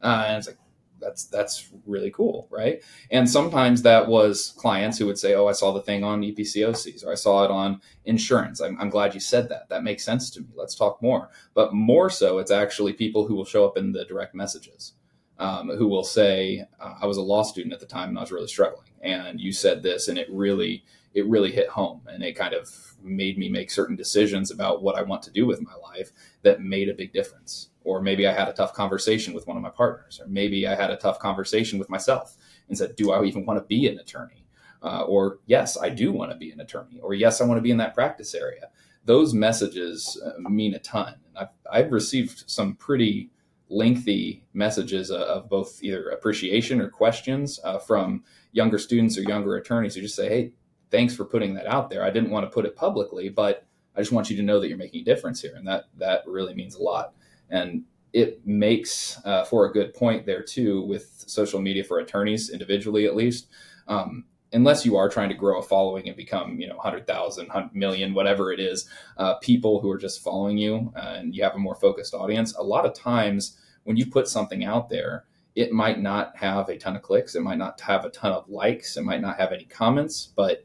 Uh, 0.00 0.24
and 0.28 0.38
it's 0.38 0.46
like, 0.46 0.58
that's 1.00 1.24
that's 1.26 1.70
really 1.86 2.10
cool, 2.10 2.48
right? 2.50 2.82
And 3.10 3.28
sometimes 3.28 3.82
that 3.82 4.08
was 4.08 4.54
clients 4.56 4.98
who 4.98 5.06
would 5.06 5.18
say, 5.18 5.34
"Oh, 5.34 5.46
I 5.46 5.52
saw 5.52 5.72
the 5.72 5.82
thing 5.82 6.04
on 6.04 6.22
EPCOCs, 6.22 7.04
or 7.04 7.12
I 7.12 7.14
saw 7.14 7.44
it 7.44 7.50
on 7.50 7.80
insurance." 8.04 8.60
I'm, 8.60 8.78
I'm 8.80 8.90
glad 8.90 9.14
you 9.14 9.20
said 9.20 9.48
that. 9.48 9.68
That 9.68 9.84
makes 9.84 10.04
sense 10.04 10.30
to 10.30 10.40
me. 10.40 10.48
Let's 10.54 10.74
talk 10.74 11.00
more. 11.02 11.30
But 11.54 11.72
more 11.72 12.10
so, 12.10 12.38
it's 12.38 12.50
actually 12.50 12.92
people 12.92 13.26
who 13.26 13.34
will 13.34 13.44
show 13.44 13.64
up 13.64 13.76
in 13.76 13.92
the 13.92 14.04
direct 14.04 14.34
messages, 14.34 14.94
um, 15.38 15.68
who 15.70 15.88
will 15.88 16.04
say, 16.04 16.66
"I 16.80 17.06
was 17.06 17.16
a 17.16 17.22
law 17.22 17.42
student 17.42 17.72
at 17.72 17.80
the 17.80 17.86
time, 17.86 18.10
and 18.10 18.18
I 18.18 18.22
was 18.22 18.32
really 18.32 18.48
struggling, 18.48 18.90
and 19.02 19.40
you 19.40 19.52
said 19.52 19.82
this, 19.82 20.08
and 20.08 20.18
it 20.18 20.28
really 20.30 20.84
it 21.14 21.26
really 21.26 21.50
hit 21.50 21.68
home, 21.68 22.02
and 22.06 22.22
it 22.22 22.36
kind 22.36 22.54
of 22.54 22.94
made 23.02 23.38
me 23.38 23.48
make 23.48 23.70
certain 23.70 23.96
decisions 23.96 24.50
about 24.50 24.82
what 24.82 24.96
I 24.96 25.02
want 25.02 25.22
to 25.22 25.30
do 25.30 25.46
with 25.46 25.62
my 25.62 25.74
life 25.82 26.12
that 26.42 26.60
made 26.60 26.88
a 26.88 26.94
big 26.94 27.12
difference." 27.12 27.70
or 27.88 28.02
maybe 28.02 28.26
I 28.26 28.34
had 28.34 28.48
a 28.48 28.52
tough 28.52 28.74
conversation 28.74 29.32
with 29.32 29.46
one 29.46 29.56
of 29.56 29.62
my 29.62 29.70
partners, 29.70 30.20
or 30.22 30.26
maybe 30.28 30.66
I 30.66 30.74
had 30.74 30.90
a 30.90 30.96
tough 30.96 31.18
conversation 31.18 31.78
with 31.78 31.88
myself 31.88 32.36
and 32.68 32.76
said, 32.76 32.96
Do 32.96 33.12
I 33.12 33.24
even 33.24 33.46
want 33.46 33.58
to 33.58 33.66
be 33.66 33.88
an 33.88 33.98
attorney? 33.98 34.44
Uh, 34.82 35.04
or 35.04 35.38
yes, 35.46 35.78
I 35.78 35.88
do 35.88 36.12
want 36.12 36.30
to 36.30 36.36
be 36.36 36.50
an 36.50 36.60
attorney, 36.60 37.00
or 37.00 37.14
yes, 37.14 37.40
I 37.40 37.46
want 37.46 37.56
to 37.56 37.62
be 37.62 37.70
in 37.70 37.78
that 37.78 37.94
practice 37.94 38.34
area. 38.34 38.68
Those 39.06 39.32
messages 39.32 40.20
uh, 40.22 40.48
mean 40.50 40.74
a 40.74 40.78
ton. 40.80 41.14
I've, 41.34 41.48
I've 41.72 41.90
received 41.90 42.44
some 42.46 42.74
pretty 42.74 43.30
lengthy 43.68 44.44
messages 44.54 45.10
of 45.10 45.48
both 45.48 45.82
either 45.82 46.08
appreciation 46.10 46.80
or 46.80 46.88
questions 46.88 47.60
uh, 47.64 47.78
from 47.78 48.24
younger 48.52 48.78
students 48.78 49.18
or 49.18 49.22
younger 49.22 49.56
attorneys 49.56 49.94
who 49.94 50.00
just 50.00 50.16
say, 50.16 50.28
Hey, 50.28 50.52
thanks 50.90 51.14
for 51.14 51.24
putting 51.24 51.54
that 51.54 51.66
out 51.66 51.90
there. 51.90 52.02
I 52.02 52.10
didn't 52.10 52.30
want 52.30 52.46
to 52.46 52.50
put 52.50 52.64
it 52.64 52.76
publicly, 52.76 53.28
but 53.28 53.66
I 53.94 54.00
just 54.00 54.12
want 54.12 54.30
you 54.30 54.36
to 54.36 54.42
know 54.42 54.60
that 54.60 54.68
you're 54.68 54.78
making 54.78 55.02
a 55.02 55.04
difference 55.04 55.40
here. 55.40 55.54
And 55.56 55.66
that, 55.66 55.84
that 55.98 56.22
really 56.26 56.54
means 56.54 56.76
a 56.76 56.82
lot. 56.82 57.14
And 57.50 57.84
it 58.12 58.46
makes 58.46 59.20
uh, 59.24 59.44
for 59.44 59.66
a 59.66 59.72
good 59.72 59.92
point 59.94 60.24
there 60.24 60.42
too 60.42 60.82
with 60.82 61.24
social 61.26 61.60
media 61.60 61.84
for 61.84 61.98
attorneys 61.98 62.50
individually 62.50 63.06
at 63.06 63.14
least 63.14 63.48
um, 63.86 64.24
unless 64.52 64.84
you 64.84 64.96
are 64.96 65.08
trying 65.08 65.28
to 65.28 65.34
grow 65.34 65.58
a 65.58 65.62
following 65.62 66.08
and 66.08 66.16
become 66.16 66.58
you 66.58 66.66
know 66.66 66.76
100000 66.76 67.46
100 67.46 67.74
million 67.74 68.14
whatever 68.14 68.52
it 68.52 68.60
is 68.60 68.88
uh, 69.16 69.34
people 69.36 69.80
who 69.80 69.90
are 69.90 69.98
just 69.98 70.22
following 70.22 70.58
you 70.58 70.92
uh, 70.96 71.16
and 71.16 71.34
you 71.34 71.42
have 71.42 71.54
a 71.54 71.58
more 71.58 71.74
focused 71.74 72.14
audience 72.14 72.54
a 72.56 72.62
lot 72.62 72.86
of 72.86 72.94
times 72.94 73.58
when 73.84 73.96
you 73.96 74.06
put 74.06 74.28
something 74.28 74.64
out 74.64 74.88
there 74.88 75.24
it 75.54 75.72
might 75.72 76.00
not 76.00 76.36
have 76.36 76.68
a 76.68 76.78
ton 76.78 76.96
of 76.96 77.02
clicks 77.02 77.34
it 77.34 77.42
might 77.42 77.58
not 77.58 77.80
have 77.80 78.04
a 78.04 78.10
ton 78.10 78.32
of 78.32 78.48
likes 78.48 78.96
it 78.96 79.04
might 79.04 79.20
not 79.20 79.38
have 79.38 79.52
any 79.52 79.64
comments 79.64 80.32
but 80.36 80.64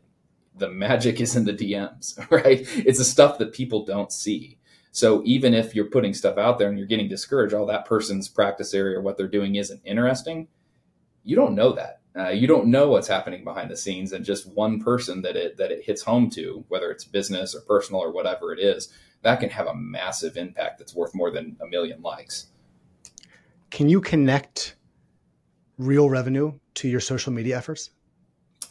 the 0.55 0.69
magic 0.69 1.19
is 1.21 1.35
in 1.35 1.45
the 1.45 1.53
dms 1.53 2.17
right 2.31 2.67
it's 2.77 2.99
the 2.99 3.05
stuff 3.05 3.37
that 3.37 3.53
people 3.53 3.85
don't 3.85 4.11
see 4.11 4.57
so 4.93 5.23
even 5.25 5.55
if 5.55 5.73
you're 5.73 5.89
putting 5.89 6.13
stuff 6.13 6.37
out 6.37 6.59
there 6.59 6.69
and 6.69 6.77
you're 6.77 6.85
getting 6.85 7.09
discouraged, 7.09 7.55
all 7.55 7.65
that 7.65 7.85
person's 7.85 8.29
practice 8.29 8.75
area 8.75 8.99
or 8.99 9.01
what 9.01 9.17
they're 9.17 9.27
doing 9.27 9.55
isn't 9.55 9.81
interesting, 9.83 10.47
you 11.23 11.35
don't 11.35 11.55
know 11.55 11.73
that. 11.73 12.02
Uh, 12.15 12.29
you 12.29 12.45
don't 12.45 12.67
know 12.67 12.89
what's 12.89 13.07
happening 13.07 13.43
behind 13.43 13.71
the 13.71 13.77
scenes, 13.77 14.13
and 14.13 14.23
just 14.23 14.47
one 14.47 14.79
person 14.79 15.21
that 15.23 15.35
it 15.35 15.57
that 15.57 15.71
it 15.71 15.83
hits 15.83 16.03
home 16.03 16.29
to, 16.29 16.63
whether 16.67 16.91
it's 16.91 17.05
business 17.05 17.55
or 17.55 17.61
personal 17.61 18.01
or 18.01 18.11
whatever 18.11 18.53
it 18.53 18.59
is, 18.59 18.89
that 19.23 19.39
can 19.39 19.49
have 19.49 19.67
a 19.67 19.75
massive 19.75 20.37
impact 20.37 20.77
that's 20.77 20.95
worth 20.95 21.15
more 21.15 21.31
than 21.31 21.57
a 21.61 21.65
million 21.65 22.01
likes. 22.01 22.47
Can 23.71 23.89
you 23.89 23.99
connect 24.01 24.75
real 25.79 26.09
revenue 26.09 26.53
to 26.75 26.87
your 26.87 26.99
social 26.99 27.33
media 27.33 27.57
efforts? 27.57 27.89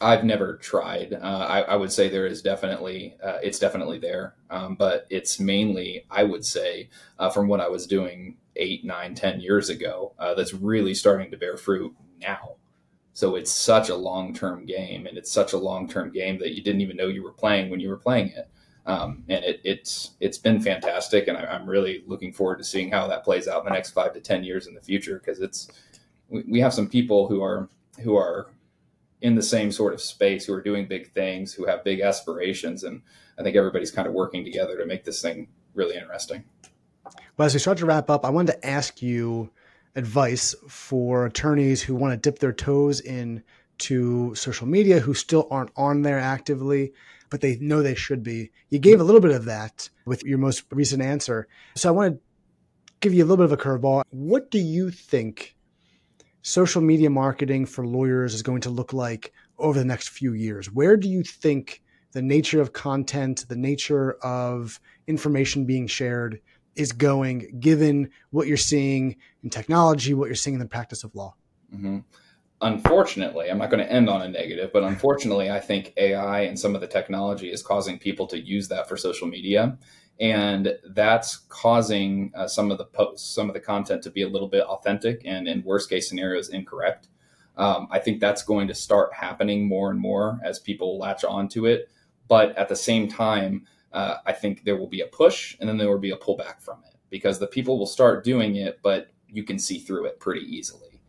I've 0.01 0.25
never 0.25 0.57
tried. 0.57 1.13
Uh, 1.13 1.47
I, 1.49 1.61
I, 1.63 1.77
would 1.77 1.93
say 1.93 2.09
there 2.09 2.27
is 2.27 2.43
definitely 2.43 3.17
uh, 3.23 3.39
it's 3.43 3.59
definitely 3.59 3.99
there, 3.99 4.35
um, 4.51 4.75
but 4.75 5.07
it's 5.11 5.39
mainly 5.39 6.07
I 6.11 6.25
would 6.25 6.45
say 6.45 6.91
uh, 7.19 7.31
from 7.31 7.47
what 7.47 7.61
I 7.61 7.69
was 7.69 7.87
doing 7.87 8.37
eight, 8.57 8.85
nine, 8.85 9.15
ten 9.15 9.41
years 9.41 9.69
ago 9.69 10.15
uh, 10.19 10.35
that's 10.35 10.53
really 10.53 10.95
starting 10.95 11.31
to 11.31 11.37
bear 11.37 11.57
fruit 11.57 11.95
now. 12.21 12.57
So 13.15 13.35
it's 13.35 13.53
such 13.53 13.89
a 13.89 13.95
long 13.95 14.35
term 14.35 14.65
game, 14.65 15.07
and 15.07 15.19
it's 15.19 15.31
such 15.31 15.53
a 15.53 15.59
long 15.59 15.89
term 15.89 16.11
game 16.11 16.39
that 16.39 16.55
you 16.55 16.63
didn't 16.63 16.81
even 16.81 16.97
know 16.97 17.09
you 17.09 17.23
were 17.23 17.33
playing 17.33 17.71
when 17.71 17.81
you 17.81 17.89
were 17.89 17.97
playing 17.97 18.29
it. 18.29 18.49
Um, 18.85 19.23
and 19.29 19.45
it, 19.45 19.61
it's 19.65 20.13
it's 20.21 20.39
been 20.39 20.61
fantastic, 20.61 21.29
and 21.29 21.37
I, 21.37 21.55
am 21.55 21.69
really 21.69 22.03
looking 22.07 22.33
forward 22.33 22.59
to 22.59 22.65
seeing 22.65 22.91
how 22.91 23.07
that 23.09 23.23
plays 23.23 23.47
out 23.47 23.61
in 23.61 23.65
the 23.67 23.73
next 23.73 23.91
five 23.91 24.15
to 24.15 24.21
ten 24.21 24.43
years 24.43 24.67
in 24.67 24.75
the 24.75 24.81
future 24.81 25.19
because 25.19 25.41
it's 25.41 25.69
we, 26.29 26.43
we 26.49 26.61
have 26.61 26.75
some 26.75 26.89
people 26.89 27.29
who 27.29 27.43
are 27.43 27.69
who 28.01 28.17
are 28.17 28.49
in 29.21 29.37
the 29.37 29.43
same 29.43 29.71
sort 29.71 29.95
of 29.95 30.01
space 30.01 30.47
who 30.47 30.53
are 30.53 30.61
doing 30.61 30.87
big 30.87 31.13
things 31.13 31.55
who 31.55 31.65
have 31.67 31.85
big 31.85 32.01
aspirations 32.01 32.83
and 32.83 33.03
i 33.39 33.43
think 33.43 33.57
everybody's 33.57 33.91
kind 33.91 34.09
of 34.09 34.15
working 34.15 34.45
together 34.45 34.77
to 34.77 34.85
make 34.85 35.05
this 35.05 35.23
thing 35.23 35.47
really 35.75 35.97
interesting 35.97 36.43
well 37.37 37.47
as 37.47 37.55
we 37.55 37.61
start 37.61 37.79
to 37.79 37.87
wrap 37.87 38.11
up 38.11 38.25
i 38.25 38.31
wanted 38.31 38.53
to 38.53 38.67
ask 38.67 39.01
you 39.01 39.49
advice 39.95 40.55
for 40.69 41.27
attorneys 41.27 41.83
who 41.83 41.95
want 41.95 42.13
to 42.13 42.17
dip 42.31 42.39
their 42.39 42.53
toes 42.53 43.01
in 43.01 43.43
to 43.79 44.35
social 44.35 44.67
media 44.67 45.01
who 45.01 45.15
still 45.15 45.49
aren't 45.51 45.71
on 45.77 46.03
there 46.03 46.19
actively 46.19 46.93
but 47.33 47.41
they 47.41 47.57
know 47.57 47.83
they 47.83 47.95
should 47.95 48.23
be. 48.23 48.53
You 48.69 48.79
gave 48.79 49.01
a 49.01 49.05
little 49.05 49.21
bit 49.21 49.31
of 49.31 49.47
that 49.47 49.89
with 50.05 50.23
your 50.23 50.37
most 50.37 50.65
recent 50.71 51.03
answer. 51.03 51.49
So 51.75 51.89
i 51.89 51.93
want 51.93 52.15
to 52.15 52.21
give 53.01 53.15
you 53.15 53.25
a 53.25 53.27
little 53.27 53.39
bit 53.39 53.51
of 53.51 53.53
a 53.53 53.57
curveball. 53.57 54.03
What 54.11 54.51
do 54.51 54.59
you 54.59 54.91
think 54.91 55.57
social 56.43 56.83
media 56.83 57.09
marketing 57.09 57.65
for 57.65 57.87
lawyers 57.87 58.35
is 58.35 58.43
going 58.43 58.61
to 58.61 58.71
look 58.71 58.93
like 58.93 59.33
over 59.59 59.79
the 59.79 59.85
next 59.85 60.11
few 60.11 60.35
years? 60.35 60.71
Where 60.71 60.99
do 60.99 61.09
you 61.09 61.23
think 61.23 61.83
the 62.13 62.21
nature 62.21 62.61
of 62.61 62.75
content 62.75 63.47
the 63.49 63.57
nature 63.57 64.13
of 64.23 64.79
information 65.07 65.65
being 65.65 65.87
shared 65.87 66.39
is 66.75 66.93
going 66.93 67.59
given 67.61 68.11
what 68.31 68.47
you're 68.47 68.57
seeing 68.57 69.17
in 69.43 69.51
technology, 69.51 70.15
what 70.15 70.27
you're 70.27 70.35
seeing 70.35 70.55
in 70.55 70.61
the 70.61 70.67
practice 70.67 71.05
of 71.05 71.15
law? 71.15 71.35
Mm-hmm. 71.75 71.99
Unfortunately, 72.61 73.51
I'm 73.51 73.59
not 73.59 73.71
going 73.71 73.85
to 73.85 73.91
end 73.91 74.09
on 74.09 74.23
a 74.23 74.29
negative, 74.29 74.71
but 74.73 74.85
unfortunately, 74.85 75.51
I 75.51 75.59
think 75.59 75.93
AI 75.97 76.43
and 76.43 76.59
some 76.59 76.75
of 76.77 76.81
the 76.81 76.87
technology 76.87 77.51
is 77.51 77.63
causing 77.63 77.99
people 77.99 78.27
to 78.29 78.39
use 78.39 78.69
that 78.69 78.89
for 78.89 78.97
social 78.97 79.27
media. 79.27 79.77
And 80.21 80.79
that's 80.91 81.39
causing 81.49 82.31
uh, 82.37 82.47
some 82.47 82.71
of 82.71 82.79
the 82.79 82.85
posts, 82.85 83.35
some 83.35 83.49
of 83.49 83.55
the 83.55 83.61
content 83.61 84.03
to 84.05 84.11
be 84.11 84.23
a 84.23 84.29
little 84.29 84.47
bit 84.47 84.63
authentic 84.63 85.23
and, 85.25 85.49
in 85.49 85.65
worst 85.65 85.91
case 85.91 86.09
scenarios, 86.09 86.51
incorrect. 86.51 87.09
Um, 87.57 87.89
I 87.91 87.99
think 87.99 88.21
that's 88.21 88.43
going 88.43 88.69
to 88.69 88.75
start 88.75 89.13
happening 89.13 89.67
more 89.67 89.91
and 89.91 89.99
more 89.99 90.39
as 90.45 90.61
people 90.61 90.99
latch 90.99 91.25
onto 91.25 91.67
it. 91.67 91.89
But 92.29 92.57
at 92.57 92.69
the 92.69 92.77
same 92.77 93.09
time, 93.09 93.67
uh, 93.93 94.17
I 94.27 94.33
think 94.33 94.65
there 94.65 94.77
will 94.77 94.89
be 94.89 95.01
a 95.01 95.07
push 95.07 95.57
and 95.61 95.69
then 95.69 95.79
there 95.79 95.89
will 95.89 95.99
be 95.99 96.11
a 96.11 96.17
pullback 96.17 96.61
from 96.61 96.83
it 96.87 96.97
because 97.11 97.39
the 97.39 97.47
people 97.47 97.79
will 97.79 97.87
start 97.87 98.25
doing 98.25 98.57
it, 98.57 98.81
but 98.83 99.13
you 99.29 99.45
can 99.45 99.59
see 99.59 99.79
through 99.79 100.07
it 100.07 100.21
pretty 100.21 100.47
easily. 100.47 101.01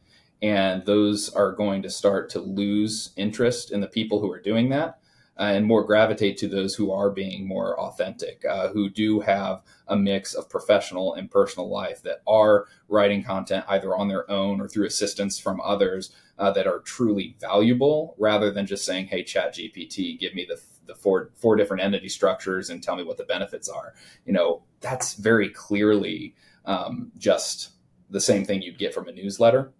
And 0.41 0.85
those 0.85 1.29
are 1.29 1.53
going 1.53 1.81
to 1.83 1.89
start 1.89 2.29
to 2.31 2.41
lose 2.41 3.11
interest 3.15 3.71
in 3.71 3.79
the 3.79 3.87
people 3.87 4.19
who 4.19 4.31
are 4.31 4.41
doing 4.41 4.69
that 4.69 4.99
uh, 5.39 5.43
and 5.43 5.65
more 5.65 5.83
gravitate 5.83 6.37
to 6.37 6.47
those 6.47 6.75
who 6.75 6.91
are 6.91 7.09
being 7.09 7.47
more 7.47 7.79
authentic, 7.79 8.43
uh, 8.45 8.67
who 8.69 8.89
do 8.89 9.19
have 9.21 9.61
a 9.87 9.95
mix 9.95 10.33
of 10.33 10.49
professional 10.49 11.13
and 11.15 11.31
personal 11.31 11.69
life 11.69 12.01
that 12.03 12.21
are 12.27 12.67
writing 12.87 13.23
content 13.23 13.65
either 13.69 13.95
on 13.95 14.07
their 14.07 14.29
own 14.29 14.61
or 14.61 14.67
through 14.67 14.85
assistance 14.85 15.39
from 15.39 15.59
others 15.61 16.13
uh, 16.37 16.51
that 16.51 16.67
are 16.67 16.79
truly 16.79 17.35
valuable 17.39 18.15
rather 18.19 18.51
than 18.51 18.65
just 18.65 18.85
saying, 18.85 19.07
hey, 19.07 19.23
Chat 19.23 19.55
GPT, 19.55 20.19
give 20.19 20.35
me 20.35 20.45
the 20.47 20.57
the 20.85 20.95
four 20.95 21.31
four 21.35 21.55
different 21.55 21.83
entity 21.83 22.09
structures 22.09 22.69
and 22.69 22.83
tell 22.83 22.95
me 22.95 23.03
what 23.03 23.17
the 23.17 23.23
benefits 23.23 23.69
are. 23.69 23.93
You 24.25 24.33
know, 24.33 24.63
that's 24.81 25.15
very 25.15 25.49
clearly 25.49 26.35
um, 26.65 27.11
just 27.17 27.71
the 28.09 28.21
same 28.21 28.45
thing 28.45 28.61
you'd 28.61 28.77
get 28.77 28.93
from 28.93 29.07
a 29.07 29.11
newsletter. 29.11 29.71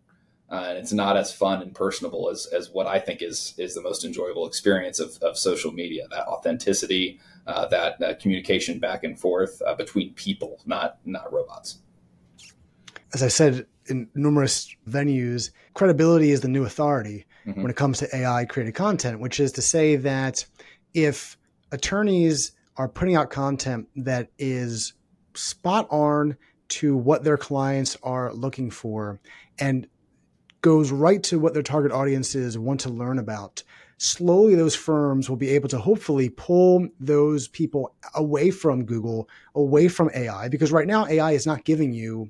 Uh, 0.52 0.66
and 0.70 0.78
it's 0.78 0.94
not 0.94 1.18
as 1.18 1.34
fun 1.34 1.62
and 1.62 1.74
personable 1.74 2.30
as, 2.30 2.46
as 2.48 2.70
what 2.70 2.86
I 2.86 3.00
think 3.00 3.22
is 3.22 3.56
is 3.58 3.74
the 3.74 3.82
most 3.82 4.06
enjoyable 4.06 4.46
experience 4.46 5.00
of, 5.00 5.18
of 5.24 5.38
social 5.38 5.72
media. 5.72 6.06
That 6.12 6.28
authenticity, 6.28 7.20
uh, 7.48 7.68
that, 7.68 8.00
that, 8.00 8.20
communication 8.20 8.78
back 8.78 9.04
and 9.04 9.18
forth 9.20 9.62
uh, 9.66 9.74
between 9.74 10.14
people, 10.14 10.60
not 10.66 11.00
not 11.06 11.32
robots. 11.34 11.80
As 13.14 13.24
I 13.24 13.30
said 13.30 13.66
in 13.88 14.10
numerous 14.14 14.76
venues, 14.88 15.52
credibility 15.74 16.32
is 16.32 16.42
the 16.42 16.48
new 16.48 16.66
authority 16.66 17.26
mm-hmm. 17.46 17.62
when 17.62 17.72
it 17.72 17.78
comes 17.78 18.00
to 18.00 18.16
AI 18.16 18.46
created 18.46 18.76
content, 18.76 19.20
which 19.20 19.40
is 19.40 19.52
to 19.54 19.62
say 19.62 19.96
that 19.96 20.46
if 20.94 21.38
attorneys 21.72 22.54
are 22.78 22.88
putting 22.88 23.16
out 23.16 23.30
content 23.30 23.88
that 23.96 24.30
is 24.38 24.94
spot 25.36 25.88
on 25.90 26.38
to 26.70 26.96
what 26.96 27.24
their 27.24 27.38
clients 27.38 27.98
are 28.04 28.34
looking 28.34 28.70
for 28.70 29.20
and 29.60 29.88
goes 30.62 30.92
right 30.92 31.22
to 31.24 31.38
what 31.38 31.54
their 31.54 31.64
target 31.64 31.92
audiences 31.92 32.58
want 32.58 32.80
to 32.80 32.90
learn 32.90 33.20
about, 33.20 33.62
slowly 33.98 34.56
those 34.56 34.76
firms 34.76 35.30
will 35.30 35.38
be 35.38 35.50
able 35.50 35.70
to 35.70 35.78
hopefully 35.78 36.30
pull 36.30 36.88
those 37.00 37.48
people 37.48 37.96
away 38.16 38.50
from 38.50 38.86
Google, 38.86 39.30
away 39.56 39.88
from 39.88 40.10
AI, 40.16 40.48
because 40.48 40.72
right 40.72 40.88
now 40.88 41.06
AI 41.08 41.32
is 41.32 41.46
not 41.46 41.66
giving 41.66 41.94
you, 41.94 42.30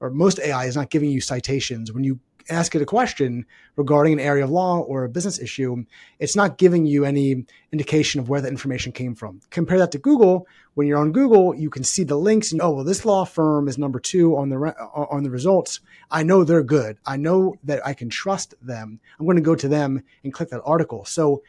or 0.00 0.10
most 0.10 0.38
AI 0.40 0.66
is 0.66 0.76
not 0.76 0.90
giving 0.90 1.10
you 1.10 1.20
citations. 1.20 1.92
When 1.92 2.04
you 2.04 2.18
ask 2.48 2.74
it 2.74 2.82
a 2.82 2.86
question 2.86 3.46
regarding 3.76 4.14
an 4.14 4.20
area 4.20 4.44
of 4.44 4.50
law 4.50 4.80
or 4.80 5.04
a 5.04 5.08
business 5.08 5.38
issue, 5.38 5.84
it's 6.18 6.36
not 6.36 6.58
giving 6.58 6.86
you 6.86 7.04
any 7.04 7.44
indication 7.72 8.20
of 8.20 8.28
where 8.28 8.40
the 8.40 8.48
information 8.48 8.92
came 8.92 9.14
from. 9.14 9.40
Compare 9.50 9.78
that 9.78 9.92
to 9.92 9.98
Google. 9.98 10.46
When 10.74 10.86
you're 10.86 10.98
on 10.98 11.12
Google, 11.12 11.54
you 11.54 11.70
can 11.70 11.84
see 11.84 12.04
the 12.04 12.16
links 12.16 12.52
and 12.52 12.62
oh 12.62 12.70
well, 12.70 12.84
this 12.84 13.04
law 13.04 13.24
firm 13.24 13.68
is 13.68 13.78
number 13.78 14.00
two 14.00 14.36
on 14.36 14.48
the 14.48 14.56
uh, 14.58 15.06
on 15.10 15.22
the 15.22 15.30
results. 15.30 15.80
I 16.10 16.22
know 16.22 16.44
they're 16.44 16.62
good. 16.62 16.98
I 17.06 17.16
know 17.16 17.56
that 17.64 17.86
I 17.86 17.94
can 17.94 18.08
trust 18.08 18.54
them. 18.62 19.00
I'm 19.18 19.26
going 19.26 19.36
to 19.36 19.42
go 19.42 19.54
to 19.54 19.68
them 19.68 20.02
and 20.24 20.32
click 20.32 20.50
that 20.50 20.62
article. 20.64 21.04
So 21.04 21.42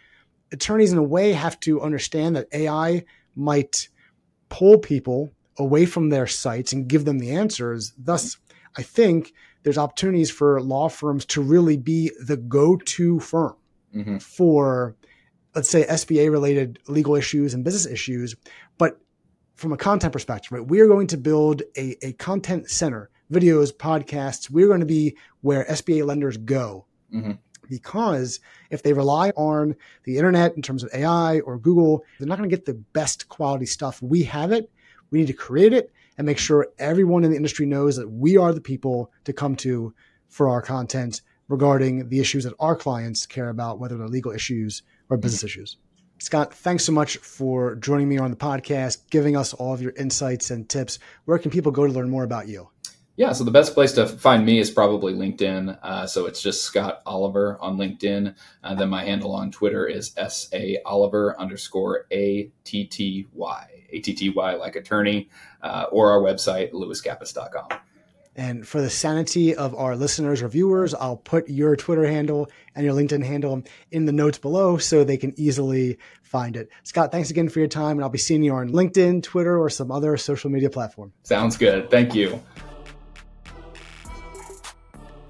attorneys 0.52 0.92
in 0.92 0.98
a 0.98 1.04
way 1.04 1.34
have 1.34 1.60
to 1.62 1.82
understand 1.82 2.36
that 2.36 2.48
AI 2.52 3.06
might 3.36 3.90
pull 4.50 4.78
people 4.78 5.32
away 5.58 5.86
from 5.86 6.10
their 6.10 6.26
sites 6.26 6.74
and 6.74 6.88
give 6.88 7.06
them 7.06 7.20
the 7.20 7.32
answers. 7.32 7.94
Thus, 7.98 8.38
I 8.78 8.82
think 8.82 9.34
there's 9.64 9.78
opportunities 9.78 10.32
for 10.32 10.62
law 10.62 10.90
firms 10.90 11.26
to 11.26 11.42
really 11.42 11.78
be 11.78 12.12
the 12.26 12.38
go-to 12.38 13.20
firm 13.20 13.56
mm-hmm. 13.94 14.18
for 14.18 14.96
let's 15.56 15.70
say 15.70 15.86
SBA 15.86 16.32
related 16.32 16.80
legal 16.88 17.16
issues 17.16 17.54
and 17.54 17.64
business 17.64 17.92
issues, 17.92 18.36
but 18.78 19.00
from 19.56 19.74
a 19.74 19.78
content 19.78 20.14
perspective, 20.14 20.52
right? 20.52 20.66
We 20.66 20.80
are 20.80 20.88
going 20.88 21.08
to 21.08 21.18
build 21.18 21.64
a, 21.76 21.98
a 22.06 22.14
content 22.14 22.70
center, 22.70 23.10
videos, 23.32 23.74
podcasts. 23.74 24.50
We're 24.50 24.68
going 24.68 24.80
to 24.80 24.86
be 24.86 25.18
where 25.42 25.66
SBA 25.66 26.06
lenders 26.06 26.38
go. 26.38 26.86
Mm-hmm. 27.14 27.34
Because 27.68 28.40
if 28.72 28.82
they 28.82 28.94
rely 28.94 29.32
on 29.32 29.76
the 30.04 30.18
internet 30.18 30.56
in 30.56 30.62
terms 30.62 30.84
of 30.84 30.90
AI 30.94 31.42
or 31.42 31.58
Google, 31.58 32.04
they're 32.18 32.28
not 32.28 32.38
going 32.38 32.50
to 32.50 32.56
get 32.56 32.66
the 32.66 32.74
best 32.74 33.28
quality 33.28 33.66
stuff. 33.66 34.02
We 34.02 34.24
have 34.24 34.52
it. 34.52 34.72
We 35.12 35.20
need 35.20 35.28
to 35.28 35.34
create 35.34 35.74
it 35.74 35.92
and 36.20 36.26
make 36.26 36.38
sure 36.38 36.68
everyone 36.78 37.24
in 37.24 37.32
the 37.32 37.38
industry 37.38 37.66
knows 37.66 37.96
that 37.96 38.10
we 38.10 38.36
are 38.36 38.54
the 38.54 38.60
people 38.60 39.10
to 39.24 39.32
come 39.32 39.56
to 39.56 39.94
for 40.28 40.50
our 40.50 40.62
content 40.62 41.22
regarding 41.48 42.10
the 42.10 42.20
issues 42.20 42.44
that 42.44 42.54
our 42.60 42.76
clients 42.76 43.26
care 43.26 43.48
about, 43.48 43.80
whether 43.80 43.98
they're 43.98 44.08
legal 44.10 44.34
issues 44.34 44.84
or 45.10 45.16
business 45.16 45.46
issues. 45.46 45.78
Scott, 46.20 46.54
thanks 46.54 46.84
so 46.84 46.92
much 46.92 47.18
for 47.18 47.76
joining 47.78 48.10
me 48.10 48.18
on 48.18 48.32
the 48.32 48.38
podcast, 48.38 49.10
giving 49.10 49.38
us 49.38 49.54
all 49.54 49.74
of 49.74 49.82
your 49.82 49.94
insights 49.94 50.52
and 50.52 50.68
tips. 50.68 51.00
Where 51.24 51.40
can 51.40 51.52
people 51.52 51.72
go 51.72 51.88
to 51.88 51.94
learn 51.94 52.10
more 52.10 52.26
about 52.26 52.50
you? 52.50 52.70
Yeah, 53.16 53.32
so 53.32 53.46
the 53.46 53.52
best 53.52 53.74
place 53.74 53.94
to 53.94 54.06
find 54.06 54.46
me 54.46 54.60
is 54.60 54.70
probably 54.70 55.14
LinkedIn. 55.14 55.80
Uh, 55.82 56.06
so 56.06 56.26
it's 56.26 56.42
just 56.42 56.64
Scott 56.64 57.02
Oliver 57.06 57.58
on 57.62 57.78
LinkedIn. 57.78 58.36
And 58.64 58.80
then 58.80 58.90
my 58.90 59.06
handle 59.06 59.34
on 59.34 59.52
Twitter 59.52 59.88
is 59.88 60.14
S 60.18 60.50
A 60.52 60.80
Oliver 60.86 61.40
underscore 61.40 62.08
A 62.12 62.52
T 62.66 62.86
T 62.86 63.28
Y. 63.34 63.79
A-T-T-Y 63.92 64.54
like 64.56 64.76
attorney, 64.76 65.30
uh, 65.62 65.86
or 65.92 66.12
our 66.12 66.20
website, 66.20 66.72
lewiskappes.com. 66.72 67.80
And 68.36 68.66
for 68.66 68.80
the 68.80 68.90
sanity 68.90 69.54
of 69.54 69.76
our 69.76 69.98
listeners 69.98 70.42
or 70.42 70.48
viewers, 70.48 70.94
I'll 70.94 71.18
put 71.18 71.50
your 71.50 71.76
Twitter 71.76 72.08
handle 72.08 72.50
and 72.74 72.86
your 72.86 72.94
LinkedIn 72.94 73.26
handle 73.26 73.64
in 73.92 74.06
the 74.06 74.14
notes 74.14 74.38
below 74.38 74.78
so 74.78 75.04
they 75.04 75.18
can 75.18 75.34
easily 75.36 75.98
find 76.22 76.56
it. 76.56 76.70
Scott, 76.84 77.12
thanks 77.12 77.32
again 77.32 77.50
for 77.50 77.60
your 77.60 77.68
time, 77.68 77.98
and 77.98 78.04
I'll 78.04 78.10
be 78.10 78.18
seeing 78.18 78.44
you 78.44 78.54
on 78.54 78.70
LinkedIn, 78.70 79.24
Twitter, 79.24 79.60
or 79.60 79.70
some 79.70 79.92
other 79.92 80.16
social 80.16 80.50
media 80.50 80.70
platform. 80.70 81.12
Sounds 81.24 81.58
good. 81.58 81.90
Thank 81.90 82.16
you. 82.16 82.42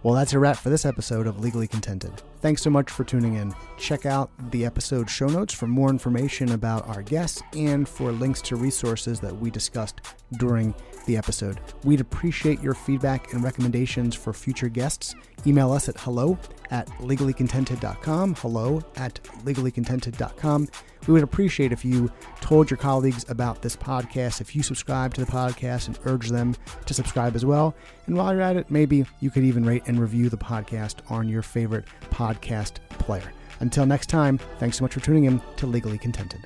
Well, 0.01 0.13
that's 0.13 0.31
a 0.31 0.39
wrap 0.39 0.55
for 0.55 0.69
this 0.69 0.85
episode 0.85 1.27
of 1.27 1.39
Legally 1.41 1.67
Contented. 1.67 2.13
Thanks 2.39 2.61
so 2.61 2.69
much 2.69 2.89
for 2.89 3.03
tuning 3.03 3.35
in. 3.35 3.53
Check 3.77 4.05
out 4.05 4.31
the 4.51 4.65
episode 4.65 5.09
show 5.09 5.27
notes 5.27 5.53
for 5.53 5.67
more 5.67 5.89
information 5.89 6.53
about 6.53 6.87
our 6.87 7.01
guests 7.01 7.41
and 7.53 7.87
for 7.87 8.13
links 8.13 8.41
to 8.43 8.55
resources 8.55 9.19
that 9.19 9.35
we 9.35 9.51
discussed 9.51 9.99
during 10.37 10.73
the 11.05 11.17
episode. 11.17 11.59
We'd 11.83 11.99
appreciate 11.99 12.61
your 12.61 12.75
feedback 12.75 13.33
and 13.33 13.43
recommendations 13.43 14.15
for 14.15 14.31
future 14.31 14.69
guests. 14.69 15.15
Email 15.45 15.71
us 15.73 15.89
at 15.89 15.97
hello 15.99 16.37
at 16.71 16.87
legallycontented.com. 16.99 18.35
Hello 18.35 18.81
at 18.95 19.21
legallycontented.com. 19.43 20.67
We 21.09 21.13
would 21.13 21.23
appreciate 21.23 21.71
if 21.71 21.83
you 21.83 22.11
told 22.39 22.69
your 22.69 22.77
colleagues 22.77 23.27
about 23.29 23.63
this 23.63 23.75
podcast, 23.75 24.41
if 24.41 24.55
you 24.55 24.61
subscribe 24.61 25.11
to 25.15 25.25
the 25.25 25.31
podcast 25.31 25.87
and 25.87 25.97
urge 26.05 26.29
them 26.29 26.55
to 26.85 26.93
subscribe 26.93 27.35
as 27.35 27.43
well. 27.43 27.73
And 28.05 28.15
while 28.15 28.31
you're 28.31 28.43
at 28.43 28.57
it, 28.57 28.69
maybe 28.69 29.07
you 29.19 29.31
could 29.31 29.43
even 29.43 29.65
rate 29.65 29.81
and 29.87 29.99
review 29.99 30.29
the 30.29 30.37
podcast 30.37 30.97
on 31.09 31.27
your 31.27 31.41
favorite 31.41 31.85
podcast 32.11 32.73
player. 32.99 33.33
Until 33.59 33.87
next 33.87 34.07
time, 34.07 34.37
thanks 34.59 34.77
so 34.77 34.83
much 34.83 34.93
for 34.93 34.99
tuning 34.99 35.23
in 35.23 35.41
to 35.55 35.65
Legally 35.65 35.97
Contented. 35.97 36.41